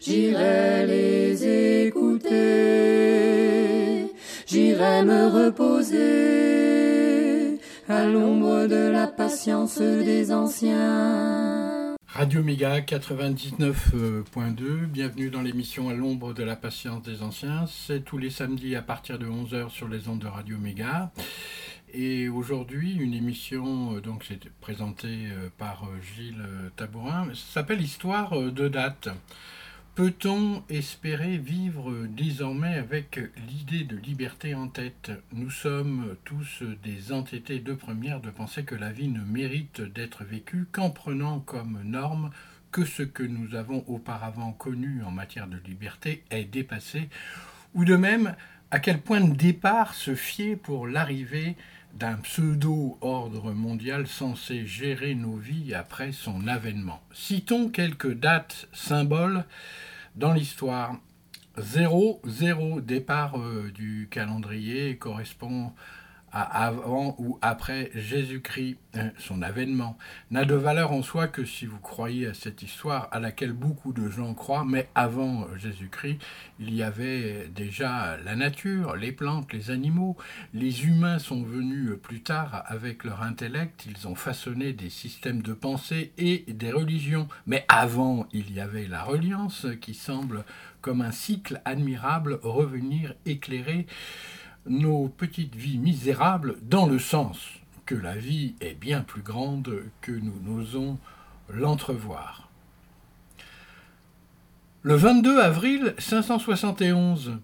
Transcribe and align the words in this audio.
J'irai 0.00 0.86
les 0.86 1.86
écouter, 1.86 2.30
j'irai 4.46 5.02
me 5.02 5.26
reposer 5.28 6.06
à 7.88 8.04
l'ombre 8.06 8.66
de 8.66 8.90
la 8.90 9.06
patience 9.06 9.78
des 9.78 10.32
anciens. 10.32 11.94
Radio 12.06 12.42
Méga 12.42 12.80
99.2, 12.80 14.86
bienvenue 14.86 15.28
dans 15.28 15.42
l'émission 15.42 15.90
À 15.90 15.92
l'ombre 15.92 16.32
de 16.32 16.42
la 16.42 16.56
patience 16.56 17.02
des 17.02 17.22
anciens. 17.22 17.66
C'est 17.66 18.02
tous 18.04 18.16
les 18.16 18.30
samedis 18.30 18.74
à 18.74 18.80
partir 18.80 19.18
de 19.18 19.26
11h 19.26 19.68
sur 19.68 19.88
les 19.88 20.08
ondes 20.08 20.20
de 20.20 20.26
Radio 20.26 20.56
Méga. 20.56 21.12
Et 21.98 22.28
aujourd'hui, 22.28 22.94
une 22.94 23.14
émission, 23.14 23.96
euh, 23.96 24.00
donc 24.02 24.22
c'est 24.28 24.50
présentée 24.60 25.28
euh, 25.30 25.48
par 25.56 25.84
euh, 25.84 25.98
Gilles 26.02 26.44
Tabourin, 26.76 27.28
s'appelle 27.32 27.80
Histoire 27.80 28.38
de 28.38 28.68
date. 28.68 29.08
Peut-on 29.94 30.62
espérer 30.68 31.38
vivre 31.38 31.90
désormais 32.06 32.74
avec 32.74 33.18
l'idée 33.48 33.84
de 33.84 33.96
liberté 33.96 34.54
en 34.54 34.68
tête? 34.68 35.10
Nous 35.32 35.48
sommes 35.48 36.16
tous 36.24 36.62
des 36.82 37.12
entêtés 37.12 37.60
de 37.60 37.72
première 37.72 38.20
de 38.20 38.28
penser 38.28 38.64
que 38.64 38.74
la 38.74 38.92
vie 38.92 39.08
ne 39.08 39.22
mérite 39.22 39.80
d'être 39.80 40.22
vécue 40.22 40.66
qu'en 40.70 40.90
prenant 40.90 41.40
comme 41.40 41.80
norme 41.82 42.28
que 42.72 42.84
ce 42.84 43.04
que 43.04 43.22
nous 43.22 43.54
avons 43.54 43.84
auparavant 43.86 44.52
connu 44.52 45.02
en 45.02 45.12
matière 45.12 45.46
de 45.46 45.56
liberté 45.66 46.24
est 46.28 46.44
dépassé, 46.44 47.08
ou 47.72 47.86
de 47.86 47.96
même 47.96 48.34
à 48.70 48.80
quel 48.80 49.00
point 49.00 49.22
de 49.22 49.34
départ 49.34 49.94
se 49.94 50.14
fier 50.14 50.56
pour 50.56 50.86
l'arrivée 50.86 51.56
d'un 51.94 52.16
pseudo-ordre 52.16 53.52
mondial 53.52 54.06
censé 54.06 54.66
gérer 54.66 55.14
nos 55.14 55.36
vies 55.36 55.74
après 55.74 56.12
son 56.12 56.46
avènement. 56.46 57.00
Citons 57.12 57.68
quelques 57.68 58.12
dates 58.14 58.68
symboles 58.72 59.44
dans 60.14 60.32
l'histoire. 60.32 60.96
0, 61.58 62.20
0, 62.26 62.80
départ 62.82 63.38
euh, 63.38 63.70
du 63.72 64.08
calendrier 64.10 64.98
correspond 64.98 65.72
avant 66.32 67.16
ou 67.18 67.38
après 67.40 67.90
Jésus-Christ, 67.94 68.76
hein, 68.94 69.10
son 69.18 69.42
avènement, 69.42 69.96
n'a 70.30 70.44
de 70.44 70.54
valeur 70.54 70.92
en 70.92 71.02
soi 71.02 71.28
que 71.28 71.44
si 71.44 71.66
vous 71.66 71.78
croyez 71.78 72.26
à 72.26 72.34
cette 72.34 72.62
histoire 72.62 73.08
à 73.12 73.20
laquelle 73.20 73.52
beaucoup 73.52 73.92
de 73.92 74.08
gens 74.08 74.34
croient, 74.34 74.64
mais 74.64 74.88
avant 74.94 75.46
Jésus-Christ, 75.56 76.18
il 76.60 76.74
y 76.74 76.82
avait 76.82 77.48
déjà 77.54 78.16
la 78.24 78.36
nature, 78.36 78.96
les 78.96 79.12
plantes, 79.12 79.52
les 79.52 79.70
animaux. 79.70 80.16
Les 80.52 80.86
humains 80.86 81.18
sont 81.18 81.42
venus 81.42 81.92
plus 82.02 82.22
tard 82.22 82.64
avec 82.66 83.04
leur 83.04 83.22
intellect, 83.22 83.86
ils 83.86 84.06
ont 84.08 84.14
façonné 84.14 84.72
des 84.72 84.90
systèmes 84.90 85.42
de 85.42 85.52
pensée 85.52 86.12
et 86.18 86.44
des 86.48 86.72
religions. 86.72 87.28
Mais 87.46 87.64
avant, 87.68 88.26
il 88.32 88.52
y 88.52 88.60
avait 88.60 88.88
la 88.88 89.02
reliance 89.02 89.66
qui 89.80 89.94
semble 89.94 90.44
comme 90.80 91.00
un 91.00 91.12
cycle 91.12 91.60
admirable 91.64 92.38
revenir 92.42 93.14
éclairer 93.24 93.86
nos 94.68 95.08
petites 95.08 95.54
vies 95.54 95.78
misérables 95.78 96.56
dans 96.62 96.86
le 96.86 96.98
sens 96.98 97.38
que 97.84 97.94
la 97.94 98.16
vie 98.16 98.54
est 98.60 98.74
bien 98.74 99.02
plus 99.02 99.22
grande 99.22 99.84
que 100.00 100.12
nous 100.12 100.40
n'osons 100.42 100.98
l'entrevoir. 101.48 102.50
Le 104.82 104.94
22 104.94 105.40
avril 105.40 105.94
571, 105.98 107.38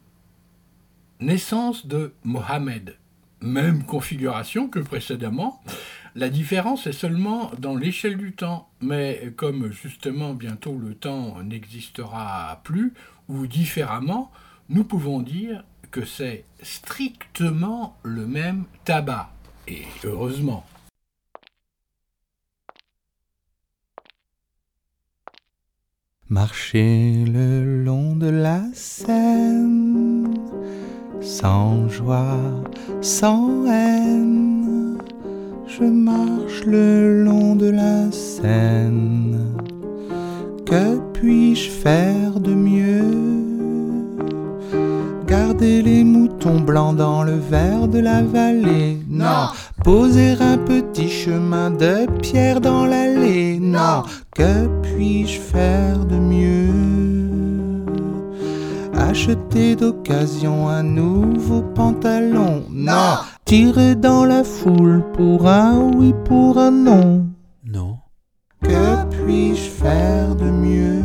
naissance 1.21 1.87
de 1.87 2.13
Mohammed. 2.25 2.97
Même 3.41 3.85
configuration 3.85 4.69
que 4.69 4.79
précédemment. 4.79 5.61
La 6.15 6.29
différence 6.29 6.87
est 6.87 6.93
seulement 6.93 7.51
dans 7.59 7.75
l'échelle 7.75 8.17
du 8.17 8.33
temps, 8.33 8.69
mais 8.81 9.33
comme 9.37 9.73
justement 9.73 10.35
bientôt 10.35 10.79
le 10.79 10.95
temps 10.95 11.43
n'existera 11.43 12.61
plus, 12.65 12.93
ou 13.29 13.47
différemment, 13.47 14.31
nous 14.69 14.85
pouvons 14.85 15.21
dire 15.21 15.65
que 15.93 16.07
c'est 16.07 16.47
strictement 16.63 17.97
le 18.03 18.27
même 18.27 18.65
tabac. 18.85 19.31
Et 19.69 19.85
heureusement. 20.05 20.65
Marcher 26.29 27.27
le 27.27 27.85
long 27.85 28.17
de 28.17 28.29
la 28.29 28.63
Seine, 28.73 30.35
sans 31.21 31.89
joie, 31.91 32.41
sans 33.03 33.67
haine. 33.67 34.97
Je 35.67 35.85
marche 35.85 36.65
le 36.65 37.23
long 37.23 37.55
de 37.55 37.69
la 37.69 38.11
Seine. 38.11 39.55
Que 40.65 40.99
puis-je 41.13 41.69
faire 41.69 42.32
Les 45.65 46.03
moutons 46.03 46.59
blancs 46.59 46.97
dans 46.97 47.23
le 47.23 47.37
verre 47.37 47.87
de 47.87 48.01
la 48.01 48.21
vallée. 48.21 48.99
Non. 49.09 49.47
Poser 49.85 50.35
un 50.41 50.59
petit 50.59 51.09
chemin 51.09 51.71
de 51.71 52.07
pierre 52.21 52.61
dans 52.61 52.85
l'allée. 52.85 53.61
Non. 53.61 54.03
Que 54.35 54.67
puis-je 54.83 55.39
faire 55.39 56.05
de 56.05 56.17
mieux? 56.17 57.85
Acheter 58.93 59.77
d'occasion 59.77 60.69
un 60.69 60.83
nouveau 60.83 61.63
pantalon. 61.63 62.65
Non. 62.69 63.19
Tirer 63.45 63.95
dans 63.95 64.25
la 64.25 64.43
foule 64.43 65.05
pour 65.13 65.47
un 65.49 65.93
oui, 65.95 66.13
pour 66.25 66.59
un 66.59 66.73
non. 66.73 67.27
Non. 67.65 67.99
que 68.65 69.05
puis-je 69.25 69.71
faire 69.71 70.35
de 70.35 70.51
mieux? 70.51 71.03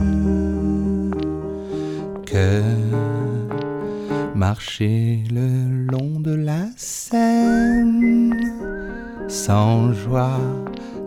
Que 2.26 2.87
marcher 4.50 5.24
le 5.30 5.50
long 5.92 6.22
de 6.22 6.34
la 6.34 6.64
Seine 6.78 8.34
sans 9.28 9.92
joie, 9.92 10.40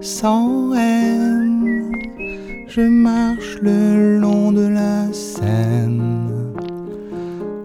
sans 0.02 0.74
haine 0.74 1.90
Je 2.68 2.82
marche 2.82 3.56
le 3.62 4.18
long 4.18 4.52
de 4.52 4.66
la 4.80 5.10
Seine. 5.14 6.52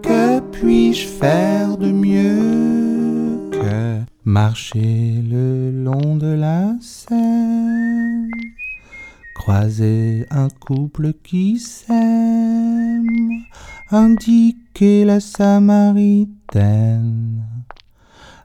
Que 0.01 0.39
puis-je 0.53 1.07
faire 1.07 1.75
de 1.77 1.91
mieux 1.91 3.49
que 3.51 3.99
marcher 4.23 5.21
le 5.29 5.71
long 5.71 6.15
de 6.15 6.31
la 6.45 6.73
Seine? 6.79 8.31
Croiser 9.35 10.25
un 10.31 10.47
couple 10.65 11.11
qui 11.21 11.59
s'aime, 11.59 13.09
indiquer 13.95 15.05
la 15.05 15.21
samaritaine 15.21 17.43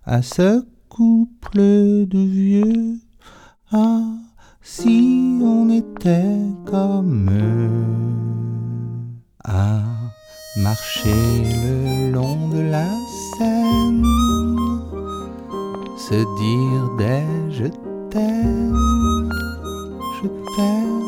à 0.05 0.23
ce 0.23 0.65
couple 0.89 1.59
de 1.59 2.19
vieux. 2.19 3.01
Ah, 3.73 4.05
si 4.63 5.39
on 5.43 5.69
était 5.71 6.39
comme 6.67 7.29
eux, 7.31 7.85
à 9.45 9.83
marcher 10.57 11.45
le 11.65 12.13
long 12.13 12.49
de 12.51 12.61
la 12.61 12.87
Seine, 13.37 14.05
se 15.97 16.23
dire 16.43 16.91
des 16.97 17.25
je 17.51 17.67
t'aime, 18.11 19.33
je 20.23 20.29
t'aime, 20.55 21.00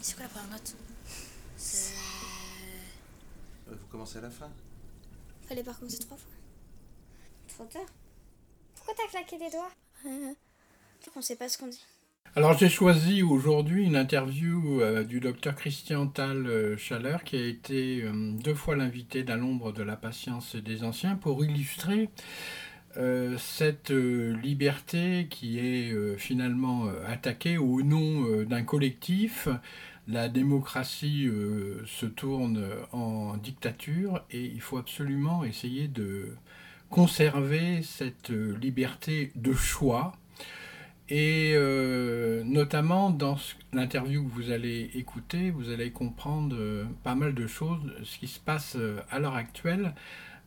C'est 0.00 0.14
quoi 0.16 0.24
la 0.24 0.28
première 0.30 0.50
note 0.50 0.76
C'est. 1.56 1.94
Vous 3.68 3.76
commencez 3.90 4.18
à 4.18 4.22
la 4.22 4.30
fin 4.30 4.48
Fallait 5.46 5.62
pas 5.62 5.72
recommencer 5.72 5.98
trois 5.98 6.16
fois. 6.16 6.30
Trop 7.48 7.64
tard. 7.64 7.86
Pourquoi 8.74 8.94
t'as 8.96 9.10
claqué 9.10 9.38
des 9.38 9.50
doigts 9.50 9.70
Euh, 10.06 10.32
on 11.16 11.20
sait 11.20 11.36
pas 11.36 11.48
ce 11.48 11.58
qu'on 11.58 11.66
dit. 11.68 11.84
Alors 12.36 12.56
j'ai 12.56 12.68
choisi 12.68 13.22
aujourd'hui 13.22 13.84
une 13.84 13.96
interview 13.96 14.80
euh, 14.80 15.02
du 15.02 15.18
docteur 15.18 15.56
Christian 15.56 16.06
Tal 16.06 16.46
euh, 16.46 16.76
Chaleur 16.76 17.24
qui 17.24 17.36
a 17.36 17.44
été 17.46 18.02
euh, 18.04 18.32
deux 18.38 18.54
fois 18.54 18.76
l'invité 18.76 19.24
d'à 19.24 19.36
l'ombre 19.36 19.72
de 19.72 19.82
la 19.82 19.96
patience 19.96 20.54
des 20.54 20.84
anciens 20.84 21.16
pour 21.16 21.44
illustrer 21.44 22.08
euh, 22.96 23.36
cette 23.38 23.90
euh, 23.90 24.36
liberté 24.42 25.26
qui 25.28 25.58
est 25.58 25.92
euh, 25.92 26.16
finalement 26.16 26.86
euh, 26.86 27.04
attaquée 27.06 27.58
au 27.58 27.82
nom 27.82 28.24
euh, 28.26 28.44
d'un 28.44 28.62
collectif. 28.62 29.48
La 30.08 30.28
démocratie 30.28 31.26
euh, 31.28 31.84
se 31.86 32.06
tourne 32.06 32.64
en 32.92 33.36
dictature 33.36 34.24
et 34.30 34.44
il 34.44 34.60
faut 34.60 34.78
absolument 34.78 35.44
essayer 35.44 35.88
de 35.88 36.34
conserver 36.88 37.82
cette 37.82 38.30
euh, 38.30 38.56
liberté 38.60 39.30
de 39.36 39.52
choix. 39.52 40.12
Et 41.10 41.54
euh, 41.56 42.44
notamment 42.44 43.10
dans 43.10 43.36
l'interview 43.72 44.24
que 44.24 44.30
vous 44.30 44.50
allez 44.52 44.90
écouter, 44.94 45.50
vous 45.50 45.70
allez 45.70 45.90
comprendre 45.90 46.54
euh, 46.56 46.84
pas 47.02 47.16
mal 47.16 47.34
de 47.34 47.48
choses, 47.48 47.80
ce 48.04 48.18
qui 48.18 48.28
se 48.28 48.38
passe 48.38 48.76
euh, 48.76 49.00
à 49.10 49.18
l'heure 49.18 49.34
actuelle 49.34 49.92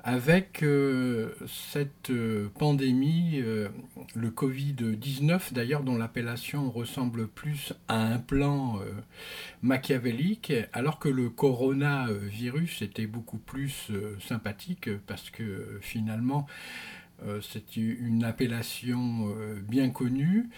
avec 0.04 0.64
euh, 0.64 1.30
cette 1.48 2.10
euh, 2.10 2.50
pandémie, 2.60 3.40
euh, 3.42 3.70
le 4.16 4.30
Covid-19 4.32 5.54
d'ailleurs, 5.54 5.82
dont 5.82 5.96
l'appellation 5.96 6.70
ressemble 6.70 7.28
plus 7.28 7.74
à 7.88 8.02
un 8.02 8.18
plan 8.20 8.80
machiavélique, 9.62 10.52
alors 10.74 11.00
que 11.00 11.08
le 11.08 11.30
coronavirus 11.30 12.82
était 12.82 13.08
beaucoup 13.08 13.38
plus 13.38 13.92
sympathique 14.20 14.90
parce 15.08 15.30
que 15.30 15.80
finalement 15.82 16.48
c'est 17.42 17.78
une 17.78 18.24
appellation 18.24 19.34
bien 19.68 19.90
connue. 19.90 20.50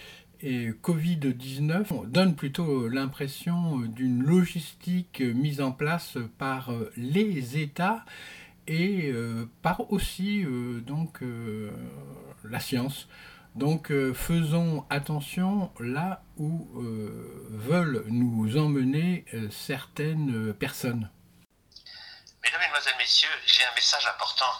Et 0.41 0.69
Covid-19 0.71 2.09
donne 2.09 2.35
plutôt 2.35 2.87
l'impression 2.87 3.79
d'une 3.79 4.23
logistique 4.23 5.21
mise 5.21 5.61
en 5.61 5.71
place 5.71 6.17
par 6.37 6.71
les 6.97 7.59
États 7.59 8.05
et 8.67 9.11
euh, 9.11 9.49
par 9.61 9.91
aussi 9.91 10.43
euh, 10.43 10.81
donc 10.81 11.21
euh, 11.21 11.71
la 12.43 12.59
science. 12.59 13.07
Donc 13.55 13.87
faisons 14.13 14.85
attention 14.89 15.73
là 15.79 16.21
où 16.35 16.67
veulent 16.75 18.03
nous 18.07 18.57
emmener 18.57 19.23
certaines 19.49 20.53
personnes. 20.53 21.09
Mesdames, 22.43 22.59
Mesdemoiselles, 22.59 22.97
Messieurs, 22.97 23.29
j'ai 23.45 23.63
un 23.63 23.73
message 23.73 24.05
important 24.07 24.51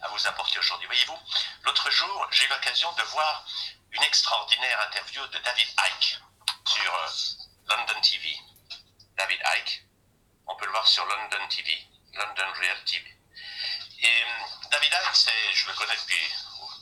à 0.00 0.08
vous 0.10 0.28
apporter 0.28 0.60
aujourd'hui. 0.60 0.86
Voyez-vous, 0.86 1.18
l'autre 1.64 1.90
jour, 1.90 2.28
j'ai 2.30 2.44
eu 2.44 2.48
l'occasion 2.48 2.88
de 2.96 3.02
voir 3.10 3.44
une 3.90 4.02
extraordinaire 4.04 4.78
interview 4.90 5.26
de 5.26 5.38
David 5.44 5.66
Icke 5.66 6.20
sur 6.68 6.92
London 7.68 8.00
TV. 8.00 8.28
David 9.18 9.40
Icke, 9.58 9.84
on 10.46 10.54
peut 10.54 10.66
le 10.66 10.70
voir 10.70 10.86
sur 10.86 11.04
London 11.04 11.48
TV, 11.48 11.76
London 12.14 12.52
Real 12.60 12.78
TV. 12.84 13.15
Et 14.00 14.22
euh, 14.22 14.68
David 14.70 14.92
c'est, 15.12 15.52
je 15.54 15.66
le 15.68 15.74
connais 15.74 15.96
depuis 15.96 16.20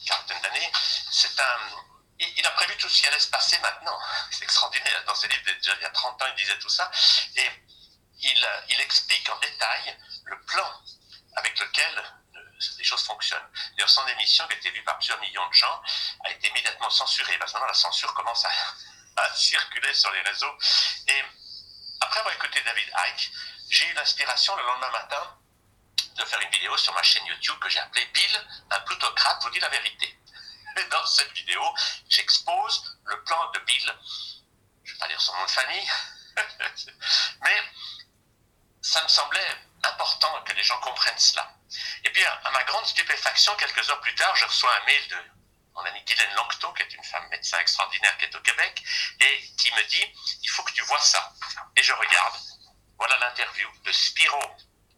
une 0.01 0.05
quarantaine 0.07 0.41
d'années, 0.43 0.71
c'est 1.11 1.41
un, 1.41 1.85
il, 2.19 2.47
a 2.47 2.51
prévu 2.53 2.77
tout 2.77 2.89
ce 2.89 3.01
qui 3.01 3.07
allait 3.09 3.19
se 3.19 3.29
passer 3.29 3.59
maintenant. 3.59 3.99
C'est 4.31 4.45
extraordinaire. 4.45 5.05
Dans 5.07 5.15
ses 5.15 5.29
livres, 5.29 5.43
il 5.47 5.83
y 5.83 5.85
a 5.85 5.91
30 5.91 6.23
ans, 6.23 6.27
il 6.29 6.35
disait 6.35 6.59
tout 6.59 6.69
ça. 6.69 6.91
Et 7.37 7.51
il, 8.21 8.45
euh, 8.45 8.61
il 8.69 8.81
explique 8.81 9.29
en 9.29 9.39
détail 9.39 9.99
le 10.25 10.41
plan 10.43 10.83
avec 11.37 11.59
lequel 11.59 11.99
euh, 12.37 12.41
les 12.79 12.85
choses 12.85 13.05
fonctionnent. 13.05 13.49
D'ailleurs, 13.73 13.91
son 13.91 14.07
émission, 14.09 14.47
qui 14.47 14.55
a 14.55 14.57
été 14.57 14.71
vue 14.71 14.85
par 14.85 14.97
plusieurs 14.99 15.21
millions 15.21 15.47
de 15.49 15.55
gens, 15.55 15.83
a 16.25 16.31
été 16.31 16.49
immédiatement 16.49 16.91
censurée. 16.91 17.37
Maintenant, 17.39 17.67
la 17.67 17.75
censure 17.75 18.13
commence 18.15 18.45
à, 18.45 18.51
à 19.17 19.35
circuler 19.35 19.93
sur 19.93 20.11
les 20.13 20.23
réseaux. 20.23 20.57
Et 21.09 21.25
après 22.01 22.21
avoir 22.21 22.35
écouté 22.35 22.61
David 22.63 22.89
Icke, 22.89 23.31
j'ai 23.71 23.89
eu 23.89 23.95
l'inspiration 23.95 24.55
le 24.57 24.63
lendemain 24.63 24.91
matin 24.91 25.39
de 26.15 26.25
faire 26.25 26.41
une 26.41 26.51
vidéo 26.51 26.77
sur 26.77 26.95
ma 26.95 27.03
chaîne 27.03 27.27
YouTube 27.27 27.59
que 27.61 27.69
j'ai 27.69 27.81
appelée 27.81 28.07
Bill, 28.07 28.49
un 28.71 28.81
plutocrate 28.81 29.43
vous 29.43 29.51
dit 29.51 29.61
la 29.61 29.69
vérité. 29.69 30.19
Et 30.77 30.85
dans 30.85 31.07
cette 31.07 31.33
vidéo, 31.33 31.63
j'expose 32.09 32.99
le 33.05 33.23
plan 33.25 33.51
de 33.53 33.59
Bill. 33.61 33.99
Je 34.85 34.91
ne 34.91 34.95
vais 34.95 35.01
pas 35.01 35.09
dire 35.09 35.21
son 35.21 35.37
nom 35.37 35.45
de 35.45 35.51
famille, 35.51 35.89
mais 37.43 37.63
ça 38.83 39.03
me 39.03 39.09
semblait 39.09 39.57
important 39.83 40.43
que 40.45 40.53
les 40.53 40.63
gens 40.63 40.79
comprennent 40.81 41.19
cela. 41.19 41.51
Et 42.05 42.11
puis, 42.11 42.25
à 42.25 42.51
ma 42.53 42.63
grande 42.65 42.87
stupéfaction, 42.87 43.55
quelques 43.57 43.89
heures 43.91 44.01
plus 44.01 44.15
tard, 44.15 44.35
je 44.37 44.45
reçois 44.45 44.75
un 44.77 44.85
mail 44.85 45.09
de 45.09 45.17
mon 45.75 45.83
amie 45.83 46.03
Guylaine 46.05 46.35
Lanctot, 46.35 46.73
qui 46.75 46.83
est 46.83 46.95
une 46.95 47.05
femme 47.05 47.29
médecin 47.29 47.59
extraordinaire 47.59 48.17
qui 48.19 48.25
est 48.25 48.37
au 48.37 48.41
Québec, 48.41 48.83
et 49.21 49.51
qui 49.59 49.73
me 49.73 49.83
dit, 49.89 50.15
il 50.43 50.51
faut 50.51 50.63
que 50.63 50.73
tu 50.73 50.83
vois 50.83 51.01
ça. 51.01 51.33
Et 51.77 51.83
je 51.83 51.93
regarde. 51.93 52.35
Voilà 52.97 53.19
l'interview 53.19 53.69
de 53.85 53.93
Spiro. 53.93 54.41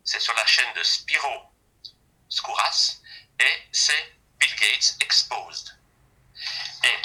C'est 0.07 0.21
sur 0.21 0.35
la 0.35 0.47
chaîne 0.47 0.73
de 0.75 0.85
Spiro 0.85 1.53
Skouras, 2.29 2.99
et 3.41 3.69
c'est 3.73 4.17
Bill 4.39 4.55
Gates 4.55 4.95
Exposed. 5.01 5.77
Et 6.85 6.97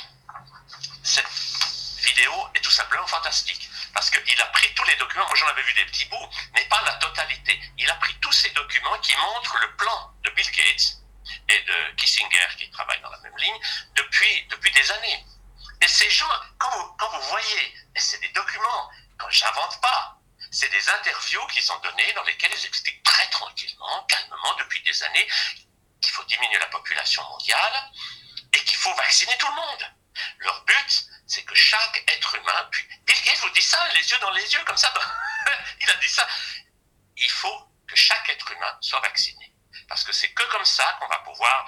cette 1.04 1.26
vidéo 2.04 2.32
est 2.54 2.62
tout 2.62 2.70
simplement 2.70 3.08
fantastique. 3.08 3.68
Parce 3.96 4.12
qu'il 4.12 4.40
a 4.40 4.46
pris 4.46 4.72
tous 4.76 4.84
les 4.84 4.96
documents, 4.98 5.26
moi 5.26 5.36
j'en 5.36 5.48
avais 5.48 5.64
vu 5.64 5.74
des 5.74 5.86
petits 5.86 6.06
bouts, 6.06 6.30
mais 6.54 6.64
pas 6.66 6.80
la 6.84 6.94
totalité. 6.98 7.60
Il 7.80 7.90
a 7.90 7.96
pris 7.96 8.14
tous 8.20 8.32
ces 8.34 8.52
documents 8.52 9.00
qui 9.00 9.16
montrent 9.16 9.58
le 9.58 9.76
plan 9.78 10.14
de 10.24 10.30
Bill 10.30 10.52
Gates 10.52 10.98
et 11.50 11.60
de 11.60 11.96
Kissinger, 11.96 12.56
qui 12.60 12.70
travaillent 12.70 13.02
dans 13.02 13.10
la 13.10 13.20
même 13.22 13.38
ligne, 13.38 13.60
depuis, 13.96 14.46
depuis 14.52 14.72
des 14.72 14.92
années. 14.92 15.26
Et 15.82 15.88
ces 15.88 16.10
gens, 16.12 16.30
quand 16.60 16.70
vous, 16.70 16.94
quand 17.00 17.10
vous 17.10 17.30
voyez, 17.30 17.74
c'est 17.96 18.22
des 18.22 18.30
documents, 18.30 18.92
quand 19.18 19.30
j'invente 19.32 19.82
pas, 19.82 20.21
c'est 20.52 20.70
des 20.70 20.90
interviews 20.90 21.48
qui 21.48 21.62
sont 21.62 21.80
données 21.80 22.12
dans 22.14 22.24
lesquelles 22.24 22.52
ils 22.54 22.66
expliquent 22.66 23.02
très 23.04 23.28
tranquillement, 23.30 24.04
calmement, 24.04 24.54
depuis 24.60 24.84
des 24.84 25.04
années, 25.04 25.28
qu'il 26.02 26.12
faut 26.12 26.24
diminuer 26.26 26.60
la 26.60 26.68
population 26.68 27.24
mondiale 27.30 27.92
et 28.54 28.64
qu'il 28.66 28.78
faut 28.78 28.94
vacciner 28.96 29.36
tout 29.38 29.48
le 29.48 29.56
monde. 29.56 29.96
Leur 30.40 30.64
but, 30.66 31.04
c'est 31.26 31.44
que 31.44 31.56
chaque 31.56 32.04
être 32.08 32.36
humain, 32.36 32.68
puis 32.70 32.86
Bill 33.06 33.22
Gates 33.24 33.40
vous 33.40 33.50
dit 33.52 33.62
ça, 33.62 33.80
les 33.94 34.12
yeux 34.12 34.20
dans 34.20 34.32
les 34.32 34.54
yeux, 34.54 34.64
comme 34.66 34.78
ça, 34.78 34.94
il 35.80 35.90
a 35.90 35.96
dit 35.96 36.10
ça. 36.10 36.28
Il 37.16 37.32
faut 37.32 37.72
que 37.88 37.96
chaque 37.96 38.28
être 38.30 38.52
humain 38.52 38.78
soit 38.82 39.00
vacciné. 39.00 39.54
Parce 39.88 40.04
que 40.04 40.12
c'est 40.12 40.34
que 40.34 40.44
comme 40.44 40.66
ça 40.66 40.98
qu'on 41.00 41.08
va 41.08 41.20
pouvoir 41.20 41.66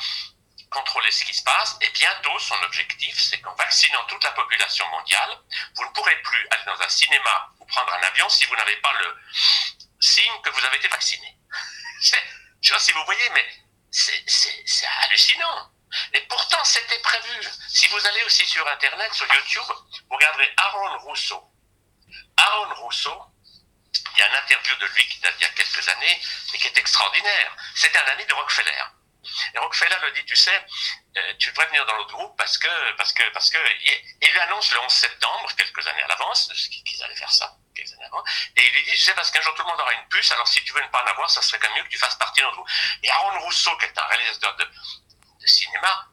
contrôler 0.73 1.11
ce 1.11 1.23
qui 1.23 1.33
se 1.33 1.43
passe. 1.43 1.77
Et 1.81 1.89
bientôt, 1.89 2.37
son 2.39 2.55
objectif, 2.63 3.17
c'est 3.21 3.39
qu'en 3.39 3.53
vaccinant 3.55 4.03
toute 4.05 4.23
la 4.23 4.31
population 4.31 4.87
mondiale, 4.89 5.39
vous 5.75 5.85
ne 5.85 5.89
pourrez 5.91 6.19
plus 6.21 6.47
aller 6.51 6.65
dans 6.65 6.81
un 6.81 6.89
cinéma 6.89 7.52
prendre 7.67 7.93
un 7.93 8.03
avion 8.03 8.27
si 8.29 8.45
vous 8.45 8.55
n'avez 8.55 8.75
pas 8.77 8.93
le 8.93 9.17
signe 9.99 10.41
que 10.43 10.49
vous 10.49 10.65
avez 10.65 10.77
été 10.77 10.87
vacciné. 10.87 11.37
Je 12.01 12.15
ne 12.15 12.19
sais 12.61 12.73
pas 12.73 12.79
si 12.79 12.91
vous 12.91 13.05
voyez, 13.05 13.29
mais 13.31 13.45
c'est 13.91 14.87
hallucinant. 15.01 15.71
Et 16.13 16.21
pourtant, 16.21 16.63
c'était 16.63 16.99
prévu. 16.99 17.47
Si 17.69 17.87
vous 17.87 18.07
allez 18.07 18.23
aussi 18.23 18.45
sur 18.45 18.67
Internet, 18.67 19.13
sur 19.13 19.31
YouTube, 19.33 19.63
vous 20.09 20.15
regarderez 20.15 20.51
Aaron 20.57 20.97
Rousseau. 20.99 21.43
Aaron 22.37 22.73
Rousseau, 22.75 23.23
il 24.13 24.19
y 24.19 24.21
a 24.21 24.27
une 24.29 24.35
interview 24.35 24.75
de 24.75 24.85
lui 24.87 25.07
qui 25.07 25.19
date 25.19 25.35
d'il 25.37 25.43
y 25.43 25.49
a 25.49 25.53
quelques 25.53 25.87
années, 25.89 26.21
mais 26.51 26.59
qui 26.59 26.67
est 26.67 26.77
extraordinaire. 26.77 27.55
C'était 27.75 27.99
un 27.99 28.07
ami 28.13 28.25
de 28.25 28.33
Rockefeller. 28.33 28.83
Et 29.53 29.59
Rockefeller 29.59 29.95
le 30.01 30.11
dit, 30.11 30.25
tu 30.25 30.35
sais, 30.35 30.65
euh, 31.17 31.33
tu 31.39 31.49
devrais 31.49 31.67
venir 31.67 31.85
dans 31.85 31.95
l'autre 31.95 32.13
groupe 32.13 32.37
parce 32.37 32.57
que, 32.57 32.91
parce 32.97 33.13
que, 33.13 33.23
parce 33.33 33.49
que, 33.49 33.57
il, 34.21 34.31
lui 34.31 34.39
annonce 34.39 34.71
le 34.71 34.79
11 34.79 34.91
septembre, 34.91 35.51
quelques 35.55 35.85
années 35.87 36.03
à 36.03 36.07
l'avance, 36.07 36.51
qu'ils 36.85 37.03
allaient 37.03 37.15
faire 37.15 37.31
ça, 37.31 37.55
quelques 37.75 37.93
années 37.93 38.05
avant, 38.05 38.23
et 38.55 38.67
il 38.67 38.73
lui 38.73 38.83
dit, 38.83 38.91
tu 38.91 38.97
sais, 38.97 39.13
parce 39.13 39.31
qu'un 39.31 39.41
jour 39.41 39.53
tout 39.55 39.63
le 39.63 39.69
monde 39.69 39.79
aura 39.79 39.93
une 39.93 40.07
puce, 40.07 40.31
alors 40.31 40.47
si 40.47 40.63
tu 40.63 40.73
veux 40.73 40.81
ne 40.81 40.87
pas 40.87 41.03
en 41.03 41.07
avoir, 41.07 41.29
ça 41.29 41.41
serait 41.41 41.59
quand 41.59 41.69
même 41.69 41.77
mieux 41.77 41.83
que 41.83 41.93
tu 41.93 41.99
fasses 41.99 42.15
partie 42.15 42.39
de 42.39 42.45
notre 42.45 42.57
groupe. 42.57 42.69
Et 43.03 43.09
Aaron 43.09 43.39
Rousseau, 43.41 43.75
qui 43.77 43.85
est 43.85 43.97
un 43.97 44.05
réalisateur 44.05 44.55
de, 44.55 44.63
de 44.63 45.47
cinéma, 45.47 46.07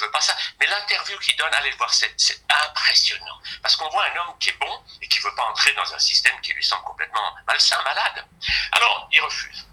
veut 0.00 0.10
pas 0.10 0.20
ça. 0.20 0.36
Mais 0.58 0.66
l'interview 0.66 1.18
qu'il 1.18 1.36
donne, 1.36 1.52
allez 1.54 1.70
le 1.70 1.76
voir, 1.76 1.92
c'est 1.92 2.44
impressionnant. 2.66 3.40
Parce 3.62 3.76
qu'on 3.76 3.88
voit 3.88 4.04
un 4.06 4.16
homme 4.16 4.38
qui 4.38 4.50
est 4.50 4.58
bon 4.58 4.84
et 5.00 5.08
qui 5.08 5.18
veut 5.18 5.34
pas 5.34 5.44
entrer 5.44 5.72
dans 5.74 5.94
un 5.94 5.98
système 5.98 6.38
qui 6.40 6.52
lui 6.52 6.64
semble 6.64 6.84
complètement 6.84 7.34
malsain, 7.46 7.80
malade. 7.82 8.26
Alors, 8.72 9.08
il 9.12 9.20
refuse. 9.20 9.66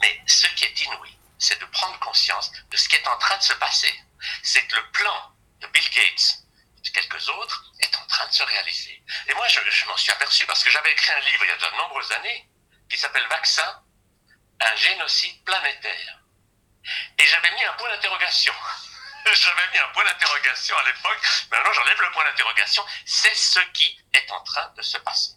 Mais 0.00 0.22
ce 0.26 0.46
qui 0.48 0.64
est 0.64 0.80
inouï, 0.80 1.17
c'est 1.38 1.58
de 1.60 1.64
prendre 1.66 1.98
conscience 2.00 2.52
de 2.70 2.76
ce 2.76 2.88
qui 2.88 2.96
est 2.96 3.06
en 3.06 3.16
train 3.18 3.36
de 3.36 3.42
se 3.42 3.52
passer. 3.54 3.92
C'est 4.42 4.66
que 4.66 4.76
le 4.76 4.90
plan 4.90 5.32
de 5.60 5.66
Bill 5.68 5.90
Gates 5.90 6.38
et 6.78 6.80
de 6.80 6.88
quelques 6.90 7.28
autres 7.28 7.64
est 7.80 7.96
en 7.96 8.06
train 8.06 8.26
de 8.26 8.32
se 8.32 8.42
réaliser. 8.42 9.02
Et 9.28 9.34
moi, 9.34 9.46
je, 9.48 9.60
je 9.70 9.86
m'en 9.86 9.96
suis 9.96 10.12
aperçu 10.12 10.46
parce 10.46 10.62
que 10.62 10.70
j'avais 10.70 10.92
écrit 10.92 11.12
un 11.12 11.20
livre 11.20 11.44
il 11.44 11.48
y 11.48 11.52
a 11.52 11.56
de 11.56 11.76
nombreuses 11.76 12.12
années 12.12 12.48
qui 12.90 12.98
s'appelle 12.98 13.26
Vaccin, 13.28 13.82
un 14.60 14.76
génocide 14.76 15.44
planétaire. 15.44 16.18
Et 17.18 17.26
j'avais 17.26 17.50
mis 17.52 17.64
un 17.64 17.72
point 17.74 17.90
d'interrogation. 17.90 18.54
J'avais 19.30 19.70
mis 19.72 19.78
un 19.78 19.88
point 19.88 20.04
d'interrogation 20.04 20.78
à 20.78 20.82
l'époque. 20.84 21.20
Maintenant, 21.50 21.72
j'enlève 21.74 22.00
le 22.00 22.10
point 22.12 22.24
d'interrogation. 22.24 22.82
C'est 23.04 23.34
ce 23.34 23.60
qui 23.74 24.00
est 24.14 24.30
en 24.30 24.40
train 24.42 24.72
de 24.74 24.80
se 24.80 24.96
passer. 24.98 25.32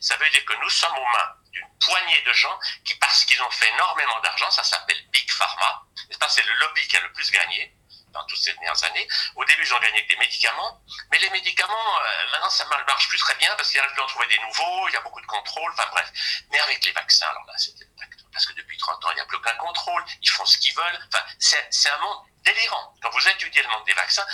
Ça 0.00 0.16
veut 0.18 0.28
dire 0.28 0.44
que 0.44 0.52
nous 0.60 0.68
sommes 0.68 0.98
aux 0.98 1.06
mains 1.06 1.36
d'une 1.52 1.68
poignée 1.80 2.22
de 2.22 2.32
gens 2.32 2.58
qui, 2.84 2.94
parce 2.96 3.24
qu'ils 3.24 3.42
ont 3.42 3.50
fait 3.50 3.68
énormément 3.68 4.20
d'argent, 4.20 4.50
ça 4.50 4.64
s'appelle 4.64 5.02
Big 5.10 5.30
Pharma. 5.30 5.82
C'est 6.28 6.46
le 6.46 6.52
lobby 6.54 6.86
qui 6.86 6.96
a 6.96 7.00
le 7.00 7.12
plus 7.12 7.28
gagné 7.32 7.74
dans 8.12 8.24
toutes 8.26 8.38
ces 8.38 8.52
dernières 8.52 8.84
années. 8.84 9.06
Au 9.36 9.44
début, 9.44 9.64
ils 9.64 9.74
ont 9.74 9.78
gagné 9.78 9.98
avec 9.98 10.08
des 10.08 10.16
médicaments, 10.16 10.82
mais 11.10 11.18
les 11.18 11.30
médicaments, 11.30 12.00
euh, 12.00 12.30
maintenant, 12.30 12.50
ça 12.50 12.64
ne 12.64 12.84
marche 12.84 13.08
plus 13.08 13.18
très 13.18 13.34
bien 13.36 13.54
parce 13.56 13.70
qu'ils 13.70 13.80
arrivent 13.80 13.92
plus 13.92 14.02
à 14.02 14.04
en 14.04 14.08
trouver 14.08 14.26
des 14.28 14.38
nouveaux, 14.38 14.88
il 14.88 14.92
y 14.92 14.96
a 14.96 15.00
beaucoup 15.00 15.20
de 15.20 15.26
contrôle, 15.26 15.72
enfin 15.72 15.88
bref. 15.90 16.10
Mais 16.50 16.58
avec 16.60 16.84
les 16.84 16.92
vaccins, 16.92 17.26
alors 17.28 17.44
là, 17.46 17.54
c'était 17.56 17.86
parce 18.32 18.46
que 18.46 18.52
depuis 18.54 18.78
30 18.78 19.04
ans, 19.04 19.10
il 19.10 19.14
n'y 19.16 19.20
a 19.20 19.24
plus 19.26 19.36
aucun 19.36 19.54
contrôle, 19.56 20.04
ils 20.22 20.30
font 20.30 20.44
ce 20.44 20.56
qu'ils 20.58 20.74
veulent. 20.74 20.98
Enfin, 21.08 21.24
c'est 21.38 21.90
un 21.90 21.98
monde 21.98 22.18
délirant. 22.44 22.94
Quand 23.02 23.10
vous 23.10 23.28
étudiez 23.28 23.62
le 23.62 23.68
monde 23.68 23.84
des 23.84 23.92
vaccins, 23.92 24.24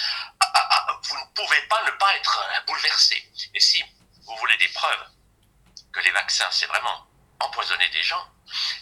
ah, 0.41 0.53
ah, 0.55 0.69
ah, 0.71 1.01
vous 1.03 1.17
ne 1.17 1.25
pouvez 1.35 1.61
pas 1.63 1.83
ne 1.85 1.91
pas 1.93 2.15
être 2.17 2.39
euh, 2.39 2.61
bouleversé. 2.67 3.31
Et 3.55 3.61
si 3.61 3.83
vous 4.27 4.37
voulez 4.37 4.57
des 4.59 4.69
preuves 4.69 5.07
que 5.97 6.00
les 6.03 6.11
vaccins, 6.11 6.50
c'est 6.50 6.67
vraiment 6.67 7.07
empoisonner 7.41 7.88
des 7.88 8.03
gens, 8.03 8.31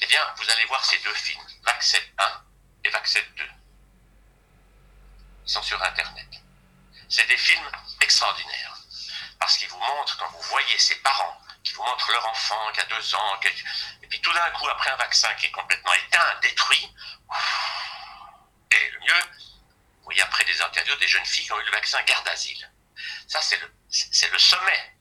eh 0.00 0.06
bien, 0.06 0.20
vous 0.36 0.50
allez 0.50 0.64
voir 0.66 0.84
ces 0.84 0.98
deux 0.98 1.14
films, 1.14 1.46
Vaccin 1.62 1.98
1 2.18 2.44
et 2.84 2.90
Vaccin 2.90 3.20
2. 3.36 3.44
Ils 5.46 5.52
sont 5.52 5.62
sur 5.62 5.80
Internet. 5.80 6.28
C'est 7.08 7.26
des 7.26 7.36
films 7.36 7.70
extraordinaires. 8.00 8.76
Parce 9.38 9.56
qu'ils 9.58 9.68
vous 9.68 9.78
montrent, 9.78 10.16
quand 10.18 10.28
vous 10.30 10.42
voyez 10.42 10.76
ces 10.78 10.96
parents 10.96 11.40
qui 11.62 11.72
vous 11.74 11.84
montrent 11.84 12.10
leur 12.10 12.26
enfant 12.28 12.72
qui 12.72 12.80
a 12.80 12.84
deux 12.86 13.14
ans, 13.14 13.40
et 14.02 14.06
puis 14.08 14.20
tout 14.20 14.32
d'un 14.32 14.50
coup, 14.50 14.68
après 14.68 14.90
un 14.90 14.96
vaccin 14.96 15.32
qui 15.34 15.46
est 15.46 15.52
complètement 15.52 15.92
éteint, 15.94 16.40
détruit, 16.42 16.94
et 18.72 18.90
le 18.90 19.00
mieux, 19.00 19.22
vous 19.98 20.04
voyez 20.04 20.22
après 20.22 20.44
des 20.44 20.60
interviews 20.60 20.96
des 20.96 21.08
jeunes 21.08 21.24
filles 21.24 21.44
qui 21.44 21.52
ont 21.52 21.60
eu 21.60 21.64
le 21.64 21.70
vaccin 21.70 22.02
garde 22.02 22.26
asile. 22.28 22.70
Ça, 23.28 23.40
c'est 23.40 23.58
le, 23.58 23.72
c'est 23.88 24.30
le 24.30 24.38
sommet. 24.38 24.94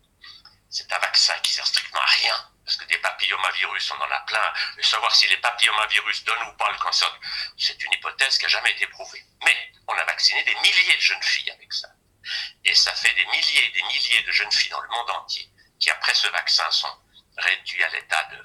C'est 0.73 0.91
un 0.91 0.97
vaccin 0.97 1.35
qui 1.43 1.53
sert 1.53 1.67
strictement 1.67 2.01
à 2.01 2.05
rien, 2.05 2.49
parce 2.65 2.77
que 2.77 2.85
des 2.85 2.97
papillomavirus, 2.97 3.91
on 3.91 4.01
en 4.01 4.09
a 4.09 4.19
plein. 4.21 4.53
Et 4.79 4.81
savoir 4.81 5.13
si 5.15 5.27
les 5.27 5.37
papillomavirus 5.37 6.23
donnent 6.23 6.47
ou 6.47 6.53
pas 6.53 6.71
le 6.71 6.79
cancer, 6.79 7.15
c'est 7.59 7.79
une 7.83 7.93
hypothèse 7.93 8.39
qui 8.39 8.45
n'a 8.45 8.49
jamais 8.49 8.71
été 8.71 8.87
prouvée. 8.87 9.23
Mais 9.45 9.71
on 9.87 9.93
a 9.93 10.03
vacciné 10.03 10.43
des 10.43 10.55
milliers 10.55 10.95
de 10.95 11.01
jeunes 11.01 11.21
filles 11.21 11.51
avec 11.51 11.71
ça. 11.71 11.89
Et 12.65 12.73
ça 12.73 12.91
fait 12.95 13.13
des 13.13 13.25
milliers 13.27 13.65
et 13.65 13.71
des 13.71 13.83
milliers 13.83 14.23
de 14.23 14.31
jeunes 14.31 14.51
filles 14.51 14.71
dans 14.71 14.81
le 14.81 14.89
monde 14.89 15.11
entier 15.11 15.47
qui, 15.79 15.91
après 15.91 16.15
ce 16.15 16.27
vaccin, 16.29 16.71
sont 16.71 16.97
réduits 17.37 17.83
à 17.83 17.89
l'état 17.89 18.23
de... 18.31 18.43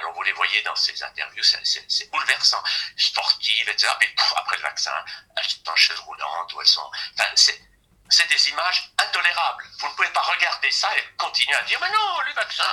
Alors 0.00 0.14
vous 0.14 0.22
les 0.24 0.32
voyez 0.32 0.62
dans 0.62 0.74
ces 0.74 1.00
interviews, 1.00 1.44
c'est 1.44 2.10
bouleversant. 2.10 2.62
Sportives, 2.96 3.68
etc. 3.68 3.92
Puis 4.00 4.12
après 4.34 4.56
le 4.56 4.62
vaccin, 4.62 5.04
elles 5.36 5.48
sont 5.48 5.68
en 5.70 5.76
chaise 5.76 6.00
roulante 6.00 6.52
ou 6.54 6.60
elles 6.60 6.66
sont... 6.66 6.90
Enfin, 7.14 7.30
c'est 7.36 7.60
des 8.08 8.48
images 8.50 8.90
intolérables. 8.98 9.64
Vous 9.80 9.88
ne 9.88 9.92
pouvez 9.94 10.08
pas 10.10 10.22
regarder 10.22 10.70
ça 10.70 10.88
et 10.96 11.04
continuer 11.16 11.56
à 11.56 11.62
dire 11.62 11.78
mais 11.80 11.90
non, 11.90 12.20
les 12.26 12.32
vaccins, 12.32 12.64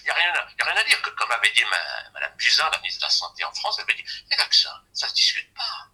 il 0.00 0.04
n'y 0.04 0.10
a, 0.10 0.14
rien 0.14 0.76
à, 0.76 0.84
dire. 0.84 1.00
Comme 1.16 1.30
avait 1.30 1.50
dit 1.50 1.64
Mme 2.12 2.32
Buzyn, 2.36 2.68
la 2.70 2.78
ministre 2.78 3.00
de 3.00 3.06
la 3.06 3.10
Santé 3.10 3.44
en 3.44 3.54
France, 3.54 3.76
elle 3.78 3.84
avait 3.84 3.94
dit 3.94 4.04
les 4.30 4.36
vaccins, 4.36 4.82
ça 4.92 5.06
ne 5.06 5.10
se 5.10 5.14
discute 5.14 5.54
pas. 5.54 5.88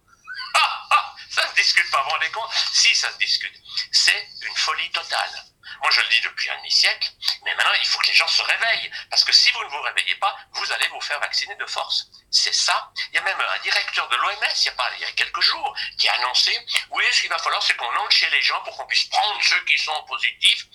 Ça 1.29 1.43
ne 1.43 1.49
se 1.49 1.55
discute 1.55 1.91
pas, 1.91 1.97
vous 1.97 2.05
vous 2.05 2.09
rendez 2.11 2.31
compte? 2.31 2.49
Si, 2.71 2.95
ça 2.95 3.11
se 3.11 3.17
discute. 3.17 3.53
C'est 3.91 4.29
une 4.41 4.55
folie 4.55 4.89
totale. 4.91 5.43
Moi, 5.81 5.91
je 5.91 6.01
le 6.01 6.07
dis 6.07 6.21
depuis 6.21 6.49
un 6.49 6.57
demi-siècle, 6.57 7.11
mais 7.43 7.53
maintenant, 7.55 7.73
il 7.79 7.87
faut 7.87 7.99
que 7.99 8.07
les 8.07 8.13
gens 8.13 8.27
se 8.27 8.41
réveillent. 8.41 8.91
Parce 9.09 9.23
que 9.23 9.31
si 9.31 9.51
vous 9.51 9.63
ne 9.63 9.69
vous 9.69 9.81
réveillez 9.81 10.15
pas, 10.15 10.35
vous 10.53 10.71
allez 10.71 10.87
vous 10.89 11.01
faire 11.01 11.19
vacciner 11.19 11.55
de 11.55 11.65
force. 11.65 12.07
C'est 12.31 12.53
ça. 12.53 12.91
Il 13.11 13.15
y 13.15 13.17
a 13.17 13.21
même 13.21 13.39
un 13.39 13.59
directeur 13.59 14.07
de 14.09 14.15
l'OMS, 14.15 14.35
il, 14.55 15.01
y 15.01 15.05
a 15.05 15.11
quelques 15.11 15.41
jours, 15.41 15.75
qui 15.97 16.07
a 16.07 16.13
annoncé, 16.13 16.57
oui, 16.91 17.03
ce 17.11 17.21
qu'il 17.21 17.29
va 17.29 17.37
falloir, 17.37 17.61
c'est 17.63 17.75
qu'on 17.75 17.95
entre 17.95 18.11
chez 18.11 18.29
les 18.29 18.41
gens 18.41 18.61
pour 18.63 18.75
qu'on 18.77 18.87
puisse 18.87 19.05
prendre 19.05 19.41
ceux 19.43 19.63
qui 19.65 19.77
sont 19.77 20.03
positifs. 20.05 20.65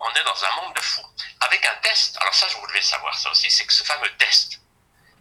on 0.00 0.14
est 0.14 0.24
dans 0.24 0.44
un 0.44 0.50
monde 0.62 0.74
de 0.74 0.80
fous. 0.80 1.06
Avec 1.40 1.64
un 1.66 1.74
test, 1.76 2.16
alors 2.20 2.34
ça, 2.34 2.46
vous 2.48 2.66
devez 2.66 2.82
savoir 2.82 3.18
ça 3.18 3.30
aussi, 3.30 3.50
c'est 3.50 3.66
que 3.66 3.72
ce 3.72 3.84
fameux 3.84 4.14
test, 4.16 4.60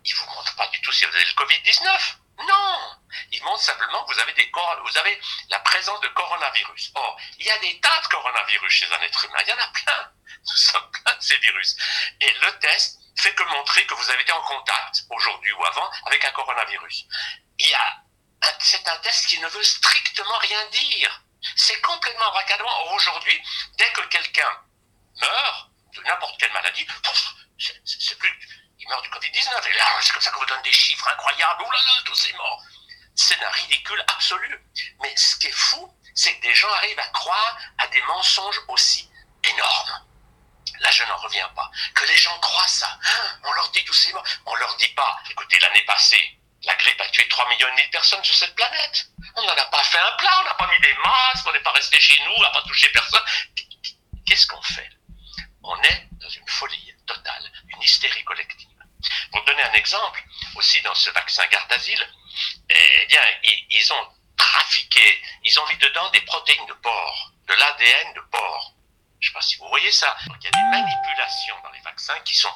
il 0.06 0.16
vous 0.16 0.26
montre 0.28 0.56
pas 0.56 0.68
du 0.68 0.82
tout 0.82 0.92
si 0.92 1.06
vous 1.06 1.16
avez 1.16 1.26
le 1.26 1.34
Covid-19. 1.34 2.16
Non 2.48 2.97
Il 3.32 3.44
montre 3.44 3.62
simplement 3.62 4.04
que 4.06 4.14
vous 4.14 4.20
avez, 4.20 4.34
des, 4.34 4.52
vous 4.84 4.98
avez 4.98 5.22
la 5.50 5.60
présence 5.60 6.00
de 6.02 6.08
coronavirus. 6.10 6.92
Or, 6.96 7.18
il 7.40 7.46
y 7.46 7.52
a 7.52 7.58
des 7.60 7.80
tas 7.80 8.02
de 8.02 8.08
coronavirus 8.08 8.74
chez 8.74 8.94
un 8.94 9.02
être 9.02 9.26
humain. 9.26 9.40
Il 9.42 9.50
y 9.50 9.54
en 9.54 9.58
a 9.58 9.68
plein. 9.68 10.12
Nous 10.50 10.58
sommes 10.58 10.92
plein 10.92 11.14
de 11.14 11.22
ces 11.22 11.38
virus. 11.38 11.76
Et 12.22 12.32
le 12.32 12.60
test 12.60 13.00
fait 13.18 13.34
que 13.34 13.44
montrer 13.44 13.86
que 13.86 13.94
vous 13.96 14.10
avez 14.10 14.22
été 14.22 14.32
en 14.32 14.42
contact, 14.42 15.04
aujourd'hui 15.10 15.52
ou 15.54 15.66
avant, 15.66 15.90
avec 16.06 16.24
un 16.26 16.32
coronavirus. 16.32 17.06
C'est 18.60 18.88
un 18.88 18.98
test 18.98 19.28
qui 19.28 19.40
ne 19.40 19.48
veut 19.48 19.64
strictement 19.64 20.38
rien 20.38 20.66
dire. 20.68 21.22
C'est 21.56 21.80
complètement 21.82 22.32
racadouant. 22.32 22.94
Aujourd'hui, 22.94 23.42
dès 23.78 23.92
que 23.94 24.02
quelqu'un 24.02 24.62
meurt 25.22 25.70
de 25.94 26.02
n'importe 26.04 26.40
quelle 26.40 26.52
maladie, 26.54 26.86
c'est 27.58 28.18
plus 28.18 28.32
il 28.80 28.88
meurt 28.90 29.04
du 29.04 29.10
Covid-19. 29.10 29.70
Et 29.70 29.74
là, 29.74 29.86
c'est 30.02 30.14
comme 30.14 30.22
ça 30.22 30.32
qu'on 30.32 30.40
vous 30.42 30.46
donne 30.46 30.62
des 30.62 30.72
chiffres 30.72 31.08
incroyables. 31.08 31.62
Ouh 31.64 31.72
là 31.72 31.80
là, 31.80 32.02
tous 32.06 32.16
ces 32.16 32.34
morts. 32.34 32.64
C'est 33.18 33.44
un 33.44 33.50
ridicule 33.50 34.04
absolu. 34.08 34.64
Mais 35.02 35.14
ce 35.18 35.36
qui 35.38 35.48
est 35.48 35.52
fou, 35.52 35.92
c'est 36.14 36.36
que 36.36 36.42
des 36.42 36.54
gens 36.54 36.72
arrivent 36.72 37.00
à 37.00 37.08
croire 37.08 37.58
à 37.80 37.88
des 37.88 38.02
mensonges 38.04 38.62
aussi 38.70 39.10
énormes. 39.44 40.06
Là, 40.80 40.92
je 40.92 41.04
n'en 41.06 41.18
reviens 41.18 41.50
pas. 41.50 41.70
Que 41.96 42.06
les 42.06 42.18
gens 42.18 42.38
croient 42.40 42.68
ça. 42.68 42.88
Hein, 43.04 43.40
on 43.44 43.52
leur 43.54 43.70
dit 43.72 43.84
tous 43.86 43.94
ces 43.94 44.14
morts. 44.14 44.24
On 44.46 44.56
leur 44.56 44.76
dit 44.78 44.90
pas, 44.90 45.20
écoutez, 45.32 45.58
l'année 45.60 45.84
passée, 45.86 46.40
la 46.64 46.76
grippe 46.76 47.02
a 47.02 47.10
tué 47.10 47.28
3 47.28 47.50
millions 47.50 47.68
de 47.76 47.92
personnes 47.92 48.24
sur 48.24 48.36
cette 48.36 48.56
planète. 48.56 49.08
On 49.36 49.44
n'en 49.44 49.56
a 49.56 49.66
pas 49.66 49.84
fait 49.84 49.98
un 49.98 50.12
plat, 50.18 50.40
on 50.42 50.44
n'a 50.44 50.54
pas 50.54 50.68
mis 50.68 50.80
des 50.80 50.94
masques, 50.94 51.48
on 51.48 51.54
n'est 51.54 51.62
pas 51.62 51.72
resté 51.72 52.00
chez 52.00 52.24
nous, 52.24 52.34
on 52.38 52.42
n'a 52.42 52.52
pas 52.52 52.62
touché 52.64 52.90
personne. 52.90 53.24
Qu'est-ce 54.28 54.46
qu'on 54.46 54.62
fait? 54.62 54.90
On 55.64 55.82
est 55.82 56.08
dans 56.12 56.30
une 56.30 56.48
folie 56.48 56.94
totale, 57.08 57.52
une 57.70 57.82
hystérie 57.82 58.24
collective. 58.24 58.68
Pour 59.32 59.44
donner 59.46 59.64
un 59.64 59.74
exemple, 59.74 60.24
aussi 60.56 60.82
dans 60.82 60.96
ce 60.96 61.10
vaccin 61.12 61.46
garde 61.48 61.72
asile, 61.72 62.06
eh 62.70 63.06
bien, 63.08 63.22
ils, 63.44 63.94
ont 63.94 64.14
trafiqué, 64.36 65.22
ils 65.44 65.60
ont 65.60 65.68
mis 65.68 65.78
dedans 65.78 66.10
des 66.12 66.22
protéines 66.22 66.66
de 66.66 66.74
porc, 66.74 67.32
de 67.48 67.54
l'ADN 67.54 68.14
de 68.14 68.22
porc. 68.32 68.74
Je 69.20 69.28
ne 69.28 69.32
sais 69.32 69.34
pas 69.34 69.42
si 69.42 69.56
vous 69.58 69.68
voyez 69.70 69.92
ça. 69.92 70.16
il 70.28 70.44
y 70.44 70.48
a 70.48 70.52
des 70.52 70.64
manipulations 70.70 71.56
dans 71.64 71.72
les 71.72 71.82
vaccins 71.82 72.20
qui 72.24 72.36
sont, 72.36 72.54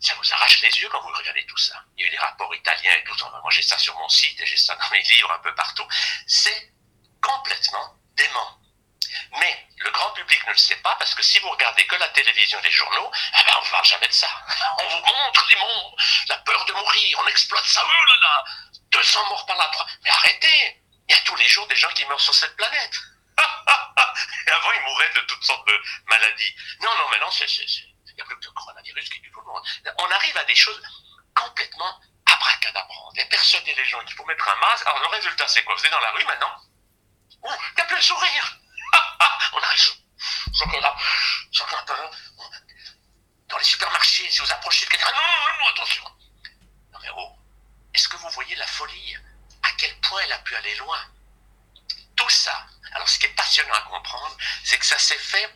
ça 0.00 0.14
vous 0.14 0.32
arrache 0.32 0.60
les 0.62 0.70
yeux 0.80 0.88
quand 0.90 1.00
vous 1.00 1.12
regardez 1.12 1.44
tout 1.46 1.56
ça. 1.56 1.82
Il 1.96 2.02
y 2.02 2.04
a 2.04 2.08
eu 2.08 2.10
des 2.10 2.18
rapports 2.18 2.54
italiens 2.54 2.92
et 2.92 3.04
tout. 3.04 3.16
Moi, 3.42 3.50
j'ai 3.50 3.62
ça 3.62 3.78
sur 3.78 3.96
mon 3.98 4.08
site 4.08 4.40
et 4.40 4.46
j'ai 4.46 4.56
ça 4.56 4.76
dans 4.76 4.90
mes 4.90 5.02
livres 5.02 5.32
un 5.32 5.40
peu 5.40 5.54
partout. 5.54 5.86
C'est 6.26 6.72
complètement 7.20 7.96
dément. 8.16 8.58
Mais 9.40 9.66
le 9.78 9.90
grand 9.90 10.10
public 10.12 10.44
ne 10.46 10.52
le 10.52 10.58
sait 10.58 10.76
pas 10.76 10.94
parce 10.96 11.14
que 11.14 11.22
si 11.22 11.38
vous 11.40 11.50
regardez 11.50 11.86
que 11.86 11.96
la 11.96 12.08
télévision, 12.08 12.58
les 12.62 12.70
journaux, 12.70 13.10
eh 13.14 13.44
ben 13.44 13.52
on 13.60 13.64
ne 13.64 13.70
parle 13.70 13.84
jamais 13.84 14.06
de 14.06 14.12
ça. 14.12 14.28
On 14.78 14.88
vous 14.88 15.06
montre 15.06 15.46
les 15.50 15.56
mondes, 15.56 15.94
la 16.28 16.36
peur 16.38 16.64
de 16.64 16.72
mourir, 16.72 17.18
on 17.20 17.26
exploite 17.26 17.64
ça, 17.66 17.82
oh 17.84 17.90
là 17.90 18.16
là, 18.20 18.44
200 18.98 19.28
morts 19.28 19.46
par 19.46 19.56
la 19.56 19.70
Mais 20.02 20.10
arrêtez 20.10 20.82
Il 21.08 21.14
y 21.14 21.18
a 21.18 21.22
tous 21.22 21.36
les 21.36 21.48
jours 21.48 21.66
des 21.68 21.76
gens 21.76 21.90
qui 21.90 22.04
meurent 22.06 22.20
sur 22.20 22.34
cette 22.34 22.56
planète. 22.56 23.00
Et 24.46 24.50
avant, 24.50 24.72
ils 24.72 24.82
mouraient 24.82 25.12
de 25.12 25.20
toutes 25.20 25.44
sortes 25.44 25.66
de 25.68 25.80
maladies. 26.06 26.54
Non, 26.80 26.90
non, 26.98 27.08
maintenant, 27.10 27.30
il 27.30 28.14
n'y 28.14 28.20
a 28.20 28.24
plus 28.24 28.36
que 28.40 28.44
le 28.44 28.50
coronavirus 28.50 29.08
qui 29.08 29.22
tue 29.22 29.30
tout 29.30 29.40
le 29.40 29.46
monde. 29.46 29.62
On 29.98 30.10
arrive 30.10 30.36
à 30.36 30.44
des 30.44 30.54
choses 30.56 30.82
complètement 31.34 32.00
abracadabrantes. 32.26 33.18
Et 33.18 33.24
persuader 33.26 33.72
les 33.74 33.84
gens 33.84 34.04
qu'il 34.04 34.16
faut 34.16 34.24
mettre 34.24 34.48
un 34.48 34.56
masque. 34.56 34.84
Alors, 34.86 35.00
le 35.00 35.08
résultat, 35.08 35.46
c'est 35.46 35.62
quoi? 35.62 35.76
Vous 35.76 35.86
êtes 35.86 35.92
dans 35.92 36.00
la 36.00 36.10
rue 36.10 36.24
maintenant? 36.24 36.56
Ouh, 37.42 37.54
il 37.76 37.80
a 37.80 37.84
plus 37.84 37.96
le 37.96 38.02
sourire 38.02 38.56
on 39.52 39.58
arrive. 39.62 39.92
Chacun 40.58 40.80
là, 40.80 40.96
chacun 41.52 41.84
Dans 43.48 43.58
les 43.58 43.64
supermarchés, 43.64 44.28
si 44.28 44.40
vous 44.40 44.50
approchez 44.50 44.86
de 44.86 44.90
quelqu'un, 44.90 45.12
non, 45.12 45.22
non, 45.22 45.58
non, 45.60 45.68
attention. 45.70 46.04
Non 46.92 46.98
mais 47.00 47.08
oh, 47.16 47.37
est-ce 47.94 48.08
que 48.08 48.16
vous 48.16 48.30
voyez 48.30 48.54
la 48.56 48.66
folie? 48.66 49.16
À 49.62 49.72
quel 49.72 49.94
point 50.00 50.20
elle 50.22 50.32
a 50.32 50.38
pu 50.38 50.54
aller 50.56 50.74
loin? 50.76 51.00
Tout 52.16 52.30
ça. 52.30 52.66
Alors 52.92 53.08
ce 53.08 53.18
qui 53.18 53.26
est 53.26 53.34
passionnant 53.34 53.74
à 53.74 53.82
comprendre, 53.82 54.36
c'est 54.64 54.78
que 54.78 54.86
ça 54.86 54.98
s'est 54.98 55.18
fait 55.18 55.54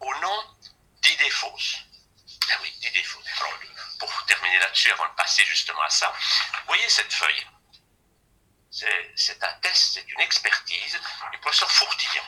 au 0.00 0.14
nom 0.20 0.56
d'idées 1.02 1.30
fausses. 1.30 1.78
Ah 2.50 2.56
oui, 2.62 2.70
d'idées 2.80 3.02
fausses. 3.02 3.26
Alors, 3.40 3.58
pour 3.98 4.26
terminer 4.26 4.58
là-dessus, 4.58 4.90
avant 4.90 5.06
de 5.06 5.14
passer 5.14 5.44
justement 5.44 5.82
à 5.82 5.90
ça, 5.90 6.12
vous 6.54 6.66
voyez 6.66 6.88
cette 6.88 7.12
feuille 7.12 7.46
c'est 9.16 9.42
un 9.42 9.52
test, 9.60 9.94
c'est 9.94 10.06
une 10.08 10.20
expertise 10.20 11.00
du 11.32 11.38
professeur 11.38 11.70
Fourtillon 11.70 12.22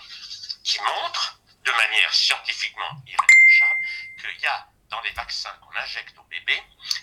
qui 0.64 0.78
montre 0.80 1.38
de 1.64 1.70
manière 1.72 2.12
scientifiquement 2.12 3.02
irréprochable 3.06 3.80
qu'il 4.20 4.40
y 4.40 4.46
a 4.46 4.66
dans 4.90 5.00
les 5.02 5.12
vaccins 5.12 5.52
qu'on 5.60 5.76
injecte 5.76 6.18
aux 6.18 6.24
bébés 6.24 6.62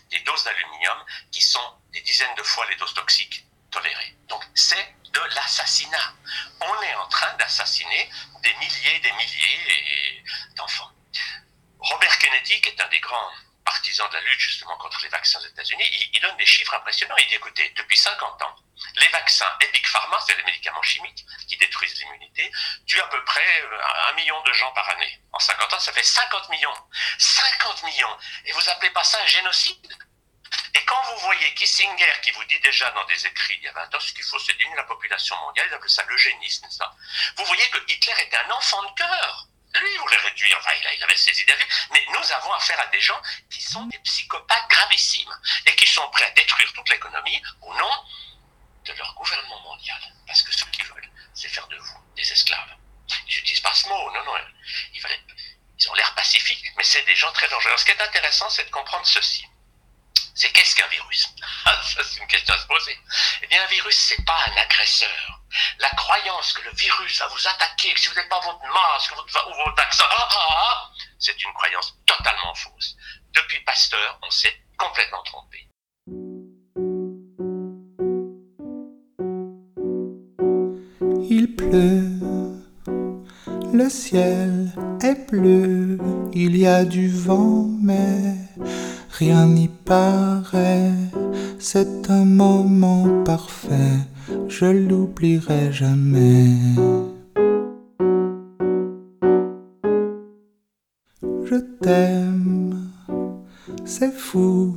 des 0.10 0.20
doses 0.20 0.44
d'aluminium 0.44 0.98
qui 1.32 1.42
sont 1.42 1.80
des 1.92 2.02
dizaines 2.02 2.36
de 2.36 2.44
fois 2.44 2.66
les 2.70 2.76
doses 2.76 2.94
toxiques 2.94 3.46
tolérées. 3.72 4.16
Donc 4.28 4.44
c'est 4.54 4.96
de 5.12 5.20
l'assassinat. 5.36 6.14
On 6.62 6.82
est 6.82 6.96
en 6.96 7.08
train 7.08 7.34
d'assassiner 7.38 8.10
des 8.44 8.54
milliers 8.56 8.96
et 8.96 9.00
des 9.00 9.12
milliers 9.14 10.24
d'enfants. 10.56 10.92
Robert 11.80 12.20
Kennedy, 12.20 12.62
qui 12.62 12.70
est 12.70 12.82
un 12.82 12.88
des 12.90 13.00
grands 13.00 13.32
partisans 13.68 14.08
de 14.08 14.14
la 14.14 14.22
lutte 14.22 14.40
justement 14.40 14.78
contre 14.78 15.00
les 15.04 15.10
vaccins 15.10 15.40
aux 15.40 15.46
États-Unis, 15.46 16.10
il, 16.14 16.22
donne 16.22 16.38
des 16.38 16.46
chiffres 16.46 16.74
impressionnants. 16.74 17.18
Il 17.18 17.28
dit 17.28 17.36
écoutez, 17.36 17.70
depuis 17.76 17.98
50 17.98 18.42
ans, 18.42 18.56
les 18.96 19.10
vaccins 19.10 19.52
Epic 19.60 19.86
Pharma, 19.88 20.18
c'est 20.26 20.38
les 20.38 20.44
médicaments 20.44 20.82
chimiques 20.84 21.26
qui 21.50 21.58
détruisent 21.58 22.00
l'immunité, 22.00 22.50
tuent 22.86 23.02
à 23.02 23.08
peu 23.08 23.22
près 23.26 23.64
un 24.10 24.14
million 24.14 24.42
de 24.44 24.54
gens 24.54 24.72
par 24.72 24.88
année. 24.90 25.22
En 25.34 25.40
50 25.40 25.74
ans, 25.74 25.80
ça 25.80 25.92
fait 25.92 26.04
50 26.04 26.50
millions. 26.50 26.78
50 27.18 27.84
millions. 27.84 28.18
Et 28.46 28.54
vous 28.54 28.70
appelez 28.70 28.92
pas 28.92 29.04
ça 29.04 29.20
un 29.22 29.26
génocide? 29.26 29.98
Et 30.74 30.86
quand 30.86 31.04
vous 31.04 31.18
voyez 31.18 31.54
Kissinger 31.56 32.22
qui 32.24 32.32
vous 32.32 32.46
dit 32.46 32.60
déjà 32.62 32.90
dans 32.92 33.04
des 33.06 33.28
écrits 33.28 33.58
il 33.58 33.64
y 33.64 33.68
a 33.68 33.74
20 33.74 33.96
ans, 33.96 34.00
ce 34.00 34.14
qu'il 34.14 34.24
faut, 34.24 34.40
c'est 34.40 34.56
diminuer 34.58 34.78
la 34.78 34.84
population 34.84 35.36
mondiale, 35.42 35.68
il 35.70 35.74
appelle 35.74 35.90
ça 35.90 36.04
l'eugénisme, 36.04 36.68
ça. 36.70 36.96
Vous 37.36 37.44
voyez 37.44 37.70
que 37.70 37.80
Hitler 37.92 38.14
était 38.20 38.38
un 38.38 38.52
enfant 38.52 38.82
de 38.84 38.96
cœur. 38.96 39.48
Lui, 39.80 39.98
voulait 39.98 40.18
réduire, 40.18 40.58
enfin, 40.60 40.72
il 40.94 41.04
avait 41.04 41.16
ses 41.16 41.40
idées, 41.42 41.56
mais 41.92 42.06
nous 42.14 42.32
avons 42.32 42.54
affaire 42.54 42.80
à 42.80 42.88
des 42.88 43.02
gens 43.02 43.22
qui 43.50 43.62
sont 43.62 43.86
des 43.88 44.00
psychopathes 44.00 44.70
gravissimes 44.70 45.36
et 45.66 45.76
qui 45.76 45.88
sont 45.88 46.08
prêts 46.10 46.26
à 46.26 46.32
détruire 46.32 46.72
toute 46.74 46.90
l'économie 46.90 47.42
au 47.62 47.74
nom 47.74 47.92
de 48.86 48.94
leur 48.94 49.14
gouvernement 49.16 49.62
mondial. 49.62 50.00
Parce 50.26 50.42
que 50.42 50.54
ce 50.54 50.64
qu'ils 50.66 50.86
veulent, 50.86 51.12
c'est 51.34 51.50
faire 51.50 51.68
de 51.68 51.78
vous 51.78 52.00
des 52.16 52.32
esclaves. 52.32 52.76
Ils 53.28 53.36
n'utilisent 53.36 53.62
pas 53.62 53.74
ce 53.74 53.88
mot, 53.88 54.12
non, 54.12 54.24
non. 54.26 54.34
Ils, 54.94 55.02
ils 55.80 55.90
ont 55.90 55.94
l'air 55.94 56.14
pacifiques, 56.16 56.72
mais 56.76 56.84
c'est 56.84 57.04
des 57.04 57.16
gens 57.16 57.32
très 57.34 57.48
dangereux. 57.50 57.78
Ce 57.78 57.86
qui 57.86 57.92
est 57.92 58.02
intéressant, 58.02 58.50
c'est 58.50 58.66
de 58.66 58.72
comprendre 58.72 59.06
ceci. 59.06 59.48
C'est 60.38 60.52
qu'est-ce 60.52 60.76
qu'un 60.76 60.88
virus? 60.90 61.28
Ça, 61.66 62.04
c'est 62.04 62.20
une 62.20 62.28
question 62.28 62.54
à 62.54 62.60
se 62.60 62.68
poser. 62.68 62.96
Eh 63.42 63.48
bien, 63.48 63.64
un 63.64 63.66
virus, 63.66 63.98
c'est 63.98 64.24
pas 64.24 64.38
un 64.46 64.58
agresseur. 64.58 65.42
La 65.80 65.90
croyance 65.90 66.54
que 66.54 66.62
le 66.62 66.70
virus 66.76 67.20
va 67.20 67.28
vous 67.28 67.48
attaquer, 67.48 67.92
que 67.92 68.00
si 68.00 68.08
vous 68.08 68.14
n'avez 68.14 68.30
pas 68.30 68.40
votre 68.42 68.62
masque 68.72 69.14
ou 69.14 69.54
votre 69.56 69.76
vaccin, 69.76 70.04
ah, 70.08 70.30
ah, 70.30 70.48
ah, 70.50 70.92
c'est 71.18 71.44
une 71.44 71.52
croyance 71.54 71.96
totalement 72.06 72.54
fausse. 72.54 72.96
Depuis 73.34 73.60
Pasteur, 73.62 74.20
on 74.22 74.30
s'est 74.30 74.62
complètement 74.78 75.24
trompé. 75.24 75.68
Il 81.30 81.56
pleut, 81.56 82.22
le 83.74 83.90
ciel 83.90 84.72
est 85.02 85.32
bleu, 85.32 85.98
il 86.32 86.56
y 86.56 86.68
a 86.68 86.86
du 86.86 87.10
vent, 87.10 87.66
mais 87.82 88.36
rien 89.18 89.48
n'y 89.48 89.68
paraît. 89.68 90.92
C'est 91.60 92.10
un 92.10 92.26
moment 92.26 93.24
parfait, 93.24 93.98
je 94.48 94.66
l'oublierai 94.66 95.72
jamais. 95.72 96.50
Je 101.50 101.56
t'aime, 101.82 102.90
c'est 103.86 104.14
fou 104.14 104.76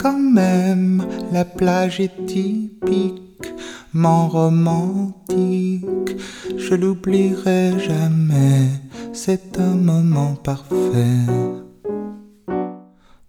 quand 0.00 0.18
même, 0.18 1.04
la 1.32 1.44
plage 1.44 2.00
est 2.00 2.26
typiquement 2.26 4.28
romantique, 4.28 6.16
je 6.56 6.74
l'oublierai 6.74 7.78
jamais, 7.78 8.68
c'est 9.12 9.58
un 9.58 9.74
moment 9.74 10.34
parfait. 10.36 11.26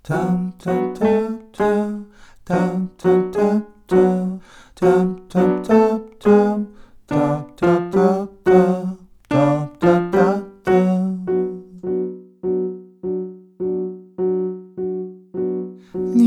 Ni 0.05 0.11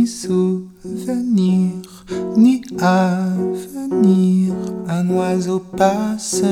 souvenir, 0.06 1.82
ni 2.34 2.62
avenir, 2.80 4.54
un 4.88 5.10
oiseau 5.10 5.60
passe, 5.76 6.44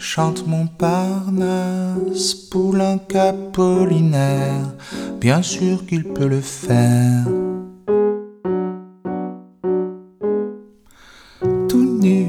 chante 0.00 0.46
Montparnasse, 0.46 2.34
poulain 2.50 2.96
capolinaire, 2.96 4.74
bien 5.20 5.42
sûr 5.42 5.84
qu'il 5.86 6.04
peut 6.04 6.26
le 6.26 6.40
faire. 6.40 7.26
Tout 11.68 11.98
nu, 12.00 12.26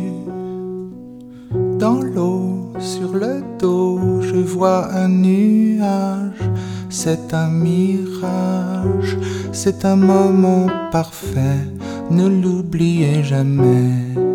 dans 1.80 2.02
l'eau, 2.02 2.74
sur 2.78 3.14
le 3.14 3.42
dos, 3.58 4.22
je 4.22 4.36
vois 4.36 4.94
un 4.94 5.08
nuage, 5.08 6.44
c'est 6.90 7.34
un 7.34 7.50
mirage, 7.50 9.18
c'est 9.54 9.86
un 9.86 9.96
moment 9.96 10.68
parfait, 10.92 11.66
ne 12.10 12.28
l'oubliez 12.28 13.24
jamais. 13.24 14.31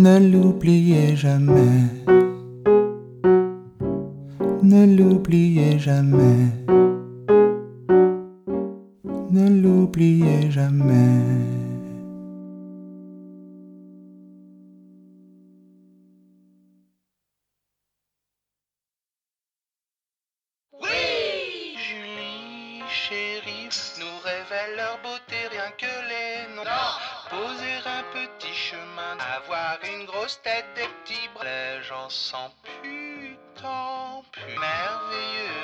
Ne 0.00 0.20
l'oubliez 0.20 1.16
jamais. 1.16 1.82
Ne 4.62 4.96
l'oubliez 4.96 5.76
jamais. 5.76 6.52
Ne 9.32 9.60
l'oubliez 9.60 10.52
jamais. 10.52 11.37
Avoir 30.28 30.34
une 30.34 30.34
grosse 30.34 30.42
tête, 30.42 30.66
des 30.74 30.88
petits 31.04 31.28
bras, 31.34 31.44
les 31.44 31.82
gens 31.82 32.08
sont 32.08 32.50
putain 32.82 34.22
plus 34.32 34.58
merveilleux. 34.58 35.54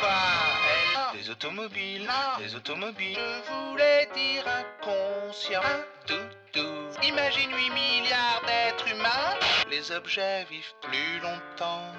Quoi, 0.00 1.12
elle, 1.12 1.20
des 1.20 1.30
automobiles, 1.30 2.10
des 2.38 2.54
automobiles, 2.56 3.18
je 3.18 3.52
voulais 3.52 4.08
dire 4.14 4.44
inconscient, 4.46 5.62
un 5.62 6.06
toutou. 6.06 6.68
Imagine 7.04 7.50
8 7.54 7.70
milliards 7.70 8.42
d'êtres 8.46 8.88
humains, 8.88 9.38
les 9.70 9.92
objets 9.92 10.44
vivent 10.50 10.74
plus 10.82 11.20
longtemps. 11.20 11.92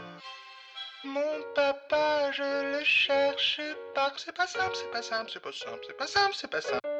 Mon 1.05 1.43
papa, 1.53 2.31
je 2.31 2.77
le 2.77 2.83
cherche 2.83 3.59
pas. 3.93 4.13
C'est 4.15 4.35
pas 4.35 4.47
simple, 4.47 4.73
c'est 4.73 4.91
pas 4.91 5.01
simple, 5.01 5.29
c'est 5.33 5.41
pas 5.41 5.51
simple, 5.51 5.79
c'est 5.85 5.97
pas 5.97 6.07
simple, 6.07 6.33
c'est 6.33 6.49
pas 6.49 6.61
simple. 6.61 6.92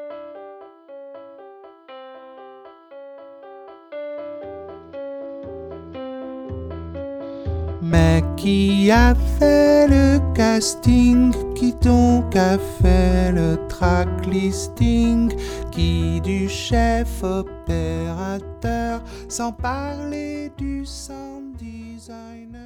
Qui 8.44 8.90
a 8.90 9.14
fait 9.38 9.88
le 9.88 10.20
casting 10.34 11.32
Qui 11.54 11.72
donc 11.80 12.36
a 12.36 12.58
fait 12.58 13.32
le 13.32 13.56
track 13.68 14.26
listing 14.26 15.32
Qui 15.72 16.20
du 16.20 16.46
chef 16.46 17.22
opérateur 17.22 19.02
Sans 19.30 19.50
parler 19.50 20.52
du 20.58 20.84
sound 20.84 21.56
designer 21.56 22.60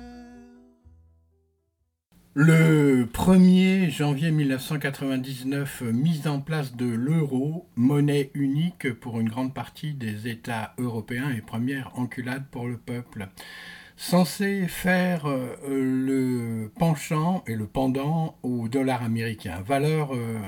Le 2.34 3.04
1er 3.04 3.88
janvier 3.88 4.32
1999, 4.32 5.82
mise 5.92 6.26
en 6.26 6.40
place 6.40 6.74
de 6.74 6.86
l'euro, 6.86 7.68
monnaie 7.76 8.32
unique 8.34 8.92
pour 8.94 9.20
une 9.20 9.28
grande 9.28 9.54
partie 9.54 9.94
des 9.94 10.26
États 10.26 10.74
européens 10.78 11.30
et 11.30 11.40
première 11.40 11.96
enculade 11.96 12.46
pour 12.50 12.66
le 12.66 12.78
peuple. 12.78 13.28
Censé 14.00 14.68
faire 14.68 15.26
euh, 15.26 15.56
le 15.66 16.70
penchant 16.78 17.42
et 17.48 17.56
le 17.56 17.66
pendant 17.66 18.36
au 18.44 18.68
dollar 18.68 19.02
américain. 19.02 19.60
Valeur 19.66 20.14
euh, 20.14 20.38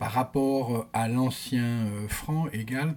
par 0.00 0.10
rapport 0.10 0.88
à 0.92 1.06
l'ancien 1.06 1.62
euh, 1.62 2.08
franc 2.08 2.48
égale 2.52 2.96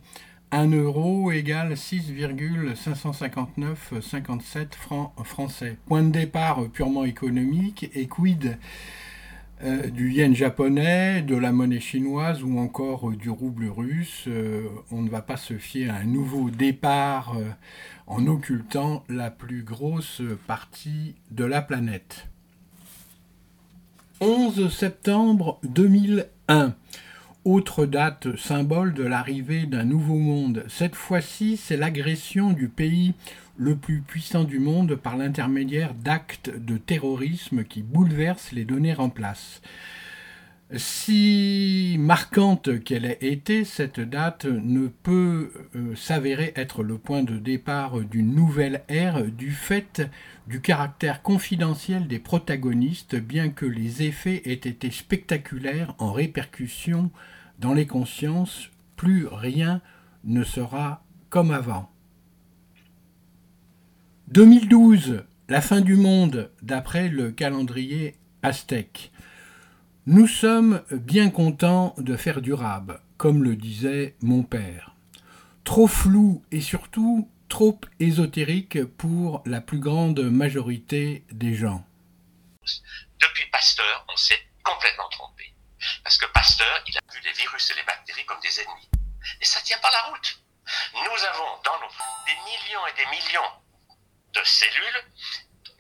1 0.50 0.72
euro 0.72 1.32
égale 1.32 1.74
6,559,57 1.74 4.74
francs 4.74 5.14
français. 5.24 5.78
Point 5.86 6.02
de 6.02 6.10
départ 6.10 6.68
purement 6.70 7.06
économique 7.06 7.92
et 7.94 8.08
quid 8.08 8.58
du 9.94 10.12
yen 10.12 10.36
japonais, 10.36 11.22
de 11.22 11.38
la 11.38 11.54
monnaie 11.54 11.80
chinoise 11.80 12.44
ou 12.44 12.60
encore 12.60 13.12
du 13.12 13.30
rouble 13.30 13.68
russe. 13.68 14.28
On 14.92 15.02
ne 15.02 15.10
va 15.10 15.22
pas 15.22 15.38
se 15.38 15.58
fier 15.58 15.90
à 15.90 16.00
un 16.00 16.04
nouveau 16.04 16.50
départ 16.50 17.38
en 18.08 18.28
occultant 18.28 19.04
la 19.10 19.32
plus 19.32 19.64
grosse 19.64 20.22
partie 20.48 21.16
de 21.32 21.46
la 21.46 21.62
planète. 21.62 22.28
11 24.22 24.74
septembre 24.74 25.60
2001. 25.64 26.76
Autre 27.46 27.86
date 27.86 28.38
symbole 28.38 28.94
de 28.94 29.04
l'arrivée 29.04 29.66
d'un 29.66 29.84
nouveau 29.84 30.16
monde. 30.16 30.64
Cette 30.70 30.96
fois-ci, 30.96 31.58
c'est 31.58 31.76
l'agression 31.76 32.54
du 32.54 32.70
pays 32.70 33.16
le 33.58 33.76
plus 33.76 34.00
puissant 34.00 34.46
du 34.46 34.60
monde 34.60 34.96
par 34.96 35.18
l'intermédiaire 35.18 35.94
d'actes 35.94 36.50
de 36.50 36.78
terrorisme 36.78 37.64
qui 37.64 37.82
bouleversent 37.82 38.54
les 38.54 38.66
données 38.66 38.96
en 38.96 39.10
place. 39.10 39.62
Si 40.76 41.98
marquante 42.00 42.84
qu'elle 42.84 43.06
ait 43.06 43.20
été, 43.22 43.64
cette 43.64 44.00
date 44.00 44.46
ne 44.46 44.88
peut 44.88 45.52
euh, 45.76 45.96
s'avérer 45.96 46.52
être 46.56 46.82
le 46.82 46.98
point 46.98 47.22
de 47.22 47.38
départ 47.38 48.00
d'une 48.00 48.34
nouvelle 48.34 48.84
ère 48.88 49.24
du 49.24 49.52
fait 49.52 50.02
du 50.48 50.62
caractère 50.62 51.22
confidentiel 51.22 52.08
des 52.08 52.18
protagonistes, 52.18 53.16
bien 53.16 53.50
que 53.50 53.68
les 53.68 54.02
effets 54.02 54.42
aient 54.46 54.54
été 54.54 54.90
spectaculaires 54.90 55.94
en 56.00 56.12
répercussion 56.12 57.12
dans 57.60 57.74
les 57.74 57.86
consciences, 57.86 58.72
plus 58.96 59.28
rien 59.28 59.80
ne 60.24 60.44
sera 60.44 61.06
comme 61.30 61.52
avant. 61.52 61.92
2012, 64.30 65.24
la 65.50 65.62
fin 65.62 65.82
du 65.82 65.96
monde 65.96 66.50
d'après 66.64 67.10
le 67.10 67.32
calendrier 67.32 68.16
aztèque. 68.42 69.13
Nous 70.06 70.28
sommes 70.28 70.84
bien 70.92 71.30
contents 71.30 71.96
de 71.98 72.18
faire 72.18 72.42
durable, 72.42 73.00
comme 73.18 73.42
le 73.42 73.56
disait 73.56 74.18
mon 74.22 74.44
père. 74.44 74.92
Trop 75.64 75.88
flou 75.88 76.44
et 76.52 76.60
surtout 76.60 77.32
trop 77.48 77.80
ésotérique 78.02 78.84
pour 78.84 79.42
la 79.46 79.62
plus 79.62 79.80
grande 79.80 80.20
majorité 80.20 81.24
des 81.32 81.56
gens. 81.56 81.86
Depuis 83.22 83.46
Pasteur, 83.50 84.06
on 84.12 84.18
s'est 84.18 84.46
complètement 84.62 85.08
trompé. 85.08 85.54
Parce 86.04 86.18
que 86.18 86.26
Pasteur, 86.34 86.84
il 86.86 86.98
a 86.98 87.14
vu 87.14 87.22
les 87.24 87.32
virus 87.32 87.72
et 87.72 87.76
les 87.76 87.84
bactéries 87.84 88.26
comme 88.26 88.42
des 88.42 88.60
ennemis. 88.60 88.90
Et 89.40 89.46
ça 89.46 89.62
ne 89.62 89.66
tient 89.66 89.80
pas 89.80 89.92
la 89.92 90.12
route. 90.12 90.44
Nous 90.96 91.26
avons 91.32 91.62
dans 91.64 91.80
nos 91.80 91.94
des 92.26 92.36
millions 92.44 92.86
et 92.88 92.94
des 92.98 93.10
millions 93.10 93.52
de 94.34 94.42
cellules, 94.44 95.00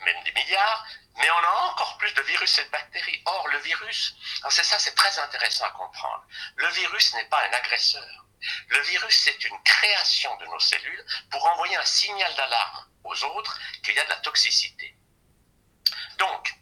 même 0.06 0.24
des 0.24 0.32
milliards, 0.32 0.86
mais 1.18 1.30
on 1.30 1.44
a 1.44 1.72
encore 1.72 1.98
plus 1.98 2.14
de 2.14 2.22
virus 2.24 2.58
et 2.60 2.64
de 2.64 2.70
bactéries. 2.70 3.22
Or, 3.26 3.48
le 3.48 3.60
virus, 3.60 4.16
c'est 4.50 4.64
ça, 4.64 4.80
c'est 4.80 4.96
très 4.96 5.18
intéressant 5.20 5.66
à 5.66 5.72
comprendre. 5.72 6.26
Le 6.56 6.68
virus 6.70 7.14
n'est 7.14 7.26
pas 7.26 7.46
un 7.48 7.54
agresseur. 7.54 8.26
Le 8.68 8.80
virus, 8.82 9.22
c'est 9.24 9.46
une 9.46 9.64
création 9.64 10.36
de 10.38 10.46
nos 10.46 10.60
cellules 10.60 11.06
pour 11.30 11.46
envoyer 11.46 11.78
un 11.78 11.86
signal 11.86 12.34
d'alarme 12.36 12.88
aux 13.04 13.24
autres 13.24 13.60
qu'il 13.84 13.96
y 13.96 14.00
a 14.00 14.04
de 14.04 14.10
la 14.10 14.18
toxicité. 14.18 14.96
Donc, 16.18 16.54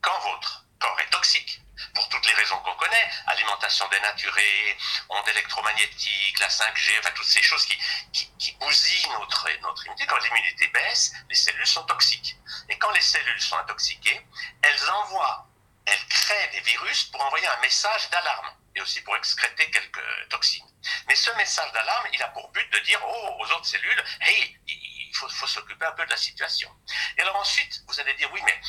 quand 0.00 0.18
votre 0.20 0.64
corps 0.80 1.00
est 1.00 1.10
toxique, 1.10 1.60
pour 1.94 2.08
toutes 2.08 2.26
les 2.26 2.34
raisons 2.34 2.58
qu'on 2.58 2.74
connaît, 2.74 3.10
alimentation 3.26 3.88
dénaturée, 3.88 4.76
ondes 5.08 5.28
électromagnétiques, 5.28 6.38
la 6.38 6.48
5G, 6.48 6.98
enfin 7.00 7.10
toutes 7.14 7.26
ces 7.26 7.42
choses 7.42 7.64
qui, 7.66 7.78
qui, 8.12 8.30
qui 8.38 8.52
bousillent 8.52 9.08
notre, 9.20 9.48
notre 9.62 9.84
immunité. 9.86 10.06
Quand 10.06 10.18
l'immunité 10.18 10.66
baisse, 10.68 11.12
les 11.28 11.34
cellules 11.34 11.66
sont 11.66 11.84
toxiques. 11.84 12.36
Et 12.68 12.78
quand 12.78 12.90
les 12.90 13.00
cellules 13.00 13.40
sont 13.40 13.56
intoxiquées, 13.56 14.20
elles 14.62 14.90
envoient, 14.90 15.46
elles 15.86 16.06
créent 16.08 16.48
des 16.52 16.60
virus 16.60 17.04
pour 17.04 17.22
envoyer 17.24 17.46
un 17.46 17.60
message 17.60 18.10
d'alarme 18.10 18.50
et 18.74 18.80
aussi 18.80 19.00
pour 19.02 19.16
excréter 19.16 19.70
quelques 19.70 20.28
toxines. 20.28 20.66
Mais 21.06 21.14
ce 21.14 21.30
message 21.32 21.72
d'alarme, 21.72 22.06
il 22.12 22.22
a 22.22 22.28
pour 22.28 22.50
but 22.50 22.70
de 22.72 22.78
dire 22.80 23.00
oh, 23.04 23.36
aux 23.40 23.50
autres 23.52 23.66
cellules, 23.66 24.04
hey, 24.20 24.58
il 24.66 25.16
faut, 25.16 25.28
faut 25.28 25.46
s'occuper 25.46 25.86
un 25.86 25.92
peu 25.92 26.04
de 26.04 26.10
la 26.10 26.16
situation. 26.16 26.70
Et 27.16 27.22
alors 27.22 27.36
ensuite, 27.36 27.82
vous 27.86 27.98
allez 28.00 28.14
dire 28.14 28.30
oui, 28.32 28.40
mais 28.44 28.60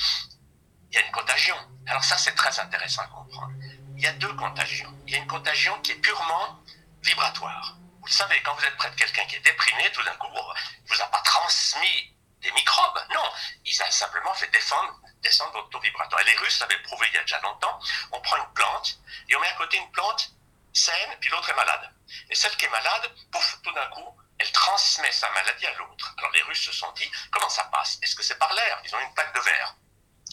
il 0.90 0.96
y 0.96 0.98
a 0.98 1.06
une 1.06 1.12
contagion. 1.12 1.56
Alors 1.88 2.04
ça, 2.04 2.18
c'est 2.18 2.36
très 2.36 2.60
intéressant 2.60 3.02
à 3.04 3.08
comprendre. 3.08 3.54
Il 3.96 4.04
y 4.04 4.08
a 4.08 4.14
deux 4.14 4.34
contagions. 4.34 4.94
Il 5.08 5.14
y 5.14 5.16
a 5.16 5.20
une 5.20 5.28
contagion 5.28 5.80
qui 5.82 5.92
est 5.92 5.96
purement 5.96 6.60
vibratoire. 7.04 7.76
Vous 8.00 8.08
le 8.08 8.12
savez, 8.12 8.42
quand 8.44 8.56
vous 8.56 8.64
êtes 8.64 8.78
près 8.78 8.90
de 8.90 8.96
quelqu'un 8.96 9.26
qui 9.26 9.36
est 9.36 9.42
déprimé, 9.42 9.92
tout 9.92 10.04
d'un 10.04 10.16
coup, 10.16 10.28
il 10.32 10.94
vous 10.94 11.02
a 11.02 11.08
pas 11.08 11.22
transmis 11.22 12.16
des 12.42 12.52
microbes. 12.52 13.00
Non, 13.14 13.32
il 13.66 13.82
a 13.82 13.92
simplement 13.92 14.34
fait 14.34 14.50
défendre, 14.52 15.00
descendre 15.22 15.52
votre 15.54 15.70
taux 15.70 15.80
vibratoire. 15.80 16.22
Et 16.22 16.26
les 16.26 16.36
Russes 16.38 16.60
l'avaient 16.60 16.82
prouvé 16.84 17.08
il 17.10 17.16
y 17.16 17.18
a 17.18 17.22
déjà 17.22 17.40
longtemps. 17.42 17.80
On 18.12 18.22
prend 18.22 18.38
une 18.38 18.54
plante 18.54 19.00
et 19.28 19.36
on 19.36 19.40
met 19.42 19.50
à 19.50 19.56
côté 19.56 19.78
une 19.78 19.92
plante 19.92 20.32
saine, 20.74 21.18
puis 21.20 21.30
l'autre 21.30 21.50
est 21.50 21.56
malade. 21.56 21.94
Et 22.30 22.36
celle 22.36 22.56
qui 22.56 22.66
est 22.66 22.70
malade, 22.70 23.14
pouf, 23.32 23.60
tout 23.64 23.74
d'un 23.74 23.88
coup, 23.88 24.18
elle 24.40 24.52
transmet 24.52 25.12
sa 25.12 25.30
maladie 25.32 25.66
à 25.68 25.74
l'autre. 25.74 26.16
Alors 26.18 26.32
les 26.32 26.42
Russes 26.44 26.66
se 26.66 26.72
sont 26.72 26.92
dit, 26.94 27.12
comment 27.32 27.50
ça 27.50 27.66
passe? 27.66 28.00
Est-ce 28.02 28.16
que 28.16 28.24
c'est 28.24 28.40
par 28.40 28.54
l'air? 28.54 28.82
Ils 28.86 28.96
ont 28.96 29.00
une 29.00 29.14
plaque 29.14 29.36
de 29.36 29.42
verre 29.42 29.76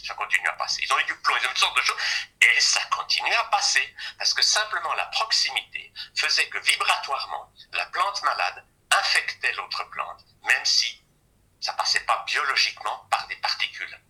ça 0.04 0.14
continue 0.14 0.48
à 0.48 0.52
passer. 0.52 0.82
Ils 0.82 0.92
ont 0.92 0.98
eu 0.98 1.04
du 1.04 1.16
plomb, 1.16 1.36
ils 1.36 1.46
ont 1.46 1.50
eu 1.50 1.54
toutes 1.54 1.58
sortes 1.58 1.76
de 1.76 1.82
choses, 1.82 1.96
et 2.40 2.60
ça 2.60 2.80
continue 2.90 3.34
à 3.34 3.44
passer, 3.44 3.94
parce 4.18 4.34
que 4.34 4.42
simplement 4.42 4.92
la 4.94 5.06
proximité 5.06 5.92
faisait 6.14 6.48
que 6.48 6.58
vibratoirement, 6.58 7.52
la 7.72 7.86
plante 7.86 8.22
malade 8.22 8.64
infectait 8.90 9.52
l'autre 9.52 9.84
plante, 9.90 10.24
même 10.44 10.64
si 10.64 11.02
ça 11.60 11.72
passait 11.72 12.04
pas 12.04 12.24
biologiquement 12.26 13.06
par 13.10 13.26
des 13.26 13.36
particules. 13.36 14.00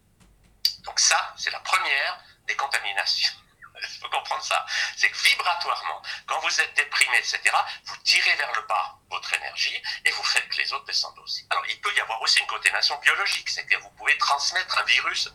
Donc 0.80 0.98
ça, 1.00 1.34
c'est 1.36 1.50
la 1.50 1.60
première 1.60 2.20
des 2.46 2.56
contaminations. 2.56 3.36
Il 3.82 3.98
faut 4.00 4.08
comprendre 4.08 4.42
ça. 4.42 4.64
C'est 4.96 5.10
que 5.10 5.16
vibratoirement, 5.16 6.02
quand 6.26 6.38
vous 6.40 6.60
êtes 6.60 6.74
déprimé, 6.74 7.18
etc., 7.18 7.40
vous 7.84 7.96
tirez 7.98 8.34
vers 8.36 8.52
le 8.52 8.62
bas 8.62 8.98
votre 9.10 9.32
énergie 9.34 9.82
et 10.04 10.10
vous 10.10 10.22
faites 10.22 10.48
que 10.48 10.56
les 10.56 10.72
autres 10.72 10.84
descendent 10.84 11.18
aussi. 11.18 11.46
Alors, 11.50 11.64
il 11.66 11.80
peut 11.80 11.94
y 11.94 12.00
avoir 12.00 12.20
aussi 12.22 12.40
une 12.40 12.46
contamination 12.46 12.98
biologique, 12.98 13.48
c'est 13.50 13.66
que 13.66 13.76
vous 13.76 13.90
pouvez 13.90 14.16
transmettre 14.18 14.78
un 14.78 14.84
virus. 14.84 15.32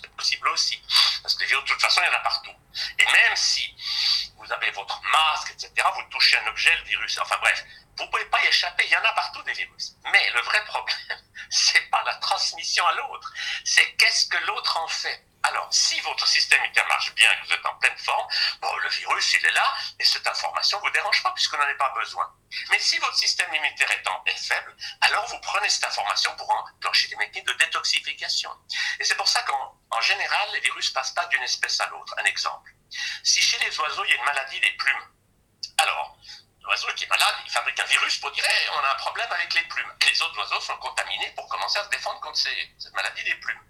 C'est 0.00 0.14
possible 0.14 0.48
aussi. 0.48 0.80
Parce 1.22 1.34
que 1.34 1.42
les 1.42 1.46
virus, 1.46 1.64
de 1.64 1.68
toute 1.68 1.80
façon, 1.80 2.00
il 2.02 2.06
y 2.06 2.14
en 2.14 2.18
a 2.18 2.22
partout. 2.22 2.54
Et 2.98 3.04
même 3.04 3.36
si 3.36 3.74
vous 4.36 4.52
avez 4.52 4.70
votre 4.72 5.00
masque, 5.02 5.52
etc., 5.52 5.72
vous 5.94 6.02
touchez 6.10 6.36
un 6.38 6.46
objet, 6.48 6.74
le 6.76 6.84
virus, 6.84 7.18
enfin 7.18 7.36
bref, 7.40 7.64
vous 7.96 8.04
ne 8.04 8.10
pouvez 8.10 8.24
pas 8.26 8.42
y 8.44 8.48
échapper, 8.48 8.84
il 8.86 8.92
y 8.92 8.96
en 8.96 9.04
a 9.04 9.12
partout 9.12 9.42
des 9.42 9.52
virus. 9.52 9.94
Mais 10.12 10.30
le 10.30 10.40
vrai 10.40 10.64
problème, 10.66 11.18
c'est 11.50 11.90
pas 11.90 12.02
la 12.04 12.14
transmission 12.16 12.86
à 12.86 12.92
l'autre, 12.94 13.32
c'est 13.64 13.94
qu'est-ce 13.96 14.26
que 14.26 14.38
l'autre 14.46 14.76
en 14.78 14.88
fait. 14.88 15.24
Alors, 15.44 15.66
si 15.70 16.00
votre 16.00 16.26
système 16.26 16.60
immunitaire 16.60 16.86
marche 16.86 17.12
bien, 17.14 17.28
que 17.36 17.46
vous 17.46 17.52
êtes 17.52 17.66
en 17.66 17.74
pleine 17.74 17.98
forme, 17.98 18.26
bon, 18.60 18.76
le 18.76 18.88
virus, 18.88 19.34
il 19.34 19.44
est 19.44 19.50
là, 19.52 19.74
et 19.98 20.04
cette 20.04 20.26
information 20.26 20.78
ne 20.78 20.82
vous 20.82 20.90
dérange 20.90 21.22
pas, 21.22 21.32
puisqu'on 21.32 21.58
n'en 21.58 21.64
a 21.64 21.74
pas 21.74 21.92
besoin. 21.98 22.32
Mais 22.70 22.78
si 22.78 22.98
votre 22.98 23.16
système 23.16 23.52
immunitaire 23.52 23.90
est, 23.90 24.36
faible, 24.36 24.76
alors 25.00 25.26
vous 25.26 25.38
prenez 25.40 25.68
cette 25.68 25.84
information 25.84 26.34
pour 26.36 26.50
enclencher 26.50 27.08
des 27.08 27.16
mécanismes 27.16 27.46
de 27.46 27.58
détoxification. 27.58 28.50
Et 29.00 29.04
c'est 29.04 29.16
pour 29.16 29.28
ça 29.28 29.42
qu'en 29.42 30.00
général, 30.00 30.48
les 30.52 30.60
virus 30.60 30.90
ne 30.90 30.94
passent 30.94 31.12
pas 31.12 31.26
d'une 31.26 31.42
espèce 31.42 31.80
à 31.80 31.86
l'autre. 31.86 32.14
Un 32.18 32.24
exemple. 32.24 32.70
Si 33.22 33.40
chez 33.40 33.58
les 33.64 33.78
oiseaux, 33.78 34.04
il 34.04 34.10
y 34.10 34.12
a 34.12 34.16
une 34.16 34.24
maladie 34.24 34.60
des 34.60 34.72
plumes, 34.72 35.12
alors, 35.78 36.16
l'oiseau 36.62 36.88
qui 36.94 37.04
est 37.04 37.08
malade, 37.08 37.34
il 37.44 37.50
fabrique 37.50 37.78
un 37.80 37.84
virus 37.84 38.18
pour 38.18 38.30
dire 38.30 38.44
on 38.74 38.84
a 38.84 38.92
un 38.92 38.96
problème 38.96 39.30
avec 39.32 39.52
les 39.54 39.62
plumes. 39.62 39.92
Les 40.08 40.22
autres 40.22 40.38
oiseaux 40.38 40.60
sont 40.60 40.76
contaminés 40.76 41.32
pour 41.34 41.48
commencer 41.48 41.78
à 41.78 41.84
se 41.84 41.88
défendre 41.88 42.20
contre 42.20 42.38
cette 42.38 42.94
maladie 42.94 43.24
des 43.24 43.34
plumes. 43.36 43.60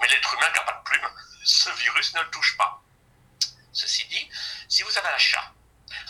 Mais 0.00 0.08
l'être 0.08 0.34
humain 0.34 0.50
qui 0.50 0.58
n'a 0.58 0.64
pas 0.64 0.78
de 0.78 0.84
plumes, 0.84 1.10
ce 1.44 1.70
virus 1.70 2.14
ne 2.14 2.22
le 2.22 2.30
touche 2.30 2.56
pas. 2.56 2.82
Ceci 3.72 4.06
dit, 4.06 4.30
si 4.68 4.82
vous 4.82 4.98
avez 4.98 5.08
un 5.08 5.18
chat, 5.18 5.52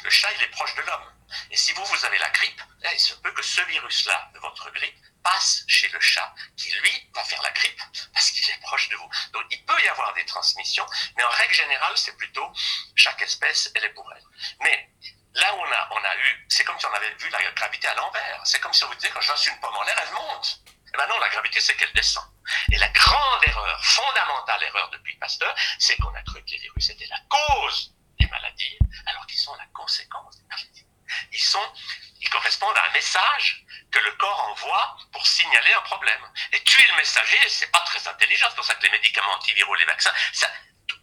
le 0.03 0.11
chat 0.11 0.31
il 0.33 0.43
est 0.43 0.49
proche 0.49 0.75
de 0.75 0.83
l'homme. 0.83 1.13
Et 1.51 1.57
si 1.57 1.73
vous, 1.73 1.85
vous 1.85 2.05
avez 2.05 2.19
la 2.19 2.31
grippe, 2.31 2.61
il 2.93 3.01
se 3.01 3.15
peut 3.15 3.33
que 3.33 3.43
ce 3.43 3.61
virus-là, 3.63 4.31
de 4.35 4.39
votre 4.39 4.71
grippe, 4.71 4.97
passe 5.23 5.65
chez 5.67 5.89
le 5.89 5.99
chat, 6.01 6.35
qui 6.57 6.71
lui 6.71 7.11
va 7.15 7.25
faire 7.25 7.41
la 7.43 7.51
grippe 7.51 7.81
parce 8.13 8.31
qu'il 8.31 8.49
est 8.51 8.61
proche 8.61 8.89
de 8.91 8.97
vous. 8.97 9.09
Donc 9.33 9.45
il 9.51 9.65
peut 9.65 9.83
y 9.83 9.89
avoir 9.89 10.13
des 10.15 10.25
transmissions, 10.27 10.87
mais 11.17 11.25
en 11.25 11.31
règle 11.31 11.55
générale, 11.55 11.97
c'est 11.97 12.17
plutôt 12.17 12.53
chaque 12.95 13.23
espèce, 13.23 13.71
elle 13.75 13.85
est 13.85 13.95
pour 13.95 14.13
elle. 14.13 14.23
Mais 14.61 14.91
là 15.35 15.55
où 15.55 15.59
on 15.59 15.73
a, 15.73 15.89
on 15.93 16.05
a 16.05 16.17
eu, 16.17 16.47
c'est 16.49 16.65
comme 16.65 16.79
si 16.79 16.87
on 16.87 16.93
avait 16.95 17.15
vu 17.15 17.29
la 17.31 17.53
gravité 17.53 17.89
à 17.89 17.95
l'envers. 17.95 18.41
C'est 18.45 18.61
comme 18.61 18.73
si 18.73 18.85
on 18.85 18.89
vous 18.89 18.95
disait 18.95 19.11
quand 19.11 19.21
je 19.21 19.51
une 19.51 19.61
pomme 19.61 19.77
en 19.77 19.83
l'air, 19.83 19.97
elle 20.01 20.13
monte. 20.15 20.61
Eh 20.93 20.97
bien 20.97 21.07
non, 21.09 21.19
la 21.19 21.29
gravité, 21.29 21.61
c'est 21.61 21.75
qu'elle 21.77 21.93
descend. 21.93 22.25
Et 22.71 22.79
la 22.79 22.89
grande 22.89 23.43
erreur, 23.47 23.85
fondamentale 23.85 24.63
erreur 24.63 24.91
depuis 24.91 25.17
Pasteur, 25.17 25.55
c'est 25.79 25.97
qu'on 25.97 26.15
a 26.15 26.23
cru 26.23 26.45
que 26.45 26.51
les 26.51 26.59
virus 26.59 26.91
étaient 26.91 27.07
la 27.07 27.19
cause 27.29 27.93
des 28.19 28.27
maladies, 28.29 28.79
alors 29.07 29.27
qu'ils 29.27 29.41
sont 29.41 29.55
la 29.57 29.67
conséquence 29.75 30.37
des 30.37 30.47
maladies. 30.47 30.87
Ils 31.33 31.43
sont, 31.43 31.73
ils 32.21 32.29
correspondent 32.31 32.77
à 32.77 32.85
un 32.89 32.93
message 32.93 33.65
que 33.91 33.99
le 33.99 34.13
corps 34.13 34.49
envoie 34.51 34.97
pour 35.13 35.27
signaler 35.27 35.73
un 35.73 35.83
problème. 35.83 36.21
Et 36.53 36.63
tuer 36.63 36.87
le 36.89 36.97
messager, 36.97 37.49
c'est 37.49 37.71
pas 37.73 37.81
très 37.81 38.07
intelligent. 38.07 38.47
C'est 38.51 38.57
pour 38.57 38.65
ça 38.65 38.75
que 38.75 38.83
les 38.83 38.91
médicaments 38.91 39.33
antiviraux, 39.33 39.75
les 39.75 39.85
vaccins, 39.85 40.13
ça, 40.33 40.49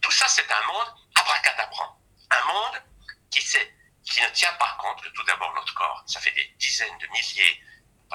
tout 0.00 0.10
ça, 0.10 0.26
c'est 0.28 0.50
un 0.50 0.62
monde 0.62 0.94
abracadabrant. 1.14 2.00
Un 2.30 2.44
monde 2.44 2.82
qui, 3.30 3.42
qui 4.04 4.20
ne 4.20 4.28
tient 4.28 4.52
pas 4.54 4.76
compte 4.80 5.02
que 5.02 5.08
tout 5.10 5.22
d'abord 5.24 5.52
notre 5.54 5.74
corps, 5.74 6.02
ça 6.06 6.20
fait 6.20 6.32
des 6.32 6.54
dizaines 6.58 6.98
de 6.98 7.06
milliers 7.08 7.62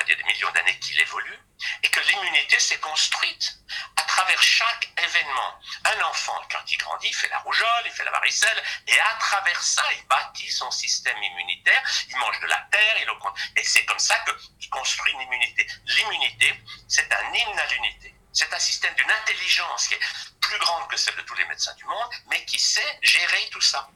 il 0.05 0.09
y 0.09 0.13
a 0.13 0.15
des 0.15 0.23
millions 0.23 0.51
d'années 0.51 0.77
qu'il 0.79 0.99
évolue, 0.99 1.39
et 1.83 1.89
que 1.89 1.99
l'immunité 2.01 2.59
s'est 2.59 2.79
construite 2.79 3.59
à 3.95 4.03
travers 4.03 4.41
chaque 4.41 4.89
événement. 4.97 5.59
Un 5.85 6.01
enfant, 6.03 6.39
quand 6.51 6.71
il 6.71 6.77
grandit, 6.77 7.11
fait 7.13 7.29
la 7.29 7.39
rougeole, 7.39 7.83
il 7.85 7.91
fait 7.91 8.03
la 8.03 8.11
varicelle, 8.11 8.63
et 8.87 8.99
à 8.99 9.15
travers 9.19 9.61
ça, 9.61 9.83
il 9.97 10.07
bâtit 10.07 10.51
son 10.51 10.69
système 10.71 11.21
immunitaire, 11.21 11.83
il 12.09 12.15
mange 12.17 12.39
de 12.41 12.47
la 12.47 12.67
terre, 12.71 12.97
il 12.99 13.07
et 13.55 13.63
c'est 13.63 13.85
comme 13.85 13.99
ça 13.99 14.15
qu'il 14.59 14.69
construit 14.69 15.13
une 15.13 15.21
immunité. 15.21 15.67
L'immunité, 15.85 16.53
c'est 16.87 17.11
un 17.11 17.33
hymne 17.33 17.59
à 17.59 17.65
l'unité. 17.67 18.13
C'est 18.31 18.53
un 18.53 18.59
système 18.59 18.93
d'une 18.95 19.09
intelligence 19.09 19.87
qui 19.87 19.95
est 19.95 19.99
plus 20.39 20.59
grande 20.59 20.87
que 20.89 20.97
celle 20.97 21.15
de 21.15 21.21
tous 21.21 21.35
les 21.35 21.45
médecins 21.45 21.73
du 21.75 21.85
monde, 21.85 22.09
mais 22.29 22.45
qui 22.45 22.59
sait 22.59 22.99
gérer 23.01 23.49
tout 23.51 23.61
ça. 23.61 23.89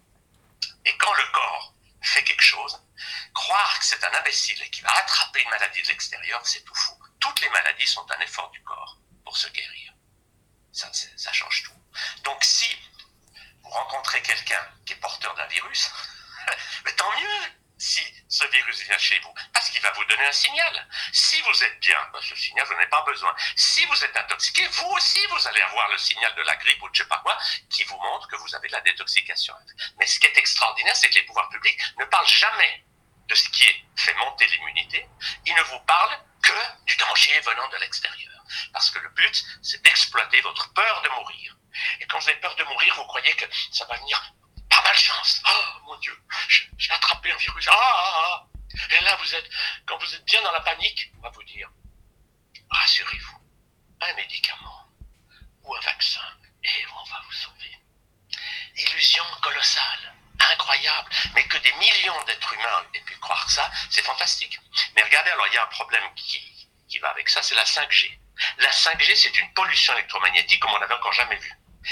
Et 0.86 0.98
quand 0.98 1.14
le 1.14 1.26
corps 1.32 1.74
fait 2.02 2.24
quelque 2.24 2.42
chose, 2.42 2.82
croire 3.34 3.80
que 3.80 3.86
c'est 3.86 4.04
un 4.04 4.14
imbécile 4.14 4.62
et 4.64 4.70
qu'il 4.70 4.84
va 4.84 4.92
attraper 4.98 5.42
une 5.42 5.50
maladie 5.50 5.82
de 5.82 5.88
l'extérieur, 5.88 6.46
c'est 6.46 6.64
tout 6.64 6.76
fou. 6.76 6.98
Toutes 7.20 7.42
les 7.42 7.50
maladies 7.50 7.88
sont 7.88 8.06
un 8.12 8.20
effort 8.20 8.50
du 8.52 8.62
corps 8.64 8.98
pour 9.24 9.38
se 9.38 9.48
guérir. 9.50 9.94
Ça, 10.72 10.92
change 11.34 11.64
tout. 11.64 12.24
Donc 12.24 12.44
si 12.44 12.76
vous 13.62 13.70
rencontrez 13.70 14.22
quelqu'un 14.22 14.66
qui 14.86 14.94
est 14.94 14.98
porteur 14.98 15.34
d'un 15.36 15.48
virus, 15.48 15.92
tant 16.98 17.12
mieux 17.20 17.52
si 17.82 18.02
ce 18.30 18.46
virus 18.46 18.84
vient 18.84 18.98
chez 19.00 19.18
vous, 19.20 19.34
parce 19.52 19.70
qu'il 19.72 19.82
va 19.82 19.92
vous 19.92 20.06
donner 20.06 20.26
un 20.26 20.32
signal. 20.32 20.88
Si 21.12 21.42
vous 21.42 21.64
êtes 21.64 21.80
bien, 21.80 21.98
ben, 22.14 22.22
ce 22.22 22.36
signal, 22.36 22.66
vous 22.68 22.76
n'en 22.76 22.88
pas 22.88 23.02
besoin. 23.02 23.36
Si 23.56 23.84
vous 23.86 24.06
êtes 24.06 24.16
intoxiqué, 24.16 24.68
vous 24.68 24.90
aussi, 24.90 25.20
vous 25.32 25.48
allez 25.48 25.62
avoir 25.62 25.90
le 25.90 25.98
signal 25.98 26.34
de 26.36 26.44
la 26.44 26.56
grippe 26.58 26.82
ou 26.84 26.90
de 26.90 26.96
je 26.96 27.02
sais 27.02 27.10
pas 27.10 27.18
quoi, 27.20 27.36
qui 27.72 27.84
vous 27.86 27.98
montre 27.98 28.28
que 28.28 28.36
vous 28.36 28.56
avez 28.56 28.68
de 28.68 28.74
la 28.74 28.82
détoxication. 28.82 29.56
Mais 29.98 30.06
ce 30.06 30.20
qui 30.20 30.28
est 30.28 30.38
extraordinaire, 30.38 30.96
c'est 30.96 31.10
que 31.10 31.16
les 31.16 31.24
pouvoirs 31.24 31.50
publics 31.50 31.82
ne 31.98 32.06
parlent 32.06 32.28
jamais 32.28 32.86
de 33.28 33.34
ce 33.34 33.50
qui 33.50 33.64
est 33.64 33.86
fait 33.96 34.14
monter 34.14 34.46
l'immunité. 34.48 35.08
Ils 35.48 35.56
ne 35.56 35.64
vous 35.64 35.80
parlent 35.80 36.20
que 36.44 36.86
du 36.86 36.96
danger 36.98 37.40
venant 37.40 37.68
de 37.70 37.78
l'extérieur. 37.78 38.44
Parce 38.74 38.92
que 38.92 39.00
le 39.00 39.10
but, 39.10 39.44
c'est 39.64 39.82
d'exploiter 39.82 40.40
votre 40.42 40.72
peur 40.74 41.02
de 41.02 41.10
mourir. 41.10 41.58
Et 42.00 42.06
quand 42.06 42.20
vous 42.20 42.30
avez 42.30 42.40
peur 42.42 42.56
de 42.56 42.64
mourir, 42.66 42.94
vous 42.96 43.06
croyez 43.06 43.34
que 43.34 43.46
ça 43.72 43.86
va 43.86 43.96
venir 43.96 44.34
par 44.72 44.84
malchance. 44.84 45.44
Oh 45.48 45.80
mon 45.86 45.98
Dieu, 45.98 46.18
j'ai 46.78 46.92
attrapé 46.92 47.32
un 47.32 47.38
virus. 47.38 47.68
Ah, 47.70 47.76
ah, 47.76 48.14
ah. 48.26 48.48
Et 48.92 49.04
là, 49.04 49.16
vous 49.18 49.36
êtes, 49.36 49.50
quand 49.86 49.98
vous 49.98 50.16
êtes 50.16 50.26
bien 50.26 50.42
dans 50.42 50.52
la 50.52 50.62
panique, 50.62 51.12
on 51.18 51.22
va 51.22 51.30
vous 51.30 51.44
dire, 51.44 51.70
rassurez-vous, 52.70 53.38
un 54.02 54.14
médicament 54.14 54.88
ou 55.64 55.76
un 55.76 55.80
vaccin, 55.82 56.26
et 56.64 56.86
on 56.88 57.04
va 57.04 57.22
vous 57.26 57.34
sauver. 57.34 57.78
Illusion 58.76 59.26
colossale 59.42 60.16
incroyable, 60.54 61.10
mais 61.36 61.44
que 61.44 61.58
des 61.58 61.74
millions 61.74 62.24
d'êtres 62.24 62.54
humains 62.54 62.86
aient 62.96 63.02
pu 63.02 63.16
croire 63.18 63.48
ça, 63.50 63.70
c'est 63.90 64.04
fantastique. 64.04 64.60
Mais 64.96 65.04
regardez, 65.04 65.30
alors 65.32 65.48
il 65.48 65.54
y 65.54 65.58
a 65.58 65.64
un 65.64 65.68
problème 65.68 66.04
qui, 66.16 66.68
qui 66.90 66.98
va 67.00 67.10
avec 67.10 67.30
ça, 67.30 67.44
c'est 67.44 67.56
la 67.56 67.64
5G. 67.64 68.18
La 68.58 68.72
5G, 68.72 69.16
c'est 69.16 69.38
une 69.38 69.54
pollution 69.54 69.94
électromagnétique 69.94 70.60
comme 70.62 70.72
on 70.72 70.80
n'avait 70.80 70.96
encore 70.96 71.14
jamais 71.14 71.36
vu. 71.36 71.52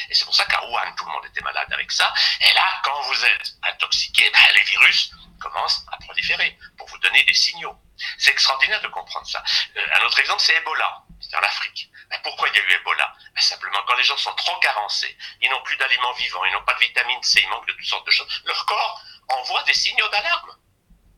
Et 0.09 0.13
c'est 0.13 0.25
pour 0.25 0.35
ça 0.35 0.45
qu'à 0.45 0.63
Wuhan, 0.65 0.93
tout 0.95 1.05
le 1.05 1.11
monde 1.11 1.25
était 1.25 1.41
malade 1.41 1.71
avec 1.71 1.91
ça. 1.91 2.13
Et 2.41 2.53
là, 2.53 2.81
quand 2.83 3.01
vous 3.01 3.25
êtes 3.25 3.53
intoxiqué, 3.63 4.29
ben, 4.31 4.39
les 4.55 4.63
virus 4.63 5.11
commencent 5.39 5.85
à 5.91 5.97
proliférer 5.97 6.57
pour 6.77 6.87
vous 6.87 6.97
donner 6.99 7.23
des 7.23 7.33
signaux. 7.33 7.75
C'est 8.17 8.31
extraordinaire 8.31 8.81
de 8.81 8.87
comprendre 8.87 9.27
ça. 9.27 9.43
Euh, 9.75 9.85
un 9.93 10.05
autre 10.05 10.19
exemple, 10.19 10.41
c'est 10.41 10.55
Ebola. 10.55 11.03
C'est 11.19 11.35
en 11.35 11.41
Afrique. 11.41 11.89
Ben, 12.09 12.19
pourquoi 12.23 12.49
il 12.49 12.55
y 12.55 12.59
a 12.59 12.61
eu 12.61 12.71
Ebola? 12.73 13.13
Ben, 13.33 13.41
Simplement, 13.41 13.79
quand 13.87 13.95
les 13.95 14.03
gens 14.03 14.17
sont 14.17 14.33
trop 14.35 14.57
carencés, 14.59 15.17
ils 15.41 15.49
n'ont 15.49 15.61
plus 15.63 15.77
d'aliments 15.77 16.13
vivants, 16.13 16.45
ils 16.45 16.53
n'ont 16.53 16.63
pas 16.63 16.73
de 16.75 16.79
vitamine 16.79 17.21
C, 17.23 17.41
ils 17.41 17.49
manquent 17.49 17.67
de 17.67 17.73
toutes 17.73 17.85
sortes 17.85 18.05
de 18.05 18.11
choses, 18.11 18.41
leur 18.45 18.65
corps 18.65 19.01
envoie 19.29 19.63
des 19.63 19.73
signaux 19.73 20.07
d'alarme. 20.09 20.55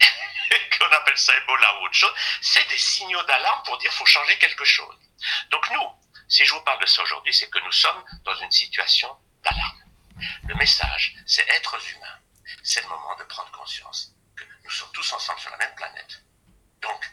qu'on 0.79 0.91
appelle 0.91 1.17
ça 1.17 1.35
Ebola 1.37 1.79
ou 1.79 1.85
autre 1.85 1.93
chose, 1.93 2.13
c'est 2.41 2.67
des 2.69 2.77
signaux 2.77 3.23
d'alarme 3.23 3.61
pour 3.63 3.77
dire 3.77 3.89
qu'il 3.89 3.99
faut 3.99 4.05
changer 4.05 4.37
quelque 4.37 4.65
chose. 4.65 4.95
Donc 5.49 5.69
nous, 5.71 5.87
si 6.31 6.45
je 6.45 6.53
vous 6.53 6.61
parle 6.61 6.79
de 6.79 6.85
ça 6.85 7.03
aujourd'hui, 7.03 7.33
c'est 7.33 7.49
que 7.49 7.59
nous 7.59 7.71
sommes 7.73 8.03
dans 8.23 8.35
une 8.35 8.51
situation 8.51 9.15
d'alarme. 9.43 9.83
Le 10.47 10.55
message, 10.55 11.13
c'est 11.25 11.47
être 11.49 11.77
humain. 11.91 12.19
C'est 12.63 12.81
le 12.81 12.87
moment 12.87 13.15
de 13.17 13.23
prendre 13.25 13.51
conscience 13.51 14.13
que 14.35 14.45
nous 14.63 14.69
sommes 14.69 14.91
tous 14.93 15.11
ensemble 15.11 15.41
sur 15.41 15.51
la 15.51 15.57
même 15.57 15.75
planète. 15.75 16.23
Donc, 16.81 17.11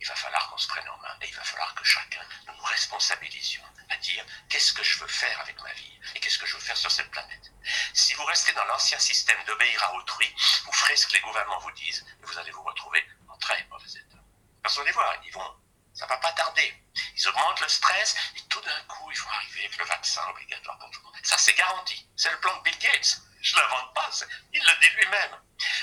il 0.00 0.06
va 0.06 0.14
falloir 0.14 0.48
qu'on 0.48 0.58
se 0.58 0.68
prenne 0.68 0.88
en 0.88 0.96
main 0.98 1.16
et 1.22 1.28
il 1.28 1.34
va 1.34 1.42
falloir 1.42 1.74
que 1.74 1.82
chacun 1.82 2.22
nous 2.46 2.54
nous 2.54 2.62
responsabilisions 2.62 3.64
à 3.88 3.96
dire 3.96 4.24
qu'est-ce 4.48 4.72
que 4.72 4.84
je 4.84 5.00
veux 5.00 5.08
faire 5.08 5.40
avec 5.40 5.60
ma 5.60 5.72
vie 5.72 5.98
et 6.14 6.20
qu'est-ce 6.20 6.38
que 6.38 6.46
je 6.46 6.54
veux 6.54 6.62
faire 6.62 6.76
sur 6.76 6.92
cette 6.92 7.10
planète. 7.10 7.50
Si 7.94 8.14
vous 8.14 8.24
restez 8.26 8.52
dans 8.52 8.64
l'ancien 8.66 8.98
système 9.00 9.42
d'obéir 9.44 9.82
à 9.82 9.94
autrui, 9.94 10.32
vous 10.64 10.72
ferez 10.72 10.94
ce 10.94 11.08
que 11.08 11.14
les 11.14 11.20
gouvernements 11.20 11.58
vous 11.58 11.72
disent 11.72 12.06
et 12.22 12.26
vous 12.26 12.38
allez 12.38 12.52
vous 12.52 12.62
retrouver 12.62 13.04
en 13.28 13.36
très 13.38 13.66
mauvais 13.70 13.90
état. 13.90 14.22
Parce 14.62 14.76
qu'on 14.76 14.84
les 14.84 14.92
voit, 14.92 15.16
ils 15.24 15.32
vont, 15.32 15.56
ça 15.98 16.06
va 16.06 16.16
pas 16.18 16.30
tarder. 16.32 16.72
Ils 17.16 17.28
augmentent 17.28 17.60
le 17.60 17.68
stress 17.68 18.14
et 18.36 18.40
tout 18.48 18.60
d'un 18.60 18.80
coup, 18.86 19.10
ils 19.10 19.18
vont 19.18 19.30
arriver 19.30 19.64
avec 19.64 19.76
le 19.78 19.84
vaccin 19.84 20.20
obligatoire 20.30 20.78
pour 20.78 20.88
tout 20.90 21.00
le 21.00 21.06
monde. 21.06 21.16
Ça, 21.24 21.36
c'est 21.36 21.58
garanti. 21.58 22.08
C'est 22.14 22.30
le 22.30 22.38
plan 22.38 22.56
de 22.56 22.62
Bill 22.62 22.78
Gates. 22.78 23.20
Je 23.40 23.56
ne 23.56 23.60
l'invente 23.60 23.92
pas, 23.94 24.08
il 24.52 24.60
le 24.60 24.80
dit 24.80 24.94
lui-même. 24.96 25.40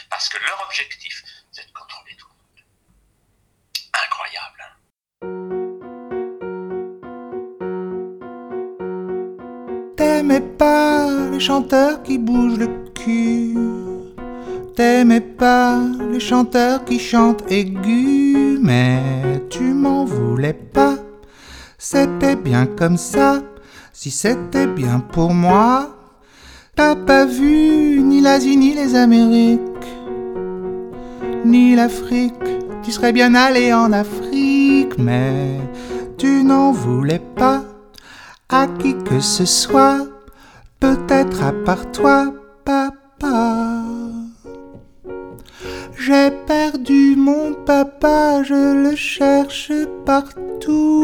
Parce 0.10 0.30
que 0.30 0.38
leur 0.38 0.62
objectif, 0.64 1.22
c'est 1.52 1.68
de 1.68 1.72
contrôler 1.74 2.16
tout 2.16 2.28
le 2.30 2.34
monde. 2.34 2.64
Incroyable. 4.06 4.62
Hein. 4.64 4.72
T'aimais 9.98 10.42
pas 10.42 11.08
les 11.32 11.40
chanteurs 11.42 12.04
qui 12.04 12.18
bougent 12.18 12.60
le 12.60 12.90
cul. 12.94 13.56
T'aimais 14.76 15.22
pas 15.22 15.80
les 16.12 16.20
chanteurs 16.20 16.84
qui 16.84 17.00
chantent 17.00 17.50
aigus, 17.50 18.15
mais 18.66 19.44
tu 19.50 19.74
m'en 19.74 20.06
voulais 20.06 20.54
pas. 20.54 20.96
C'était 21.78 22.36
bien 22.36 22.66
comme 22.66 22.98
ça, 22.98 23.42
si 23.94 24.10
c'était 24.10 24.68
bien 24.68 25.00
pour 25.00 25.34
moi. 25.34 25.96
T'as 26.76 26.96
pas 26.96 27.26
vu 27.26 28.02
ni 28.02 28.22
l'Asie 28.22 28.58
ni 28.58 28.74
les 28.74 28.96
Amériques, 28.96 29.92
ni 31.46 31.76
l'Afrique. 31.76 32.34
Tu 32.84 32.92
serais 32.92 33.14
bien 33.14 33.36
allé 33.36 33.72
en 33.72 33.94
Afrique, 33.94 34.98
mais 34.98 35.60
tu 36.18 36.44
n'en 36.44 36.72
voulais 36.72 37.22
pas 37.36 37.64
à 38.50 38.68
qui 38.80 38.96
que 38.96 39.20
ce 39.20 39.46
soit, 39.46 40.08
peut-être 40.80 41.44
à 41.44 41.54
part 41.66 41.92
toi, 41.92 42.34
papa. 42.66 43.55
J'ai 46.06 46.30
perdu 46.46 47.16
mon 47.18 47.56
papa, 47.66 48.44
je 48.44 48.90
le 48.90 48.96
cherche 48.96 49.72
partout. 50.06 51.02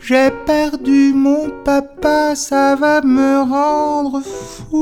J'ai 0.00 0.30
perdu 0.46 1.12
mon 1.12 1.50
papa, 1.64 2.36
ça 2.36 2.76
va 2.76 3.00
me 3.00 3.42
rendre 3.50 4.20
fou. 4.22 4.76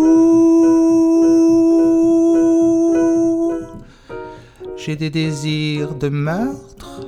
J'ai 4.76 4.96
des 4.96 5.08
désirs 5.08 5.94
de 5.94 6.10
meurtre, 6.10 7.00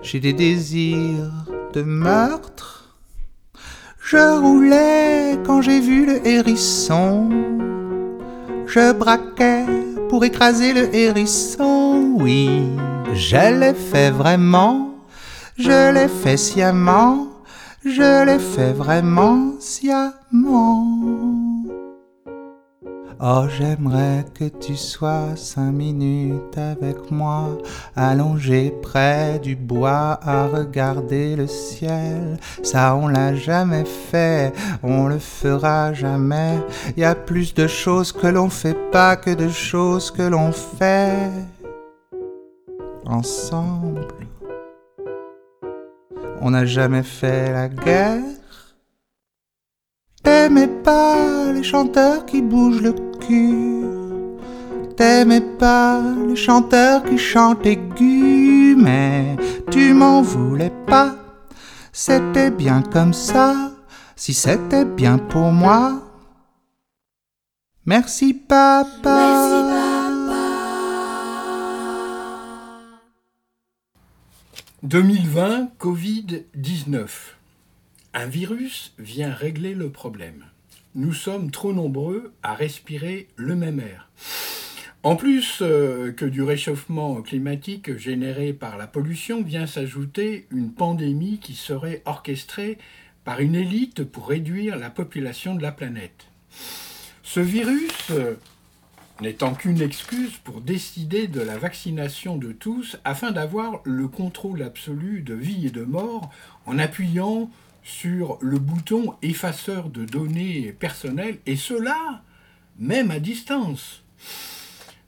j'ai 0.00 0.20
des 0.20 0.32
désirs 0.32 1.30
de 1.74 1.82
meurtre. 1.82 2.51
Je 4.12 4.38
roulais 4.38 5.38
quand 5.42 5.62
j'ai 5.62 5.80
vu 5.80 6.04
le 6.04 6.26
hérisson. 6.26 7.30
Je 8.66 8.92
braquais 8.92 9.64
pour 10.10 10.22
écraser 10.22 10.74
le 10.74 10.94
hérisson. 10.94 12.16
Oui, 12.18 12.68
je 13.14 13.58
l'ai 13.58 13.72
fait 13.72 14.10
vraiment. 14.10 14.90
Je 15.56 15.90
l'ai 15.94 16.08
fait 16.08 16.36
sciemment. 16.36 17.28
Je 17.86 18.26
l'ai 18.26 18.38
fait 18.38 18.74
vraiment 18.74 19.54
sciemment. 19.60 21.31
Oh, 23.24 23.44
j'aimerais 23.48 24.24
que 24.34 24.46
tu 24.46 24.74
sois 24.74 25.36
cinq 25.36 25.70
minutes 25.70 26.58
avec 26.58 27.12
moi, 27.12 27.56
allongé 27.94 28.74
près 28.82 29.38
du 29.38 29.54
bois 29.54 30.18
à 30.20 30.48
regarder 30.48 31.36
le 31.36 31.46
ciel. 31.46 32.36
Ça, 32.64 32.96
on 32.96 33.06
l'a 33.06 33.36
jamais 33.36 33.84
fait, 33.84 34.52
on 34.82 35.06
le 35.06 35.20
fera 35.20 35.92
jamais. 35.92 36.58
Y 36.96 37.04
a 37.04 37.14
plus 37.14 37.54
de 37.54 37.68
choses 37.68 38.10
que 38.10 38.26
l'on 38.26 38.48
fait 38.48 38.90
pas 38.90 39.14
que 39.14 39.30
de 39.30 39.48
choses 39.48 40.10
que 40.10 40.22
l'on 40.22 40.50
fait 40.50 41.30
ensemble. 43.06 44.08
On 46.40 46.50
n'a 46.50 46.66
jamais 46.66 47.04
fait 47.04 47.52
la 47.52 47.68
guerre. 47.68 48.24
T'aimais 50.24 50.66
pas 50.66 51.52
les 51.52 51.62
chanteurs 51.62 52.26
qui 52.26 52.42
bougent 52.42 52.82
le 52.82 53.11
T'aimais 54.96 55.40
pas 55.58 56.02
les 56.28 56.36
chanteurs 56.36 57.04
qui 57.04 57.18
chantent 57.18 57.66
aigus, 57.66 58.76
mais 58.76 59.36
tu 59.70 59.94
m'en 59.94 60.22
voulais 60.22 60.72
pas. 60.86 61.16
C'était 61.92 62.50
bien 62.50 62.82
comme 62.82 63.12
ça, 63.12 63.72
si 64.16 64.34
c'était 64.34 64.84
bien 64.84 65.18
pour 65.18 65.52
moi. 65.52 66.02
Merci 67.84 68.34
papa. 68.34 69.62
2020, 74.82 75.70
Covid-19. 75.78 77.08
Un 78.14 78.26
virus 78.26 78.94
vient 78.98 79.32
régler 79.32 79.74
le 79.74 79.90
problème. 79.90 80.44
Nous 80.94 81.14
sommes 81.14 81.50
trop 81.50 81.72
nombreux 81.72 82.34
à 82.42 82.54
respirer 82.54 83.28
le 83.36 83.56
même 83.56 83.80
air. 83.80 84.10
En 85.02 85.16
plus 85.16 85.60
euh, 85.62 86.12
que 86.12 86.26
du 86.26 86.42
réchauffement 86.42 87.22
climatique 87.22 87.96
généré 87.96 88.52
par 88.52 88.76
la 88.76 88.86
pollution, 88.86 89.42
vient 89.42 89.66
s'ajouter 89.66 90.46
une 90.50 90.70
pandémie 90.70 91.38
qui 91.38 91.54
serait 91.54 92.02
orchestrée 92.04 92.76
par 93.24 93.40
une 93.40 93.54
élite 93.54 94.04
pour 94.04 94.28
réduire 94.28 94.76
la 94.76 94.90
population 94.90 95.54
de 95.54 95.62
la 95.62 95.72
planète. 95.72 96.26
Ce 97.22 97.40
virus, 97.40 98.10
euh, 98.10 98.34
n'étant 99.22 99.54
qu'une 99.54 99.80
excuse 99.80 100.36
pour 100.44 100.60
décider 100.60 101.26
de 101.26 101.40
la 101.40 101.56
vaccination 101.56 102.36
de 102.36 102.52
tous 102.52 102.98
afin 103.04 103.30
d'avoir 103.30 103.80
le 103.84 104.08
contrôle 104.08 104.62
absolu 104.62 105.22
de 105.22 105.34
vie 105.34 105.68
et 105.68 105.70
de 105.70 105.84
mort 105.84 106.30
en 106.66 106.78
appuyant 106.78 107.50
sur 107.82 108.38
le 108.40 108.58
bouton 108.58 109.14
effaceur 109.22 109.90
de 109.90 110.04
données 110.04 110.72
personnelles, 110.72 111.38
et 111.46 111.56
cela 111.56 112.22
même 112.78 113.10
à 113.10 113.20
distance. 113.20 114.02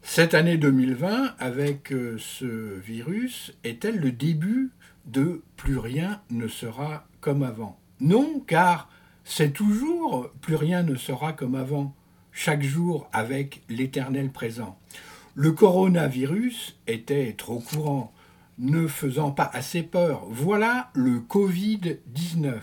Cette 0.02 0.34
année 0.34 0.58
2020, 0.58 1.34
avec 1.38 1.92
euh, 1.92 2.16
ce 2.18 2.78
virus, 2.78 3.52
est-elle 3.64 3.96
le 3.96 4.12
début 4.12 4.70
de 5.06 5.42
plus 5.56 5.78
rien 5.78 6.20
ne 6.30 6.46
sera 6.46 7.06
comme 7.20 7.42
avant? 7.42 7.80
Non, 8.00 8.40
car 8.46 8.88
c'est 9.24 9.52
toujours 9.52 10.30
plus 10.40 10.54
rien 10.54 10.82
ne 10.82 10.94
sera 10.94 11.32
comme 11.32 11.54
avant 11.54 11.94
chaque 12.30 12.62
jour 12.62 13.08
avec 13.12 13.62
l'éternel 13.68 14.30
présent. 14.30 14.78
Le 15.34 15.50
coronavirus 15.50 16.78
était 16.86 17.32
trop 17.32 17.58
courant, 17.58 18.12
ne 18.58 18.86
faisant 18.86 19.30
pas 19.30 19.50
assez 19.52 19.82
peur. 19.82 20.24
Voilà 20.28 20.90
le 20.94 21.18
Covid-19, 21.18 22.60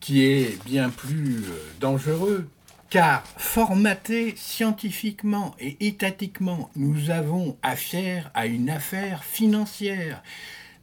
qui 0.00 0.24
est 0.24 0.62
bien 0.64 0.90
plus 0.90 1.44
euh, 1.44 1.58
dangereux, 1.80 2.48
car 2.90 3.24
formaté 3.36 4.34
scientifiquement 4.36 5.54
et 5.58 5.86
étatiquement, 5.86 6.70
nous 6.76 7.10
avons 7.10 7.56
affaire 7.62 8.30
à 8.34 8.46
une 8.46 8.70
affaire 8.70 9.24
financière 9.24 10.22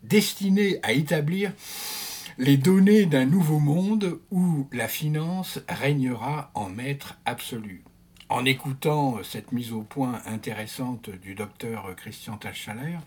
destinée 0.03 0.79
à 0.83 0.91
établir 0.91 1.53
les 2.37 2.57
données 2.57 3.05
d'un 3.05 3.25
nouveau 3.25 3.59
monde 3.59 4.19
où 4.31 4.67
la 4.71 4.87
finance 4.87 5.59
régnera 5.69 6.51
en 6.55 6.69
maître 6.69 7.17
absolu. 7.25 7.83
En 8.29 8.45
écoutant 8.45 9.19
cette 9.23 9.51
mise 9.51 9.71
au 9.71 9.83
point 9.83 10.21
intéressante 10.25 11.09
du 11.09 11.35
docteur 11.35 11.95
Christian 11.95 12.37
Tachaler, 12.37 12.97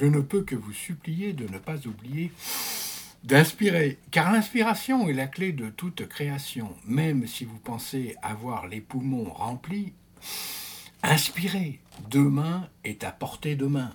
je 0.00 0.06
ne 0.06 0.20
peux 0.22 0.42
que 0.42 0.54
vous 0.54 0.72
supplier 0.72 1.34
de 1.34 1.46
ne 1.46 1.58
pas 1.58 1.76
oublier 1.86 2.32
d'inspirer, 3.22 3.98
car 4.10 4.32
l'inspiration 4.32 5.10
est 5.10 5.12
la 5.12 5.26
clé 5.26 5.52
de 5.52 5.68
toute 5.68 6.08
création, 6.08 6.74
même 6.86 7.26
si 7.26 7.44
vous 7.44 7.58
pensez 7.58 8.16
avoir 8.22 8.66
les 8.66 8.80
poumons 8.80 9.30
remplis. 9.30 9.92
Inspirez, 11.02 11.80
demain 12.08 12.66
est 12.82 13.04
à 13.04 13.12
portée 13.12 13.56
de 13.56 13.66
main. 13.66 13.94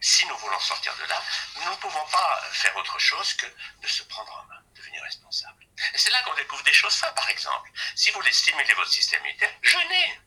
si 0.00 0.26
nous 0.26 0.36
voulons 0.36 0.60
sortir 0.60 0.92
de 0.96 1.08
là, 1.08 1.20
nous 1.56 1.70
ne 1.70 1.76
pouvons 1.76 2.06
pas 2.12 2.42
faire 2.52 2.76
autre 2.76 2.98
chose 3.00 3.32
que 3.34 3.46
de 3.82 3.88
se 3.88 4.02
prendre 4.04 4.30
en 4.44 4.54
main, 4.54 4.60
devenir 4.76 5.02
responsable. 5.02 5.66
Et 5.94 5.98
c'est 5.98 6.10
là 6.10 6.18
qu'on 6.24 6.34
découvre 6.34 6.62
des 6.62 6.74
choses 6.74 6.92
simples, 6.92 7.14
par 7.14 7.30
exemple. 7.30 7.70
Si 7.96 8.10
vous 8.10 8.20
voulez 8.20 8.30
stimuler 8.30 8.74
votre 8.74 8.92
système 8.92 9.20
immunitaire, 9.22 9.50
jeûnez. 9.62 10.20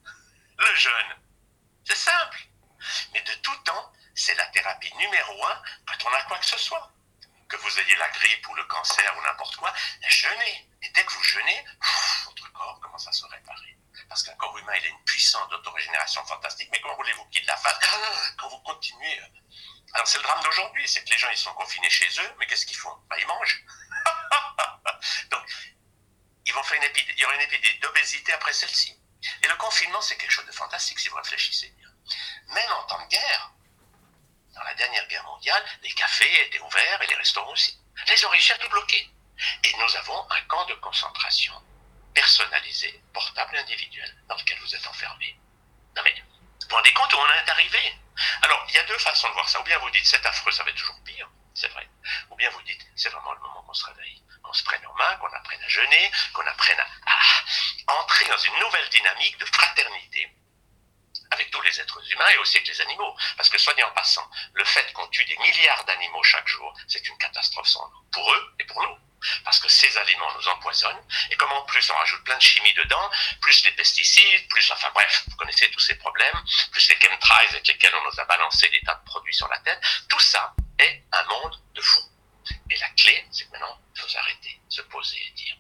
Le 0.58 0.76
jeûne. 0.76 1.16
C'est 1.86 1.96
simple. 1.96 2.48
Mais 3.18 3.24
de 3.24 3.34
tout 3.42 3.56
temps, 3.64 3.92
c'est 4.14 4.36
la 4.36 4.46
thérapie 4.48 4.94
numéro 4.96 5.46
un 5.48 5.62
quand 5.88 6.06
on 6.06 6.14
a 6.14 6.22
quoi 6.26 6.38
que 6.38 6.46
ce 6.46 6.58
soit. 6.60 6.92
Que 7.50 7.58
vous 7.58 7.80
ayez 7.80 7.96
la 7.96 8.10
grippe 8.10 8.48
ou 8.48 8.54
le 8.54 8.64
cancer 8.66 9.18
ou 9.18 9.22
n'importe 9.24 9.56
quoi, 9.56 9.74
jeûnez. 10.08 10.70
Et 10.84 10.90
dès 10.90 11.04
que 11.04 11.12
vous 11.14 11.24
jeûnez, 11.24 11.66
votre 12.26 12.52
corps 12.54 12.80
commence 12.80 13.08
à 13.08 13.12
se 13.12 13.26
réparer. 13.26 13.76
Parce 14.08 14.22
qu'un 14.22 14.36
corps 14.36 14.56
humain, 14.60 14.74
il 14.76 14.86
a 14.86 14.90
une 14.90 15.04
puissance 15.04 15.50
d'autorégénération 15.50 16.24
fantastique. 16.26 16.70
Mais 16.72 16.80
comment 16.80 16.96
voulez-vous 16.96 17.26
qu'il 17.30 17.44
la 17.48 17.58
fasse? 17.58 17.80
Quand 18.38 18.50
vous 18.50 18.60
continuez. 18.60 19.20
Alors 19.94 20.08
c'est 20.08 20.20
le 20.20 20.24
drame 20.24 20.44
d'aujourd'hui, 20.44 20.88
c'est 20.88 21.04
que 21.04 21.10
les 21.10 21.18
gens, 21.18 21.30
ils 21.32 21.38
sont 21.38 21.54
confinés 21.56 21.90
chez 21.90 22.22
eux, 22.22 22.36
mais 22.38 22.46
qu'est-ce 22.46 22.68
qu'ils 22.68 22.78
font? 22.78 22.96
Bah, 23.10 23.16
Ils 23.18 23.26
mangent. 23.26 23.66
Donc, 25.32 25.44
ils 26.46 26.54
vont 26.54 26.62
faire 26.62 26.78
une 26.84 26.92
il 26.96 27.20
y 27.20 27.26
aura 27.26 27.34
une 27.34 27.42
épidémie 27.42 27.80
d'obésité 27.80 28.34
après 28.34 28.54
celle-ci. 28.54 28.96
Et 29.42 29.48
le 29.48 29.56
confinement, 29.56 30.02
c'est 30.02 30.18
quelque 30.18 30.32
chose 30.32 30.46
de 30.46 30.52
fantastique 30.52 31.00
si 31.00 31.10
vous 31.10 31.16
réfléchissez. 31.16 31.74
Même 32.50 32.72
en 32.72 32.84
temps 32.84 33.04
de 33.04 33.10
guerre, 33.10 33.52
dans 34.54 34.64
la 34.64 34.74
dernière 34.74 35.08
guerre 35.08 35.24
mondiale, 35.24 35.64
les 35.84 35.92
cafés 35.92 36.46
étaient 36.46 36.60
ouverts 36.60 37.02
et 37.02 37.08
les 37.08 37.16
restaurants 37.16 37.52
aussi. 37.52 37.80
Les 38.08 38.52
à 38.52 38.58
tout 38.58 38.70
bloquer. 38.70 39.10
Et 39.64 39.76
nous 39.78 39.96
avons 39.98 40.32
un 40.32 40.42
camp 40.42 40.66
de 40.66 40.74
concentration 40.76 41.54
personnalisé, 42.14 43.00
portable 43.14 43.56
et 43.56 43.60
individuel, 43.60 44.18
dans 44.28 44.36
lequel 44.36 44.60
vous 44.60 44.76
êtes 44.76 44.88
enfermé. 44.88 45.40
Non 45.96 46.02
mais, 46.04 46.14
vous 46.20 46.70
vous 46.70 46.76
rendez 46.76 46.94
compte 46.94 47.14
où 47.14 47.18
on 47.18 47.30
est 47.30 47.50
arrivé? 47.50 47.96
Alors, 48.42 48.66
il 48.70 48.76
y 48.76 48.78
a 48.80 48.84
deux 48.84 48.98
façons 48.98 49.28
de 49.30 49.34
voir 49.34 49.48
ça. 49.48 49.60
Ou 49.60 49.64
bien 49.64 49.78
vous 49.78 49.90
dites, 49.92 50.06
c'est 50.06 50.26
affreux, 50.26 50.52
ça 50.52 50.64
va 50.64 50.72
être 50.72 50.78
toujours 50.78 51.00
pire, 51.04 51.30
c'est 51.54 51.68
vrai. 51.70 51.88
Ou 52.32 52.36
bien 52.36 52.50
vous 52.50 52.62
dites, 52.64 52.86
c'est 52.96 53.10
vraiment 53.10 53.34
le 53.34 53.40
moment 53.40 53.62
qu'on 53.64 53.74
se 53.74 53.86
réveille, 53.86 54.24
qu'on 54.42 54.54
se 54.54 54.64
prenne 54.64 54.86
en 54.88 54.94
main, 54.96 55.16
qu'on 55.18 55.32
apprenne 55.32 55.62
à 55.62 55.68
jeûner, 55.68 56.12
qu'on 56.34 56.48
apprenne 56.48 56.80
à, 56.80 57.94
entrer 58.02 58.26
dans 58.26 58.38
une 58.38 58.60
nouvelle 58.60 58.90
dynamique 58.90 59.38
de 59.38 59.46
fraternité 59.46 60.32
avec 61.32 61.52
tous 61.52 61.62
les 61.62 61.80
êtres 61.80 62.02
humains 62.12 62.30
et 62.30 62.38
aussi 62.38 62.58
avec 62.58 62.68
les 62.68 62.82
animaux. 62.82 63.16
Parce 63.36 63.50
que, 63.50 63.58
soignez 63.58 63.84
en 63.84 63.92
passant, 63.92 64.30
le 64.54 64.64
fait 64.66 64.92
qu'on 64.94 65.08
tue 65.08 65.26
des 65.26 65.38
milliards 65.38 65.84
d'animaux 65.86 66.24
chaque 66.24 66.48
jour, 66.48 66.74
c'est 66.88 67.08
une 67.08 67.18
catastrophe 67.18 67.68
sans 67.68 67.86
nom. 67.90 68.02
Pour 68.12 68.34
eux 68.34 68.56
et 68.60 68.64
pour 68.66 68.82
nous 68.84 68.98
parce 69.44 69.60
que 69.60 69.70
ces 69.70 69.98
aliments 69.98 70.32
nous 70.36 70.48
empoisonnent, 70.48 71.04
et 71.32 71.36
comme 71.36 71.52
en 71.52 71.64
plus 71.64 71.90
on 71.90 71.96
rajoute 71.96 72.24
plein 72.24 72.38
de 72.38 72.42
chimie 72.42 72.74
dedans, 72.74 73.10
plus 73.42 73.64
les 73.66 73.72
pesticides, 73.72 74.48
plus, 74.50 74.72
enfin 74.72 74.90
bref, 74.94 75.24
vous 75.28 75.36
connaissez 75.36 75.70
tous 75.72 75.80
ces 75.80 75.96
problèmes, 75.96 76.44
plus 76.72 76.88
les 76.90 77.00
chemtrails 77.00 77.48
avec 77.50 77.68
lesquels 77.68 77.96
on 77.96 78.04
nous 78.04 78.20
a 78.20 78.26
balancé 78.26 78.70
des 78.70 78.80
tas 78.82 78.96
de 78.96 79.04
produits 79.06 79.34
sur 79.34 79.48
la 79.48 79.60
tête, 79.60 79.82
tout 80.10 80.20
ça 80.20 80.54
est 80.80 81.04
un 81.12 81.24
monde 81.24 81.60
de 81.74 81.82
fous. 81.82 82.12
Et 82.70 82.78
la 82.78 82.90
clé, 82.90 83.26
c'est 83.32 83.46
que 83.46 83.52
maintenant, 83.52 83.80
il 83.96 84.02
faut 84.02 84.08
s'arrêter, 84.08 84.62
se 84.70 84.82
poser 84.84 85.18
et 85.18 85.32
dire, 85.32 85.56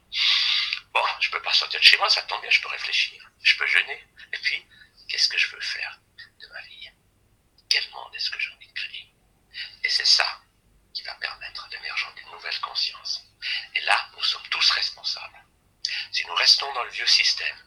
bon, 0.94 1.04
je 1.20 1.30
peux 1.32 1.42
pas 1.42 1.54
sortir 1.54 1.80
de 1.80 1.86
chez 1.86 1.98
moi, 1.98 2.10
ça 2.10 2.22
tombe 2.24 2.42
bien, 2.42 2.52
je 2.52 2.62
peux 2.62 2.70
réfléchir, 2.70 3.22
je 3.42 3.58
peux 3.58 3.68
jeûner, 3.68 4.08
et 4.34 4.38
puis, 4.38 4.66
qu'est-ce 5.08 5.30
que 5.30 5.38
je 5.38 5.48
veux 5.56 5.62
faire 5.62 6.00
de 6.40 6.48
ma 6.48 6.62
vie? 6.64 6.90
Quel 7.70 7.90
monde 7.92 8.14
est-ce 8.16 8.30
que 8.30 8.40
j'ai 8.40 8.52
envie 8.54 8.68
de 8.68 8.74
créer 8.74 9.14
Et 9.84 9.90
c'est 9.90 10.06
ça 10.06 10.42
qui 10.94 11.04
va 11.04 11.14
permettre 11.16 11.68
l'émergence 11.72 12.16
d'une 12.16 12.32
nouvelle 12.32 12.60
conscience. 12.62 13.24
Et 13.76 13.82
là, 13.82 14.10
nous 14.16 14.24
sommes 14.24 14.48
tous 14.50 14.70
responsables. 14.72 15.44
Si 16.12 16.26
nous 16.26 16.36
restons 16.36 16.74
dans 16.74 16.84
le 16.84 16.92
vieux 16.92 17.08
système, 17.08 17.58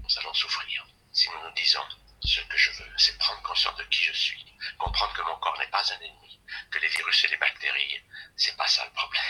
nous 0.00 0.18
allons 0.18 0.34
souffrir. 0.34 0.86
Si 1.12 1.28
nous 1.30 1.42
nous 1.42 1.54
disons, 1.54 1.86
ce 2.24 2.40
que 2.42 2.56
je 2.56 2.70
veux, 2.72 2.92
c'est 2.96 3.16
prendre 3.18 3.42
conscience 3.42 3.76
de 3.76 3.84
qui 3.84 4.02
je 4.02 4.12
suis, 4.12 4.44
comprendre 4.78 5.12
que 5.14 5.22
mon 5.22 5.36
corps 5.36 5.58
n'est 5.58 5.68
pas 5.68 5.92
un 5.92 6.00
ennemi, 6.00 6.40
que 6.70 6.78
les 6.78 6.88
virus 6.88 7.24
et 7.24 7.28
les 7.28 7.36
bactéries, 7.36 8.02
c'est 8.36 8.56
pas 8.56 8.66
ça 8.66 8.84
le 8.84 8.92
problème. 8.92 9.22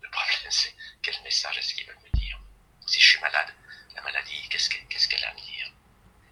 Le 0.00 0.10
problème, 0.10 0.50
c'est 0.50 0.74
quel 1.02 1.20
message 1.22 1.58
est-ce 1.58 1.74
qu'ils 1.74 1.86
veulent 1.86 2.00
me 2.00 2.18
dire. 2.18 2.38
Si 2.86 3.00
je 3.00 3.08
suis 3.08 3.18
malade, 3.20 3.54
la 3.94 4.02
maladie, 4.02 4.48
qu'est-ce 4.48 4.68
qu'elle 5.08 5.24
a 5.24 5.30
à 5.30 5.34
me 5.34 5.40
dire 5.40 5.70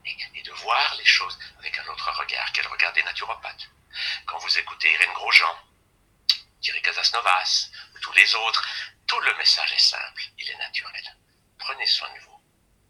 et, 0.04 0.16
et, 0.34 0.42
de 0.42 0.52
voir 0.52 0.94
les 0.96 1.04
choses 1.04 1.36
avec 1.58 1.76
un 1.78 1.86
autre 1.88 2.10
regard, 2.12 2.52
quel 2.52 2.66
regard 2.68 2.92
des 2.92 3.02
naturopathes. 3.02 3.68
Quand 4.26 4.38
vous 4.38 4.58
écoutez 4.58 4.92
Irène 4.92 5.12
Grosjean, 5.14 5.58
Thierry 6.60 6.80
Casasnovas, 6.82 7.70
ou 7.94 7.98
tous 7.98 8.12
les 8.12 8.34
autres, 8.36 8.68
tout 9.06 9.20
le 9.20 9.34
message 9.36 9.72
est 9.72 9.78
simple, 9.78 10.22
il 10.38 10.48
est 10.48 10.58
naturel. 10.58 11.16
Prenez 11.58 11.86
soin 11.86 12.12
de 12.14 12.20
vous. 12.20 12.36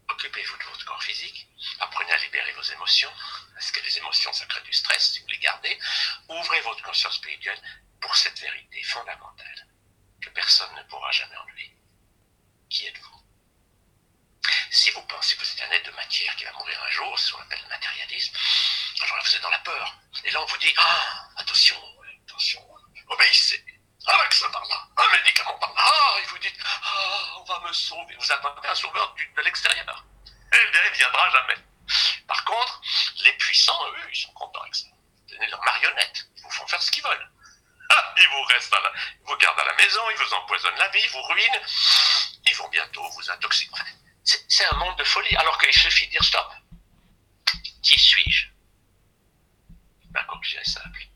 Occupez-vous 0.09 0.57
de 0.57 0.63
votre 0.63 0.85
corps 0.85 1.03
physique. 1.03 1.47
Apprenez 1.79 2.11
à 2.11 2.17
libérer 2.17 2.53
vos 2.53 2.61
émotions. 2.61 3.11
Parce 3.53 3.71
que 3.71 3.81
les 3.81 3.97
émotions, 3.97 4.31
ça 4.33 4.45
crée 4.45 4.61
du 4.61 4.73
stress 4.73 5.11
si 5.13 5.19
vous 5.21 5.27
les 5.27 5.39
gardez. 5.39 5.77
Ouvrez 6.29 6.61
votre 6.61 6.81
conscience 6.83 7.15
spirituelle 7.15 7.61
pour 8.01 8.15
cette 8.15 8.39
vérité 8.39 8.81
fondamentale 8.83 9.67
que 10.21 10.29
personne 10.29 10.73
ne 10.75 10.83
pourra 10.83 11.11
jamais 11.11 11.35
enlever. 11.37 11.71
Qui 12.69 12.87
êtes-vous 12.87 13.21
Si 14.71 14.91
vous 14.91 15.01
pensez 15.03 15.35
que 15.35 15.43
vous 15.43 15.51
êtes 15.51 15.61
un 15.61 15.71
être 15.71 15.85
de 15.85 15.95
matière 15.95 16.35
qui 16.35 16.45
va 16.45 16.51
mourir 16.53 16.81
un 16.83 16.89
jour, 16.89 17.17
c'est 17.19 17.27
ce 17.27 17.33
qu'on 17.33 17.41
appelle 17.41 17.61
le 17.63 17.69
matérialisme, 17.69 18.35
alors 19.01 19.17
là 19.17 19.23
vous 19.23 19.35
êtes 19.35 19.41
dans 19.41 19.49
la 19.49 19.59
peur. 19.59 19.97
Et 20.23 20.31
là 20.31 20.41
on 20.41 20.45
vous 20.45 20.57
dit, 20.57 20.73
ah, 20.77 21.29
attention, 21.37 21.81
attention, 22.25 22.67
obéissez. 23.07 23.63
Un 24.07 24.17
vaccin 24.17 24.49
par 24.51 24.65
là, 24.65 24.87
un 24.97 25.17
médicament 25.17 25.57
par 25.59 25.73
là. 25.73 25.81
Ah, 25.85 26.19
et 26.21 26.25
vous 26.27 26.37
dites, 26.39 26.57
ah, 26.63 27.35
on 27.39 27.43
va 27.43 27.59
me 27.59 27.73
sauver. 27.73 28.15
Vous 28.15 28.31
attendez 28.31 28.67
un 28.67 28.75
sauveur 28.75 29.13
du, 29.15 29.27
de 29.35 29.41
l'extérieur. 29.41 30.05
Eh 30.53 30.71
bien, 30.71 30.81
il 30.85 30.91
viendra 30.97 31.29
jamais. 31.29 31.55
Par 32.25 32.43
contre, 32.45 32.81
les 33.23 33.33
puissants, 33.33 33.79
eux, 33.89 34.09
ils 34.09 34.15
sont 34.15 34.31
contents 34.33 34.61
avec 34.61 34.75
ça. 34.75 34.87
Tenez 35.27 35.47
leurs 35.47 35.63
marionnettes. 35.63 36.25
Ils 36.37 36.43
vous 36.43 36.51
font 36.51 36.67
faire 36.67 36.81
ce 36.81 36.89
qu'ils 36.89 37.03
veulent. 37.03 37.31
ils 38.17 38.27
vous 38.29 38.43
restent 38.43 38.73
à 38.73 38.79
la, 38.79 38.91
ils 39.21 39.27
vous 39.27 39.37
gardent 39.37 39.59
à 39.59 39.65
la 39.65 39.73
maison, 39.75 40.01
ils 40.11 40.17
vous 40.17 40.33
empoisonnent 40.33 40.77
la 40.77 40.87
vie, 40.89 41.01
ils 41.03 41.09
vous 41.09 41.21
ruinent. 41.23 41.61
Ils 42.45 42.55
vont 42.55 42.69
bientôt 42.69 43.03
vous 43.03 43.11
vous 43.11 43.31
intoxique. 43.31 43.69
Enfin, 43.73 43.85
c'est 44.23 44.45
c'est 44.49 44.65
un 44.65 44.77
monde 44.77 44.97
de 44.97 45.03
folie, 45.03 45.35
alors 45.35 45.57
qu'il 45.57 45.73
suffit 45.73 46.05
de 46.07 46.11
dire 46.11 46.23
stop. 46.23 46.51
Qui 47.83 47.99
suis-je 47.99 48.47
Ma 50.11 50.23
conclusion 50.23 50.61
est 50.61 50.69
simple. 50.69 51.07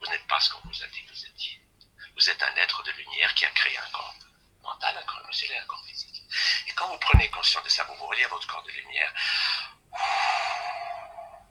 Vous 0.00 0.06
n'êtes 0.06 0.26
pas 0.28 0.40
ce 0.40 0.50
qu'on 0.50 0.68
vous 0.68 0.82
a 0.82 0.86
dit 0.86 1.04
que 1.04 1.12
vous 1.12 1.26
étiez. 1.26 1.60
Vous 2.16 2.30
êtes 2.30 2.42
un 2.42 2.54
être 2.56 2.82
de 2.82 2.90
lumière 2.92 3.32
qui 3.34 3.44
a 3.44 3.50
créé 3.50 3.78
un 3.78 3.90
corps 3.90 4.14
mental, 4.62 4.96
un 4.96 5.02
corps 5.06 5.20
émotionnel, 5.22 5.62
un 5.62 5.66
corps 5.66 5.84
physique. 5.86 6.22
Et 6.66 6.72
quand 6.72 6.88
vous 6.88 6.98
prenez 6.98 7.30
conscience 7.30 7.64
de 7.64 7.68
ça, 7.68 7.84
vous 7.84 7.94
vous 7.94 8.06
reliez 8.06 8.24
à 8.24 8.28
votre 8.28 8.46
corps 8.46 8.62
de 8.62 8.70
lumière, 8.70 9.12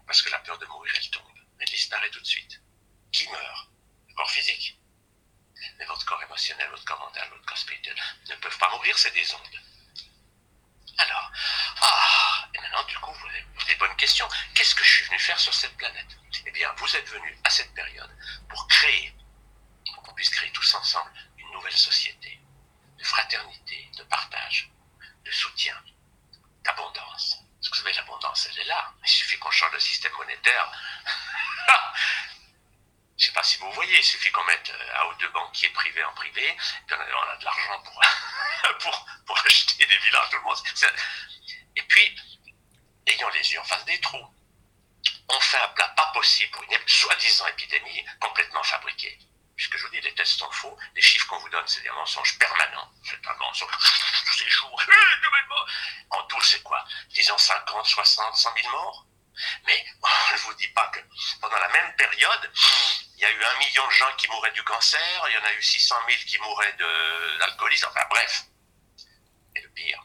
parce 0.05 0.22
que 0.22 0.30
la 0.30 0.39
peur 0.39 0.57
de 0.57 0.66
mourir, 0.66 0.93
elle 0.95 1.09
tombe. 1.09 1.24
Tout 2.12 2.20
de 2.22 2.26
suite. 2.26 2.60
Qui 3.12 3.28
meurt? 3.30 3.68
Le 4.08 4.14
corps 4.16 4.32
physique? 4.32 4.78
Mais 5.78 5.86
votre 5.86 6.05
corps 6.05 6.22
émotionnel, 6.24 6.70
votre 6.70 6.86
corps 6.86 6.99
mental, 6.99 7.28
votre 7.30 7.45
corps 7.45 7.58
spirituel 7.58 7.95
ne 8.30 8.36
peuvent 8.36 8.58
pas 8.58 8.70
mourir, 8.70 8.97
c'est 8.97 9.12
des 9.12 9.34
ondes. 9.34 9.60
Alors, 10.99 11.32
ah, 11.82 12.47
et 12.53 12.60
maintenant, 12.60 12.84
du 12.86 12.97
coup, 12.99 13.12
vous 13.14 13.28
avez 13.28 13.45
des 13.68 13.76
bonnes 13.76 13.95
questions. 13.97 14.28
Qu'est-ce 14.55 14.74
que 14.76 14.84
je 14.84 14.95
suis 14.95 15.05
venu 15.05 15.20
faire 15.20 15.39
sur 15.39 15.53
cette 15.53 15.76
planète 15.78 16.08
Eh 16.45 16.51
bien, 16.51 16.72
vous 16.78 16.95
êtes 16.95 17.08
venu 17.10 17.38
à 17.43 17.49
cette 17.49 17.74
période 17.74 18.10
pour 18.49 18.68
créer, 18.68 19.14
pour 19.93 20.03
qu'on 20.03 20.14
puisse 20.14 20.30
créer 20.30 20.51
tous 20.51 20.74
ensemble 20.76 21.12
une 21.38 21.51
nouvelle 21.51 21.76
société 21.78 22.39
de 22.97 23.03
fraternité, 23.03 23.89
de 23.97 24.03
partage, 24.03 24.70
de 25.24 25.32
soutien, 25.32 25.80
d'abondance. 26.64 27.38
Parce 27.60 27.70
que 27.70 27.76
vous 27.78 27.84
savez, 27.84 27.93
l'abondance, 27.93 28.47
elle 28.51 28.60
est 28.60 28.66
là. 28.66 28.91
Il 29.03 29.10
suffit 29.10 29.38
qu'on 29.39 29.51
change 29.51 29.72
le 29.74 29.80
système 29.80 30.14
monétaire. 30.14 30.72
Je 33.20 33.26
sais 33.26 33.32
pas 33.32 33.41
si 33.43 33.58
vous 33.58 33.72
voyez, 33.72 33.97
il 33.97 34.03
suffit 34.03 34.32
qu'on 34.32 34.43
mette 34.43 34.70
euh, 34.70 35.01
un 35.01 35.05
ou 35.08 35.14
deux 35.16 35.30
banquiers 35.30 35.70
privés 35.70 36.03
en 36.03 36.14
privé, 36.14 36.55
puis 36.86 36.95
on 36.95 36.99
a, 37.01 37.05
on 37.26 37.30
a 37.32 37.38
de 37.38 37.45
l'argent 37.45 37.82
pour, 37.82 37.99
pour, 38.80 39.05
pour 39.26 39.38
acheter 39.39 39.86
des 39.88 39.97
villas 39.97 40.24
à 40.24 40.30
tout 40.30 40.36
le 40.36 40.43
monde. 40.43 40.58
C'est- 40.76 40.93
Et 41.78 41.82
puis, 41.82 42.16
ayons 43.08 43.30
les 43.30 43.51
yeux 43.51 43.60
en 43.60 43.64
face 43.64 43.84
des 43.86 43.99
trous. 44.01 44.28
On 45.30 45.39
fait 45.39 45.58
un 45.58 45.68
plat 45.70 45.88
pas 45.89 46.12
possible 46.14 46.51
pour 46.51 46.62
une 46.64 46.70
ép- 46.74 46.88
soi-disant 46.88 47.47
épidémie 47.47 48.05
complètement 48.20 48.62
fabriquée. 48.64 49.18
Puisque 49.55 49.78
je 49.78 49.84
vous 49.86 49.89
dis, 49.89 50.01
les 50.01 50.14
tests 50.14 50.38
sont 50.38 50.51
faux, 50.51 50.78
les 50.93 51.01
chiffres 51.01 51.26
qu'on 51.26 51.39
vous 51.39 51.49
donne, 51.49 51.68
c'est 51.68 51.82
des 51.82 51.89
mensonges 51.89 52.38
permanents. 52.38 52.93
C'est 53.03 53.26
un 53.28 53.34
mensonge 53.38 53.72
tous 53.72 54.43
les 54.43 54.49
jours. 54.51 54.80
Eh, 54.84 55.26
nouvelle 55.26 55.47
mort. 55.47 55.68
En 56.12 56.24
tout, 56.28 56.41
c'est 56.41 56.62
quoi 56.62 56.86
Disons 57.10 57.38
50, 57.38 57.84
60, 57.88 58.36
100 58.36 58.53
000 58.62 58.70
morts 58.70 59.08
Mais 59.66 59.84
je 60.30 60.34
ne 60.36 60.39
vous 60.41 60.53
dis 60.53 60.68
pas 60.68 60.88
que 60.89 60.99
pendant 61.41 61.58
la 61.58 61.70
même 61.70 61.95
période, 61.95 62.51
il 63.16 63.22
y 63.22 63.26
a 63.26 63.32
eu 63.32 63.43
un 63.43 63.58
million 63.58 63.86
de 63.88 63.91
gens 63.93 64.12
qui 64.18 64.28
du 64.52 64.64
cancer, 64.64 65.26
il 65.30 65.34
y 65.34 65.38
en 65.38 65.43
a 65.43 65.54
eu 65.54 65.62
600 65.62 65.95
000 66.08 66.22
qui 66.28 66.38
mouraient 66.39 66.76
d'alcoolisme, 67.39 67.88
enfin 67.89 68.06
bref. 68.10 68.45
Et 69.56 69.62
le 69.62 69.70
pire, 69.70 70.04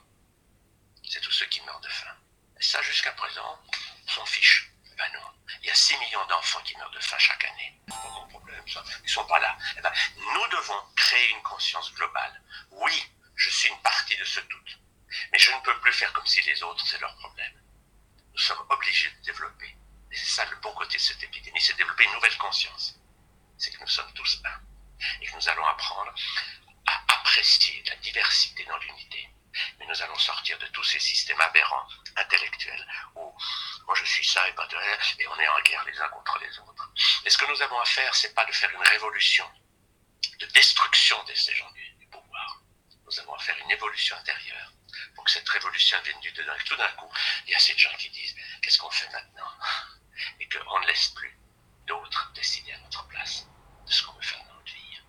c'est 1.09 1.21
tous 1.21 1.33
ceux 1.33 1.47
qui 1.47 1.61
meurent 1.63 1.81
de 1.81 1.89
faim. 1.89 2.17
Et 2.59 2.63
ça, 2.63 2.81
jusqu'à 2.83 3.13
présent, 3.13 3.61
on 4.07 4.11
s'en 4.11 4.27
fiche. 4.27 4.71
Ben 4.97 5.11
non. 5.15 5.33
Il 5.63 5.69
y 5.69 5.71
a 5.71 5.75
6 5.75 5.97
millions 5.99 6.25
d'enfants 6.27 6.63
qui 6.63 6.77
meurent 6.77 6.91
de 6.91 7.01
faim 7.01 7.19
chaque 7.19 7.45
année. 7.45 7.81
C'est 7.89 7.95
pas 7.95 8.11
mon 8.11 8.29
problème, 8.29 8.69
ça. 8.69 8.85
Ils 9.03 9.11
sont 9.11 9.27
pas 9.27 9.39
là. 9.41 9.57
Eh 9.77 9.81
ben, 9.81 9.93
nous 10.17 10.49
devons 10.49 10.81
créer 10.97 11.31
une 11.31 11.43
conscience 11.43 11.93
globale. 11.95 12.43
Oui, 12.71 13.05
je 13.35 13.51
suis 13.51 13.69
une 13.69 13.81
partie 13.83 14.17
de 14.17 14.25
ce 14.25 14.41
tout. 14.41 14.59
Mais 15.33 15.39
je 15.39 15.51
ne 15.51 15.61
peux 15.61 15.79
plus 15.81 15.93
faire 15.93 16.13
comme 16.13 16.27
si 16.27 16.41
les 16.43 16.63
autres, 16.63 16.87
c'est 16.87 16.99
leur 17.01 17.15
problème. 17.17 17.61
Nous 18.33 18.39
sommes 18.39 18.65
obligés 18.71 19.11
de 19.11 19.23
développer. 19.23 19.77
Et 20.11 20.17
c'est 20.17 20.31
ça 20.31 20.45
le 20.47 20.57
bon 20.57 20.73
côté 20.75 20.97
de 20.97 21.03
cette 21.03 21.23
épidémie, 21.23 21.61
c'est 21.61 21.73
de 21.73 21.79
développer 21.79 22.05
une 22.05 22.13
nouvelle 22.13 22.37
conscience. 22.39 22.95
C'est 23.59 23.73
que 23.73 23.81
nous 23.81 23.89
sommes 23.89 24.13
tous 24.15 24.41
un. 24.45 24.61
Et 25.21 25.27
que 25.27 25.35
nous 25.35 25.49
allons 25.49 25.67
apprendre 25.67 26.15
à 26.87 27.03
apprécier 27.15 27.83
la 27.89 27.97
diversité 27.97 28.65
dans 28.65 28.79
l'unité. 28.79 29.29
Mais 29.79 29.87
nous 29.87 30.03
allons 30.03 30.19
sortir 30.19 30.59
de 30.59 30.67
tous 30.69 30.85
ces 30.85 30.99
systèmes 30.99 31.41
aberrants, 31.41 31.87
intellectuels, 32.17 32.87
où 33.17 33.37
moi 33.87 33.95
je 33.95 34.05
suis 34.05 34.25
ça 34.25 34.49
et 34.49 34.53
pas 34.53 34.67
de 34.67 34.77
rien, 34.77 34.99
et 35.19 35.27
on 35.27 35.39
est 35.39 35.49
en 35.49 35.61
guerre 35.61 35.85
les 35.85 36.01
uns 36.01 36.09
contre 36.09 36.39
les 36.39 36.59
autres. 36.61 36.91
Et 37.22 37.22
ce 37.33 37.39
que 37.39 37.47
nous 37.47 37.63
avons 37.63 37.81
à 37.81 37.85
faire, 37.87 38.15
c'est 38.15 38.35
pas 38.35 38.45
de 38.45 38.53
faire 38.53 38.71
une 38.71 38.89
révolution 38.89 39.51
de 40.39 40.47
destruction 40.47 41.23
de 41.25 41.35
ces 41.35 41.55
gens 41.55 41.71
du, 41.71 42.07
pouvoir. 42.11 42.61
Nous 43.07 43.21
avons 43.21 43.35
à 43.35 43.39
faire 43.39 43.57
une 43.57 43.71
évolution 43.71 44.15
intérieure 44.17 44.71
pour 45.15 45.25
que 45.25 45.31
cette 45.31 45.49
révolution 45.49 45.99
vienne 46.03 46.21
du 46.21 46.31
dedans. 46.33 46.55
Et 46.55 46.65
tout 46.65 46.77
d'un 46.77 46.93
coup, 46.93 47.11
il 47.47 47.53
y 47.53 47.55
a 47.55 47.59
ces 47.59 47.77
gens 47.79 47.95
qui 47.97 48.11
disent 48.11 48.37
qu'est-ce 48.61 48.79
qu'on 48.79 48.91
fait 48.91 49.09
maintenant? 49.09 49.51
Et 50.41 50.49
qu'on 50.49 50.81
ne 50.81 50.87
laisse 50.87 51.09
plus 51.09 51.35
d'autres 51.87 52.33
décider 52.35 52.73
à 52.73 52.79
notre 52.81 53.09
place 53.09 53.47
de 53.87 53.91
ce 53.91 54.03
qu'on 54.03 54.13
veut 54.13 54.23
faire 54.23 54.45
dans 54.45 54.55
notre 54.55 54.73
vie. 54.75 55.01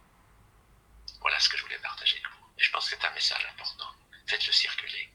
Voilà 1.19 1.37
ce 1.41 1.49
que 1.49 1.57
je 1.57 1.63
voulais 1.63 1.79
partager 1.79 2.15
avec 2.15 2.27
vous. 2.27 2.53
Et 2.57 2.63
je 2.63 2.71
pense 2.71 2.89
que 2.89 2.95
c'est 2.95 3.05
un 3.05 3.11
message 3.11 3.45
important. 3.51 3.91
Faites-le 4.27 4.51
circuler. 4.53 5.09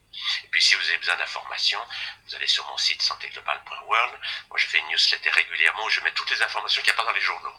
Et 0.45 0.49
puis 0.49 0.61
si 0.63 0.75
vous 0.75 0.89
avez 0.89 0.99
besoin 0.99 1.17
d'informations, 1.17 1.81
vous 2.27 2.35
allez 2.35 2.47
sur 2.47 2.67
mon 2.69 2.77
site 2.77 3.01
santéglobal.world. 3.03 4.21
Moi 4.49 4.59
je 4.59 4.67
fais 4.67 4.79
une 4.79 4.89
newsletter 4.89 5.31
régulièrement 5.31 5.85
où 5.85 5.91
je 5.91 6.01
mets 6.01 6.13
toutes 6.13 6.31
les 6.31 6.43
informations 6.43 6.83
qu'il 6.83 6.93
n'y 6.93 6.99
a 6.99 7.03
pas 7.03 7.05
dans 7.05 7.13
les 7.17 7.21
journaux. 7.21 7.55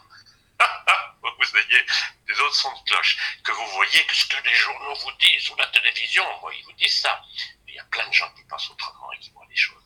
vous 1.22 1.56
ayez 1.56 1.86
des 2.26 2.40
autres 2.40 2.54
sons 2.54 2.74
de 2.78 2.84
cloche. 2.90 3.16
Que 3.42 3.52
vous 3.52 3.66
voyez 3.68 4.04
que 4.06 4.14
ce 4.14 4.26
que 4.26 4.42
les 4.44 4.54
journaux 4.54 4.94
vous 4.94 5.12
disent 5.12 5.48
ou 5.50 5.56
la 5.56 5.66
télévision, 5.68 6.24
moi 6.40 6.54
ils 6.54 6.64
vous 6.64 6.72
disent 6.74 7.00
ça. 7.00 7.22
Mais 7.64 7.72
il 7.72 7.74
y 7.76 7.80
a 7.80 7.84
plein 7.84 8.06
de 8.06 8.12
gens 8.12 8.30
qui 8.34 8.44
pensent 8.44 8.70
autrement 8.70 9.10
et 9.12 9.18
qui 9.18 9.30
voient 9.30 9.46
les 9.48 9.56
choses 9.56 9.82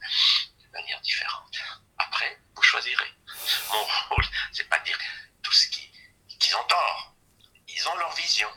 de 0.61 0.69
manière 0.73 1.01
différente. 1.01 1.57
Après, 1.99 2.39
vous 2.55 2.63
choisirez. 2.63 3.13
Mon 3.71 3.85
rôle, 4.11 4.25
c'est 4.53 4.69
pas 4.69 4.79
de 4.81 4.85
dire 4.85 4.99
tout 5.43 5.53
ce 5.53 5.69
qui- 5.69 5.91
qu'ils 6.41 6.57
ont 6.57 6.65
tort. 6.65 7.15
Ils 7.69 7.89
ont 7.89 7.97
leur 7.97 8.13
vision. 8.17 8.51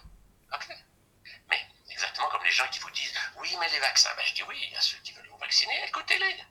Ok 0.54 0.66
Mais 0.70 0.76
exactement 1.98 2.30
comme 2.30 2.44
les 2.44 2.52
gens 2.52 2.68
qui 2.70 2.80
vous 2.80 2.92
disent 2.92 3.14
oui, 3.38 3.56
mais 3.60 3.70
les 3.70 3.80
vaccins. 3.80 4.14
Ben, 4.16 4.26
je 4.26 4.34
dis 4.36 4.44
oui, 4.44 4.58
il 4.62 4.72
y 4.72 4.76
a 4.76 4.82
ceux 4.82 4.98
qui 5.00 5.12
veulent 5.14 5.28
vous 5.30 5.38
vacciner, 5.38 5.84
écoutez-les. 5.88 6.44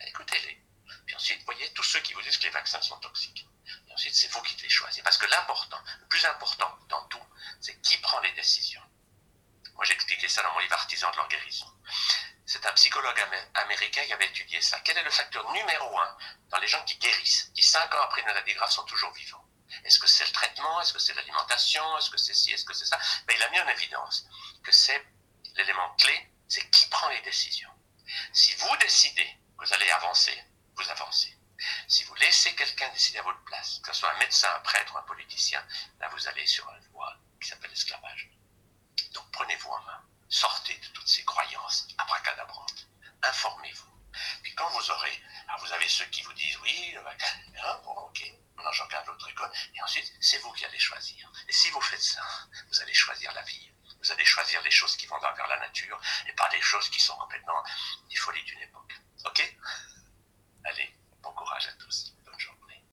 Écoutez-les. 0.00 0.62
Puis 1.06 1.14
ensuite, 1.14 1.44
voyez, 1.44 1.70
tous 1.74 1.82
ceux 1.82 2.00
qui 2.00 2.14
vous 2.14 2.22
disent 2.22 2.38
que 2.38 2.44
les 2.44 2.50
vaccins 2.50 2.80
sont 2.80 2.98
toxiques. 3.00 3.46
Et 3.88 3.92
ensuite, 3.92 4.14
c'est 4.14 4.28
vous 4.28 4.40
qui 4.42 4.56
les 4.62 4.68
choisissez. 4.70 5.02
Parce 5.02 5.18
que 5.18 5.26
l'important, 5.26 5.80
le 6.00 6.06
plus 6.06 6.24
important 6.24 6.78
dans 6.88 7.04
tout, 7.08 7.22
c'est 7.60 7.80
qui 7.82 7.98
prend 7.98 8.20
les 8.20 8.32
décisions. 8.32 8.82
Moi, 9.74 9.84
j'ai 9.84 9.92
expliqué 9.94 10.26
ça 10.28 10.42
dans 10.42 10.52
mon 10.54 10.60
livre 10.60 10.72
Artisan 10.72 11.10
de 11.10 11.16
leur 11.16 11.28
guérison. 11.28 11.66
C'est 12.46 12.64
un 12.64 12.72
psychologue 12.72 13.18
amé- 13.20 13.48
américain 13.54 14.04
qui 14.06 14.12
avait 14.12 14.26
étudié 14.26 14.60
ça. 14.62 14.80
Quel 14.80 14.96
est 14.96 15.02
le 15.02 15.10
facteur 15.10 15.50
numéro 15.52 15.98
un 15.98 16.16
dans 16.48 16.58
les 16.58 16.68
gens 16.68 16.82
qui 16.84 16.96
guérissent, 16.96 17.50
qui 17.54 17.62
cinq 17.62 17.92
ans 17.94 18.02
après 18.02 18.22
une 18.22 18.26
maladie 18.28 18.54
grave 18.54 18.70
sont 18.70 18.84
toujours 18.84 19.12
vivants? 19.12 19.44
Est-ce 19.84 19.98
que 19.98 20.06
c'est 20.06 20.26
le 20.26 20.32
traitement? 20.32 20.80
Est-ce 20.80 20.92
que 20.92 20.98
c'est 20.98 21.14
l'alimentation? 21.14 21.98
Est-ce 21.98 22.10
que 22.10 22.18
c'est 22.18 22.34
ci? 22.34 22.52
Est-ce 22.52 22.64
que 22.64 22.74
c'est 22.74 22.86
ça? 22.86 22.98
Ben, 23.26 23.36
Il 23.36 23.42
a 23.42 23.50
mis 23.50 23.60
en 23.60 23.68
évidence 23.68 24.26
que 24.62 24.72
c'est 24.72 25.04
l'élément 25.56 25.94
clé, 25.96 26.30
c'est 26.48 26.68
qui 26.70 26.88
prend 26.88 27.08
les 27.08 27.20
décisions. 27.22 27.70
Si 28.32 28.54
vous 28.54 28.76
décidez 28.78 29.36
que 29.58 29.64
vous 29.64 29.72
allez 29.72 29.90
avancer, 29.90 30.42
vous 30.76 30.88
avancez. 30.90 31.36
Si 31.88 32.04
vous 32.04 32.14
laissez 32.14 32.54
quelqu'un 32.54 32.88
décider 32.90 33.18
à 33.18 33.22
votre 33.22 33.42
place, 33.44 33.80
que 33.80 33.92
ce 33.92 34.00
soit 34.00 34.12
un 34.12 34.18
médecin, 34.18 34.48
un 34.54 34.60
prêtre 34.60 34.94
ou 34.94 34.98
un 34.98 35.02
politicien, 35.02 35.64
là 35.98 36.08
vous 36.08 36.28
allez 36.28 36.46
sur 36.46 36.68
une 36.70 36.88
voie 36.92 37.16
qui 37.40 37.48
s'appelle 37.48 37.70
l'esclavage. 37.70 38.30
Donc 39.12 39.30
prenez-vous 39.32 39.68
en 39.70 39.80
main, 39.82 40.02
sortez 40.28 40.76
de 40.76 40.86
toutes 40.88 41.08
ces 41.08 41.24
croyances 41.24 41.88
abracadabrantes, 41.98 42.86
informez-vous. 43.22 43.88
Puis 44.42 44.54
quand 44.54 44.68
vous 44.70 44.90
aurez, 44.90 45.22
vous 45.60 45.72
avez 45.72 45.88
ceux 45.88 46.06
qui 46.06 46.22
vous 46.22 46.32
disent 46.34 46.56
oui, 46.58 46.92
le 46.94 47.00
vaccin, 47.00 47.36
hein, 47.64 47.80
bon 47.84 47.92
ok, 47.92 48.22
maintenant 48.56 48.72
et 49.74 49.82
ensuite 49.82 50.12
c'est 50.20 50.38
vous 50.38 50.52
qui 50.52 50.64
allez 50.64 50.78
choisir. 50.78 51.30
Et 51.48 51.52
si 51.52 51.70
vous 51.70 51.80
faites 51.80 52.02
ça, 52.02 52.22
vous 52.68 52.80
allez 52.80 52.94
choisir 52.94 53.32
la 53.32 53.42
vie. 53.42 53.70
Vous 54.00 54.12
allez 54.12 54.24
choisir 54.24 54.62
les 54.62 54.70
choses 54.70 54.96
qui 54.96 55.06
vont 55.06 55.18
vers 55.18 55.48
la 55.48 55.58
nature 55.58 56.00
et 56.28 56.32
pas 56.32 56.48
des 56.50 56.60
choses 56.60 56.88
qui 56.88 57.00
sont 57.00 57.16
complètement 57.16 57.62
des 58.08 58.16
folies 58.16 58.44
d'une 58.44 58.60
époque. 58.60 58.94
Ok? 59.24 59.56
Allez, 60.64 60.94
bon 61.22 61.32
courage 61.32 61.66
à 61.66 61.72
tous. 61.72 62.14
Bonne 62.24 62.38
journée. 62.38 62.84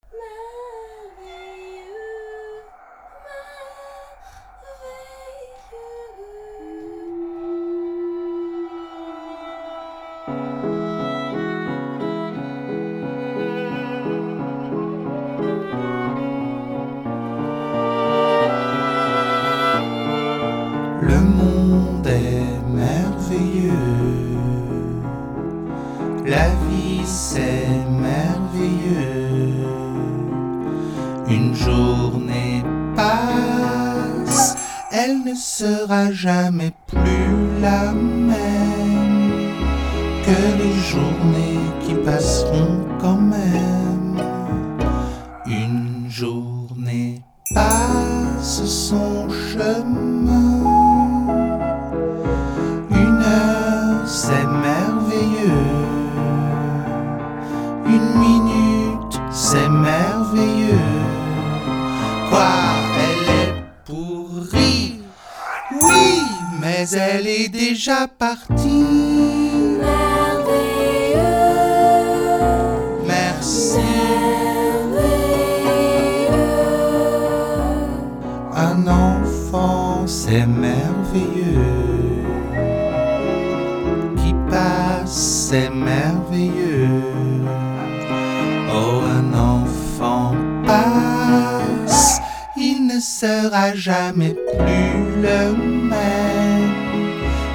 Ne 92.95 92.99
sera 93.01 93.75
jamais 93.75 94.33
plus 94.33 95.21
le 95.21 95.53
même. 95.89 96.71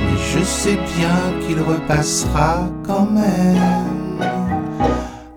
Mais 0.02 0.18
je 0.32 0.44
sais 0.44 0.76
bien 0.96 1.18
qu'il 1.40 1.60
repassera 1.60 2.68
quand 2.86 3.06
même. 3.10 4.22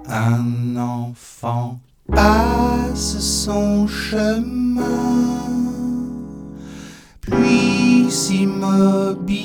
Un 0.10 0.76
enfant 0.78 1.80
passe 2.12 3.18
son 3.20 3.88
chemin, 3.88 4.82
puis 7.22 8.08
s'immobilise 8.10 9.40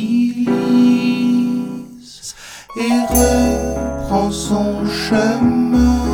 et 2.77 2.93
reprend 3.09 4.31
son 4.33 4.85
chemin. 4.87 6.08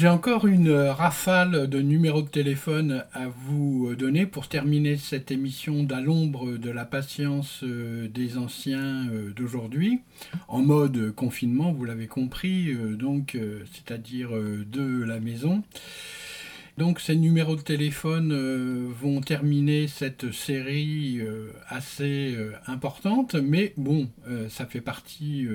J'ai 0.00 0.08
encore 0.08 0.46
une 0.46 0.70
euh, 0.70 0.94
rafale 0.94 1.68
de 1.68 1.78
numéros 1.82 2.22
de 2.22 2.28
téléphone 2.28 3.04
à 3.12 3.28
vous 3.28 3.88
euh, 3.90 3.96
donner 3.96 4.24
pour 4.24 4.48
terminer 4.48 4.96
cette 4.96 5.30
émission 5.30 5.82
d'à 5.82 6.00
l'ombre 6.00 6.56
de 6.56 6.70
la 6.70 6.86
patience 6.86 7.60
euh, 7.64 8.08
des 8.08 8.38
anciens 8.38 9.06
d'aujourd'hui, 9.36 10.00
en 10.48 10.62
mode 10.62 11.14
confinement, 11.14 11.70
vous 11.72 11.84
l'avez 11.84 12.06
compris, 12.06 12.74
donc 12.74 13.36
c'est-à-dire 13.72 14.30
de 14.30 15.04
la 15.04 15.20
maison. 15.20 15.62
Donc 16.78 16.98
ces 16.98 17.16
numéros 17.16 17.56
de 17.56 17.60
téléphone 17.60 18.32
vont 18.88 19.20
terminer 19.20 19.86
cette 19.86 20.32
série 20.32 21.20
assez 21.68 22.36
importante, 22.66 23.34
mais 23.34 23.74
bon, 23.76 24.08
ça 24.48 24.64
fait 24.66 24.80
partie, 24.80 25.46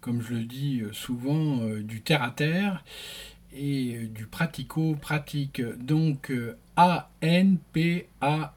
comme 0.00 0.22
je 0.22 0.34
le 0.34 0.44
dis 0.44 0.82
souvent, 0.92 1.60
du 1.80 2.00
terre-à-terre 2.00 2.84
et 3.54 3.96
euh, 3.96 4.06
du 4.06 4.26
pratico-pratique. 4.26 5.62
Donc 5.78 6.30
euh, 6.30 6.56
ANPAA, 6.76 8.54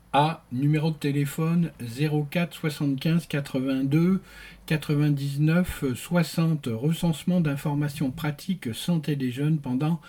numéro 0.51 0.91
de 0.91 0.95
téléphone 0.95 1.71
04 2.31 2.53
75 2.53 3.27
82 3.27 4.21
99 4.65 5.85
60, 5.93 6.69
recensement 6.71 7.41
d'informations 7.41 8.11
pratiques 8.11 8.73
santé 8.73 9.15
des 9.15 9.31
jeunes 9.31 9.59
pendant 9.59 9.99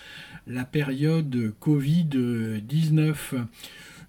la 0.47 0.63
période 0.63 1.53
Covid-19 1.61 3.45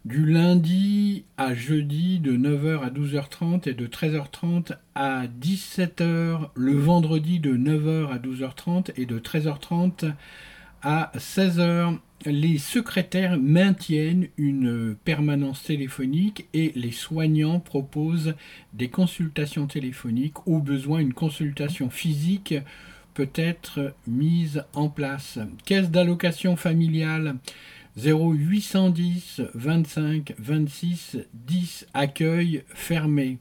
du 0.04 0.24
lundi 0.24 1.24
à 1.36 1.54
jeudi 1.54 2.18
de 2.18 2.32
9h 2.32 2.80
à 2.80 2.90
12h30 2.90 3.68
et 3.68 3.74
de 3.74 3.86
13h30 3.86 4.76
à 4.94 5.26
17h, 5.26 6.48
le 6.54 6.72
vendredi 6.72 7.40
de 7.40 7.54
9h 7.54 8.08
à 8.10 8.18
12h30 8.18 8.92
et 8.96 9.06
de 9.06 9.18
13h30 9.18 10.12
à 10.82 11.12
16h. 11.16 11.98
Les 12.26 12.58
secrétaires 12.58 13.38
maintiennent 13.38 14.28
une 14.36 14.96
permanence 15.04 15.62
téléphonique 15.62 16.48
et 16.52 16.72
les 16.74 16.90
soignants 16.90 17.60
proposent 17.60 18.34
des 18.72 18.88
consultations 18.88 19.66
téléphoniques. 19.66 20.46
Au 20.46 20.58
besoin, 20.58 20.98
une 20.98 21.14
consultation 21.14 21.90
physique 21.90 22.54
peut 23.14 23.30
être 23.34 23.94
mise 24.06 24.64
en 24.74 24.88
place. 24.88 25.38
Caisse 25.64 25.90
d'allocation 25.90 26.56
familiale 26.56 27.36
0810 27.96 29.42
25 29.54 30.34
26 30.38 31.18
10 31.34 31.86
accueil 31.94 32.62
fermé. 32.68 33.38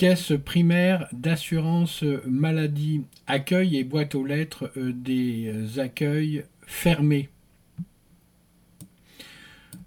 Caisse 0.00 0.32
primaire 0.42 1.08
d'assurance 1.12 2.04
maladie, 2.26 3.02
accueil 3.26 3.76
et 3.76 3.84
boîte 3.84 4.14
aux 4.14 4.24
lettres 4.24 4.72
euh, 4.78 4.94
des 4.94 5.78
accueils 5.78 6.46
fermés. 6.62 7.28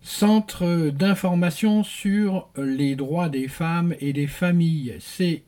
Centre 0.04 0.92
d'information 0.92 1.82
sur 1.82 2.48
les 2.58 2.96
droits 2.96 3.28
des 3.28 3.48
femmes 3.48 3.96
et 4.00 4.14
des 4.14 4.28
familles, 4.28 4.98
CIDFF, 5.00 5.48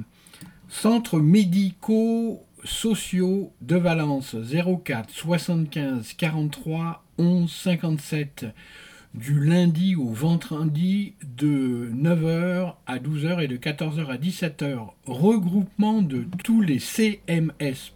Centres 0.68 1.20
médicaux 1.20 2.44
sociaux 2.64 3.52
de 3.62 3.76
Valence 3.76 4.36
04 4.84 5.08
75 5.10 6.12
43 6.14 7.04
11 7.18 7.50
57 7.50 8.46
du 9.14 9.40
lundi 9.40 9.96
au 9.96 10.08
vendredi 10.08 11.14
de 11.36 11.90
9h 11.94 12.74
à 12.86 12.98
12h 12.98 13.42
et 13.42 13.48
de 13.48 13.56
14h 13.56 14.06
à 14.06 14.16
17h. 14.16 14.90
Regroupement 15.06 16.02
de 16.02 16.24
tous 16.44 16.60
les 16.60 16.78
CMS, 16.78 17.92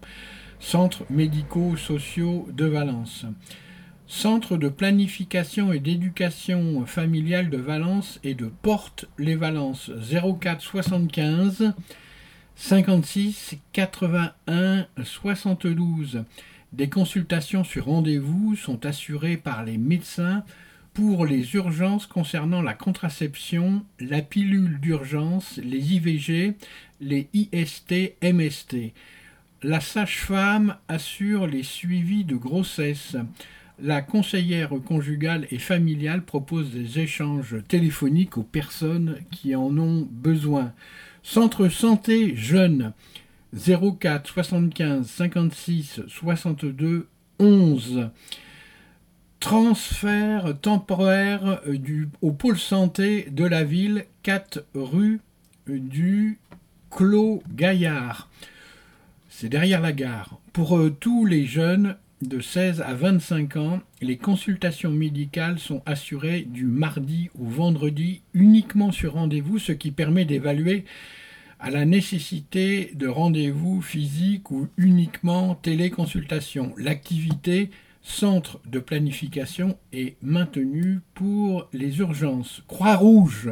Centres 0.58 1.04
médicaux 1.10 1.76
sociaux 1.76 2.48
de 2.52 2.64
Valence. 2.64 3.26
Centre 4.06 4.56
de 4.56 4.68
planification 4.68 5.72
et 5.72 5.80
d'éducation 5.80 6.84
familiale 6.86 7.50
de 7.50 7.56
Valence 7.56 8.20
et 8.24 8.34
de 8.34 8.46
Porte-les-Valences 8.46 9.90
04 10.40 10.60
75 10.60 11.72
56 12.56 13.56
81 13.72 14.86
72. 15.02 16.24
Des 16.72 16.88
consultations 16.88 17.64
sur 17.64 17.86
rendez-vous 17.86 18.56
sont 18.56 18.86
assurées 18.86 19.36
par 19.36 19.64
les 19.64 19.78
médecins 19.78 20.44
pour 20.94 21.24
les 21.24 21.54
urgences 21.54 22.06
concernant 22.06 22.60
la 22.60 22.74
contraception, 22.74 23.84
la 23.98 24.20
pilule 24.20 24.78
d'urgence, 24.80 25.58
les 25.62 25.94
IVG, 25.94 26.54
les 27.00 27.28
IST, 27.32 28.14
MST. 28.22 28.92
La 29.62 29.80
sage-femme 29.80 30.76
assure 30.88 31.46
les 31.46 31.62
suivis 31.62 32.24
de 32.24 32.36
grossesse. 32.36 33.16
La 33.78 34.02
conseillère 34.02 34.70
conjugale 34.84 35.46
et 35.50 35.58
familiale 35.58 36.24
propose 36.24 36.72
des 36.72 36.98
échanges 37.00 37.56
téléphoniques 37.68 38.36
aux 38.36 38.42
personnes 38.42 39.16
qui 39.30 39.54
en 39.56 39.76
ont 39.78 40.06
besoin. 40.10 40.72
Centre 41.22 41.68
santé 41.68 42.36
jeune 42.36 42.92
04 43.54 44.28
75 44.28 45.06
56 45.06 46.00
62 46.06 47.08
11 47.38 48.10
transfert 49.42 50.54
temporaire 50.60 51.60
euh, 51.66 52.06
au 52.22 52.30
pôle 52.30 52.56
santé 52.56 53.26
de 53.28 53.44
la 53.44 53.64
ville 53.64 54.06
4 54.22 54.64
rue 54.72 55.20
du 55.66 56.38
Clos 56.92 57.42
Gaillard. 57.52 58.30
C'est 59.28 59.48
derrière 59.48 59.80
la 59.80 59.92
gare. 59.92 60.38
Pour 60.52 60.78
euh, 60.78 60.90
tous 60.90 61.26
les 61.26 61.44
jeunes 61.44 61.96
de 62.22 62.38
16 62.38 62.82
à 62.82 62.94
25 62.94 63.56
ans, 63.56 63.80
les 64.00 64.16
consultations 64.16 64.92
médicales 64.92 65.58
sont 65.58 65.82
assurées 65.86 66.42
du 66.42 66.64
mardi 66.64 67.28
au 67.36 67.46
vendredi 67.46 68.22
uniquement 68.34 68.92
sur 68.92 69.14
rendez-vous, 69.14 69.58
ce 69.58 69.72
qui 69.72 69.90
permet 69.90 70.24
d'évaluer 70.24 70.84
à 71.58 71.70
la 71.70 71.84
nécessité 71.84 72.92
de 72.94 73.08
rendez-vous 73.08 73.82
physiques 73.82 74.52
ou 74.52 74.68
uniquement 74.76 75.56
téléconsultation. 75.56 76.72
L'activité 76.76 77.70
centre 78.02 78.60
de 78.66 78.78
planification 78.78 79.78
est 79.92 80.16
maintenue 80.22 81.00
pour 81.14 81.68
les 81.72 81.98
urgences. 81.98 82.62
Croix-Rouge 82.68 83.50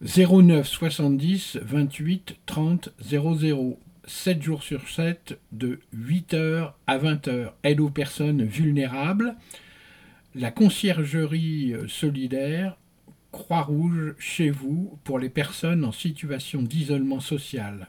09 0.00 0.66
70 0.66 1.58
28 1.62 2.36
30 2.46 2.90
00 3.00 3.78
7 4.06 4.42
jours 4.42 4.62
sur 4.62 4.88
7 4.88 5.38
de 5.52 5.80
8h 5.94 6.72
à 6.86 6.98
20h. 6.98 7.52
Aide 7.62 7.80
aux 7.80 7.90
personnes 7.90 8.42
vulnérables. 8.42 9.36
La 10.34 10.50
conciergerie 10.50 11.74
solidaire 11.88 12.76
Croix-Rouge 13.32 14.14
chez 14.18 14.50
vous 14.50 14.98
pour 15.04 15.18
les 15.18 15.28
personnes 15.28 15.84
en 15.84 15.92
situation 15.92 16.62
d'isolement 16.62 17.20
social. 17.20 17.88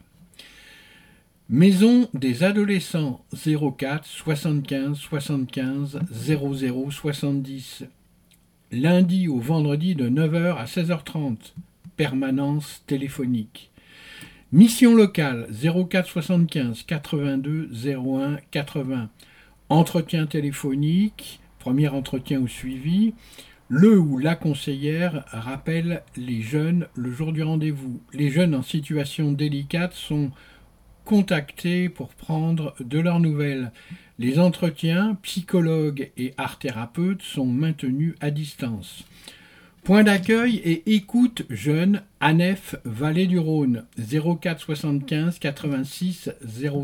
Maison 1.51 2.07
des 2.13 2.43
adolescents 2.43 3.25
04 3.33 4.05
75 4.05 4.95
75 4.95 5.99
00 6.11 6.91
70. 6.91 7.85
Lundi 8.71 9.27
au 9.27 9.39
vendredi 9.39 9.95
de 9.95 10.07
9h 10.07 10.57
à 10.57 10.65
16h30. 10.65 11.53
Permanence 11.97 12.83
téléphonique. 12.85 13.71
Mission 14.51 14.93
locale 14.93 15.47
04 15.51 16.07
75 16.07 16.83
82 16.83 17.71
01 17.83 18.37
80. 18.51 19.09
Entretien 19.69 20.27
téléphonique, 20.27 21.39
premier 21.57 21.87
entretien 21.87 22.41
ou 22.41 22.47
suivi. 22.47 23.15
Le 23.69 23.97
ou 23.97 24.19
la 24.19 24.35
conseillère 24.35 25.25
rappelle 25.31 26.03
les 26.15 26.43
jeunes 26.43 26.85
le 26.93 27.11
jour 27.11 27.33
du 27.33 27.41
rendez-vous. 27.41 27.99
Les 28.13 28.29
jeunes 28.29 28.53
en 28.53 28.61
situation 28.61 29.31
délicate 29.31 29.93
sont 29.95 30.29
contactés 31.09 31.89
pour 31.89 32.09
prendre 32.09 32.75
de 32.79 32.99
leurs 32.99 33.19
nouvelles. 33.19 33.71
Les 34.19 34.37
entretiens, 34.37 35.17
psychologues 35.23 36.11
et 36.17 36.35
art 36.37 36.59
thérapeutes 36.59 37.23
sont 37.23 37.47
maintenus 37.47 38.13
à 38.21 38.29
distance. 38.29 39.05
Point 39.83 40.03
d'accueil 40.03 40.57
et 40.57 40.93
écoute 40.93 41.47
jeune 41.49 42.03
ANEF 42.19 42.75
Vallée 42.85 43.25
du 43.25 43.39
Rhône 43.39 43.85
04 43.97 44.61
75 44.61 45.39
86 45.39 46.29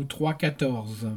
03 0.08 0.34
14 0.34 1.08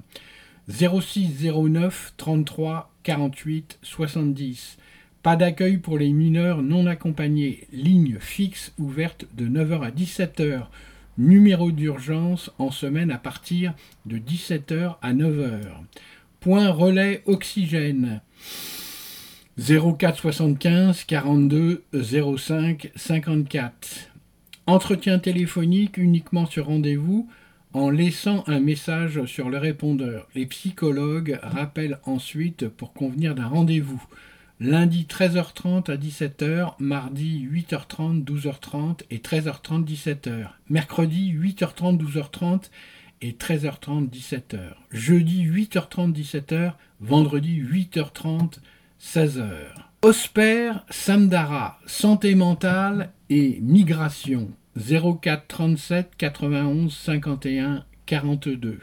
06 0.70 1.48
09 1.52 2.14
33 2.16 2.94
48 3.02 3.80
70 3.82 4.78
pas 5.24 5.36
d'accueil 5.36 5.78
pour 5.78 5.98
les 5.98 6.12
mineurs 6.12 6.62
non 6.62 6.86
accompagnés. 6.86 7.68
Ligne 7.74 8.18
fixe 8.22 8.72
ouverte 8.78 9.26
de 9.36 9.48
9h 9.48 9.82
à 9.82 9.92
17h. 9.92 10.68
Numéro 11.20 11.74
d'urgence 11.74 12.50
en 12.60 12.72
semaine 12.72 13.12
à 13.12 13.18
partir 13.18 13.74
de 14.06 14.18
17h 14.18 14.96
à 15.02 15.14
9h. 15.14 15.60
Point 16.40 16.70
relais 16.70 17.24
oxygène. 17.26 18.22
04 19.58 20.18
75 20.18 21.04
42 21.04 21.84
05 22.38 22.92
54. 22.96 24.12
Entretien 24.66 25.20
téléphonique 25.20 25.98
uniquement 25.98 26.46
sur 26.46 26.68
rendez-vous 26.68 27.28
en 27.74 27.90
laissant 27.90 28.46
un 28.48 28.62
message 28.62 29.26
sur 29.26 29.50
le 29.50 29.58
répondeur. 29.58 30.26
Les 30.36 30.46
psychologues 30.46 31.38
rappellent 31.44 32.00
ensuite 32.06 32.70
pour 32.70 32.94
convenir 32.94 33.36
d'un 33.36 33.48
rendez-vous 33.48 34.02
lundi 34.60 35.08
13h30 35.10 35.90
à 35.90 35.96
17h, 35.96 36.74
mardi 36.80 37.48
8h30, 37.48 38.26
12h30 38.26 39.02
et 39.10 39.18
13h30, 39.20 39.86
17h, 39.86 40.50
mercredi 40.70 41.34
8h30, 41.34 41.98
12h30 41.98 42.70
et 43.22 43.32
13h30, 43.32 44.10
17h, 44.10 44.60
jeudi 44.92 45.46
8h30, 45.46 46.14
17h, 46.14 46.74
vendredi 47.00 47.62
8h30, 47.62 48.60
16h. 49.02 49.50
Osper 50.02 50.74
Samdara, 50.90 51.80
santé 51.86 52.36
mentale 52.36 53.12
et 53.30 53.60
migration, 53.62 54.52
04 54.78 55.48
37 55.48 56.16
91 56.18 56.94
51 56.94 57.86
42. 58.06 58.80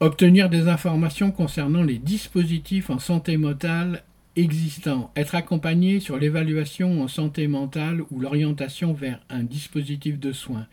Obtenir 0.00 0.50
des 0.50 0.68
informations 0.68 1.30
concernant 1.30 1.82
les 1.82 1.98
dispositifs 1.98 2.90
en 2.90 2.98
santé 2.98 3.36
mentale 3.36 4.02
existant, 4.36 5.12
être 5.16 5.34
accompagné 5.34 6.00
sur 6.00 6.18
l'évaluation 6.18 7.02
en 7.02 7.08
santé 7.08 7.46
mentale 7.46 8.02
ou 8.10 8.20
l'orientation 8.20 8.92
vers 8.92 9.20
un 9.30 9.42
dispositif 9.42 10.18
de 10.18 10.32
soins, 10.32 10.66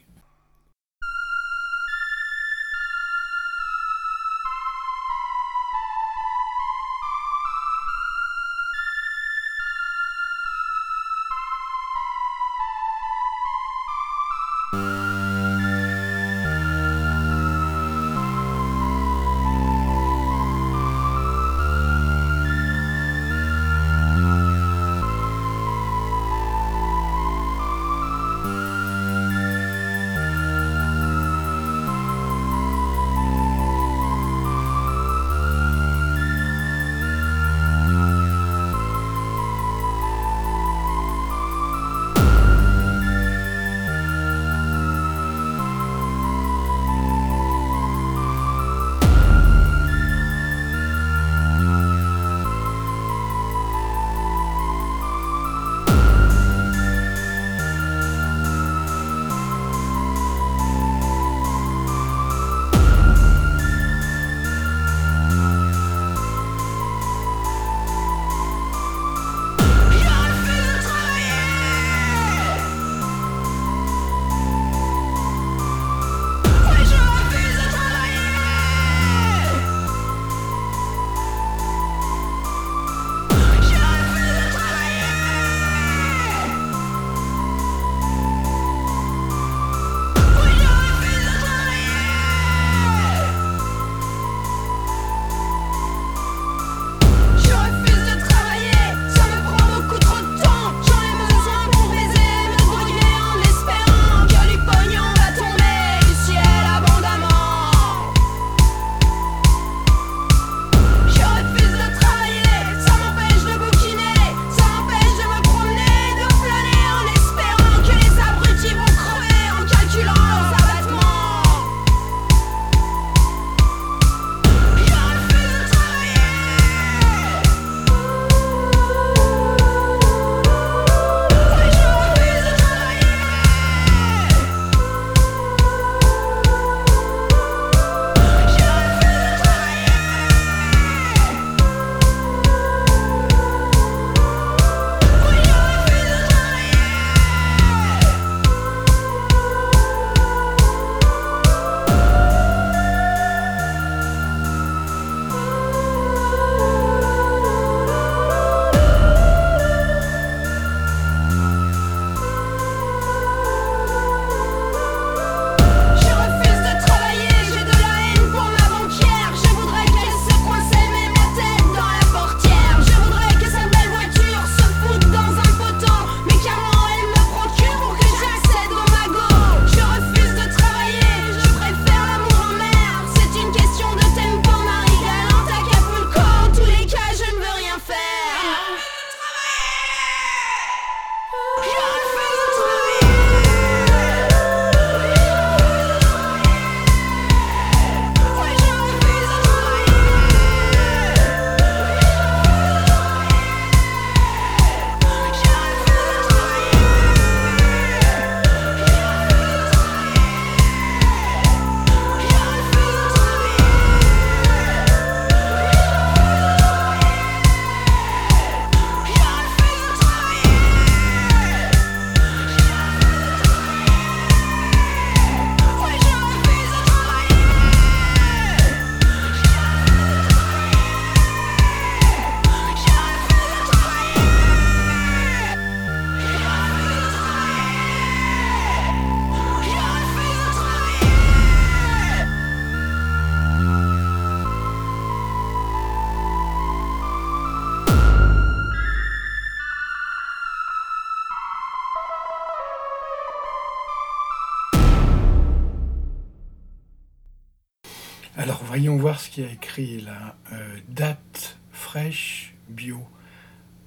Voyons 258.77 258.97
voir 258.97 259.21
ce 259.21 259.31
qu'il 259.31 259.45
y 259.45 259.47
a 259.47 259.53
écrit 259.53 260.01
là. 260.01 260.35
Euh, 260.53 260.79
date 260.89 261.59
fraîche 261.71 262.57
bio. 262.69 263.07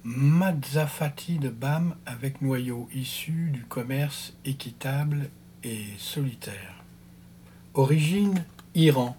Mazzafati 0.02 1.38
de 1.38 1.50
BAM 1.50 1.94
avec 2.06 2.40
noyau 2.40 2.88
issu 2.94 3.50
du 3.52 3.64
commerce 3.64 4.34
équitable 4.46 5.28
et 5.62 5.84
solitaire. 5.98 6.82
Origine 7.74 8.46
Iran. 8.74 9.14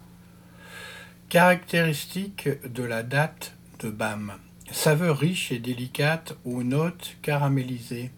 Caractéristique 1.29 2.49
de 2.67 2.81
la 2.81 3.03
date 3.03 3.55
de 3.77 3.91
BAM. 3.91 4.33
Saveur 4.71 5.19
riche 5.19 5.51
et 5.51 5.59
délicate 5.59 6.35
aux 6.45 6.63
notes 6.63 7.15
caramélisées. 7.21 8.09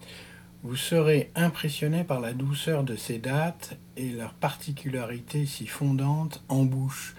Vous 0.64 0.78
serez 0.78 1.32
impressionné 1.36 2.06
par 2.06 2.22
la 2.22 2.32
douceur 2.32 2.86
de 2.86 2.96
ces 2.96 3.18
dates 3.18 3.78
et 3.98 4.12
leur 4.12 4.36
particularité 4.36 5.46
si 5.46 5.68
fondante 5.68 6.42
en 6.48 6.64
bouche. 6.64 7.14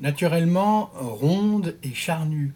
Naturellement 0.00 0.90
ronde 0.94 1.76
et 1.82 1.94
charnue, 1.94 2.52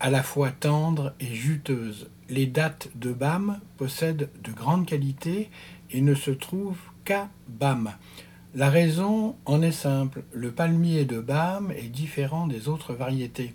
à 0.00 0.10
la 0.10 0.22
fois 0.22 0.50
tendre 0.50 1.14
et 1.18 1.34
juteuse. 1.34 2.10
Les 2.28 2.46
dates 2.46 2.88
de 2.94 3.12
BAM 3.12 3.60
possèdent 3.76 4.30
de 4.42 4.52
grandes 4.52 4.86
qualités 4.86 5.50
et 5.90 6.02
ne 6.02 6.14
se 6.14 6.30
trouvent 6.30 6.76
qu'à 7.04 7.28
BAM. 7.48 7.92
La 8.54 8.70
raison 8.70 9.34
en 9.46 9.62
est 9.62 9.72
simple, 9.72 10.24
le 10.32 10.52
palmier 10.52 11.04
de 11.04 11.20
BAM 11.20 11.72
est 11.72 11.88
différent 11.88 12.46
des 12.46 12.68
autres 12.68 12.92
variétés. 12.92 13.54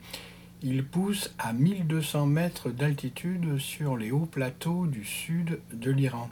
Il 0.61 0.83
pousse 0.83 1.33
à 1.37 1.53
1200 1.53 2.25
mètres 2.25 2.69
d'altitude 2.69 3.59
sur 3.59 3.95
les 3.95 4.11
hauts 4.11 4.25
plateaux 4.25 4.87
du 4.87 5.05
sud 5.05 5.59
de 5.71 5.91
l'Iran 5.91 6.29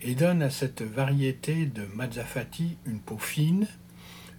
et 0.00 0.14
donne 0.14 0.42
à 0.42 0.50
cette 0.50 0.82
variété 0.82 1.66
de 1.66 1.86
Mazzafati 1.94 2.76
une 2.86 3.00
peau 3.00 3.18
fine, 3.18 3.66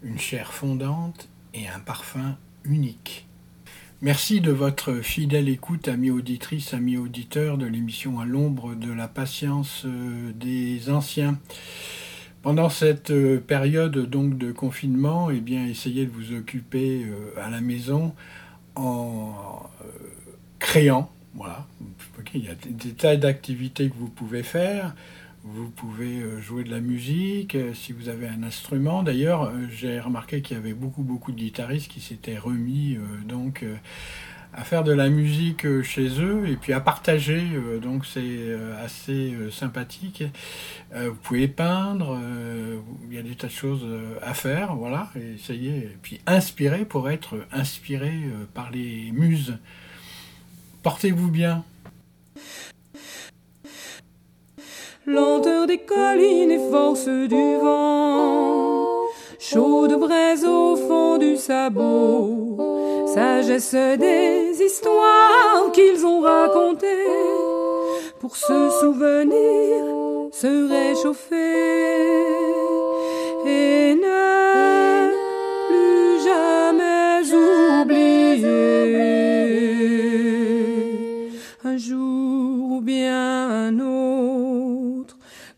une 0.03 0.19
chair 0.19 0.53
fondante 0.53 1.27
un 1.73 1.79
parfum 1.79 2.37
unique. 2.63 3.27
Merci 4.01 4.41
de 4.41 4.51
votre 4.51 4.95
fidèle 4.95 5.47
écoute, 5.47 5.87
amis 5.87 6.11
auditrices, 6.11 6.73
amis 6.73 6.97
auditeurs 6.97 7.57
de 7.57 7.65
l'émission 7.65 8.19
À 8.19 8.25
l'ombre 8.25 8.75
de 8.75 8.91
la 8.91 9.07
patience 9.07 9.83
euh, 9.85 10.31
des 10.33 10.89
anciens. 10.89 11.39
Pendant 12.41 12.69
cette 12.69 13.11
euh, 13.11 13.39
période 13.39 13.97
donc 13.97 14.37
de 14.37 14.51
confinement, 14.51 15.31
eh 15.31 15.39
bien, 15.39 15.65
essayez 15.65 16.05
de 16.05 16.11
vous 16.11 16.35
occuper 16.35 17.05
euh, 17.05 17.41
à 17.41 17.49
la 17.49 17.61
maison 17.61 18.13
en 18.75 19.63
créant. 20.59 21.09
Voilà. 21.33 21.65
Il 22.33 22.43
y 22.43 22.49
a 22.49 22.55
des 22.55 22.91
tas 22.91 23.15
d'activités 23.15 23.89
que 23.89 23.95
vous 23.95 24.09
pouvez 24.09 24.43
faire. 24.43 24.93
Vous 25.47 25.69
pouvez 25.69 26.21
euh, 26.21 26.41
jouer 26.41 26.63
de 26.63 26.71
la 26.71 26.79
musique, 26.79 27.53
euh, 27.53 27.71
si 27.75 27.93
vous 27.93 28.09
avez 28.09 28.27
un 28.27 28.41
instrument. 28.41 29.03
D'ailleurs, 29.03 29.53
j'ai 29.69 29.99
remarqué 29.99 30.41
qu'il 30.41 30.57
y 30.57 30.59
avait 30.59 30.73
beaucoup, 30.73 31.03
beaucoup 31.03 31.31
de 31.31 31.37
guitaristes 31.37 31.87
qui 31.91 32.01
s'étaient 32.01 32.39
remis 32.39 32.97
donc 33.27 33.63
à 34.53 34.63
faire 34.63 34.83
de 34.83 34.91
la 34.91 35.09
musique 35.09 35.81
chez 35.83 36.19
eux 36.19 36.47
et 36.47 36.55
puis 36.55 36.73
à 36.73 36.79
partager. 36.79 37.43
donc 37.81 38.05
c'est 38.05 38.55
assez 38.83 39.35
sympathique. 39.51 40.23
vous 40.93 41.15
pouvez 41.21 41.47
peindre. 41.47 42.19
il 43.09 43.15
y 43.15 43.19
a 43.19 43.23
des 43.23 43.35
tas 43.35 43.47
de 43.47 43.51
choses 43.51 43.85
à 44.21 44.33
faire. 44.33 44.75
Voilà. 44.75 45.09
Essayez. 45.35 45.77
Et 45.77 45.97
puis 46.01 46.21
inspirer 46.25 46.85
pour 46.85 47.09
être 47.09 47.35
inspiré 47.51 48.13
par 48.53 48.71
les 48.71 49.11
muses. 49.11 49.57
Portez-vous 50.83 51.29
bien. 51.29 51.63
Lenteur 55.07 55.67
des 55.67 55.77
collines 55.77 56.51
et 56.51 56.69
force 56.71 57.07
du 57.07 57.57
vent, 57.61 58.85
chaude 59.39 59.99
braise 59.99 60.45
au 60.45 60.75
fond 60.75 61.17
du 61.17 61.37
sabot, 61.37 63.05
sagesse 63.13 63.73
des 63.73 64.61
histoires 64.63 65.71
qu'ils 65.73 66.05
ont 66.05 66.21
racontées, 66.21 66.87
pour 68.19 68.35
se 68.35 68.69
souvenir, 68.79 69.83
se 70.31 70.69
réchauffer. 70.69 71.35
Et 73.47 73.93
ne 73.95 74.14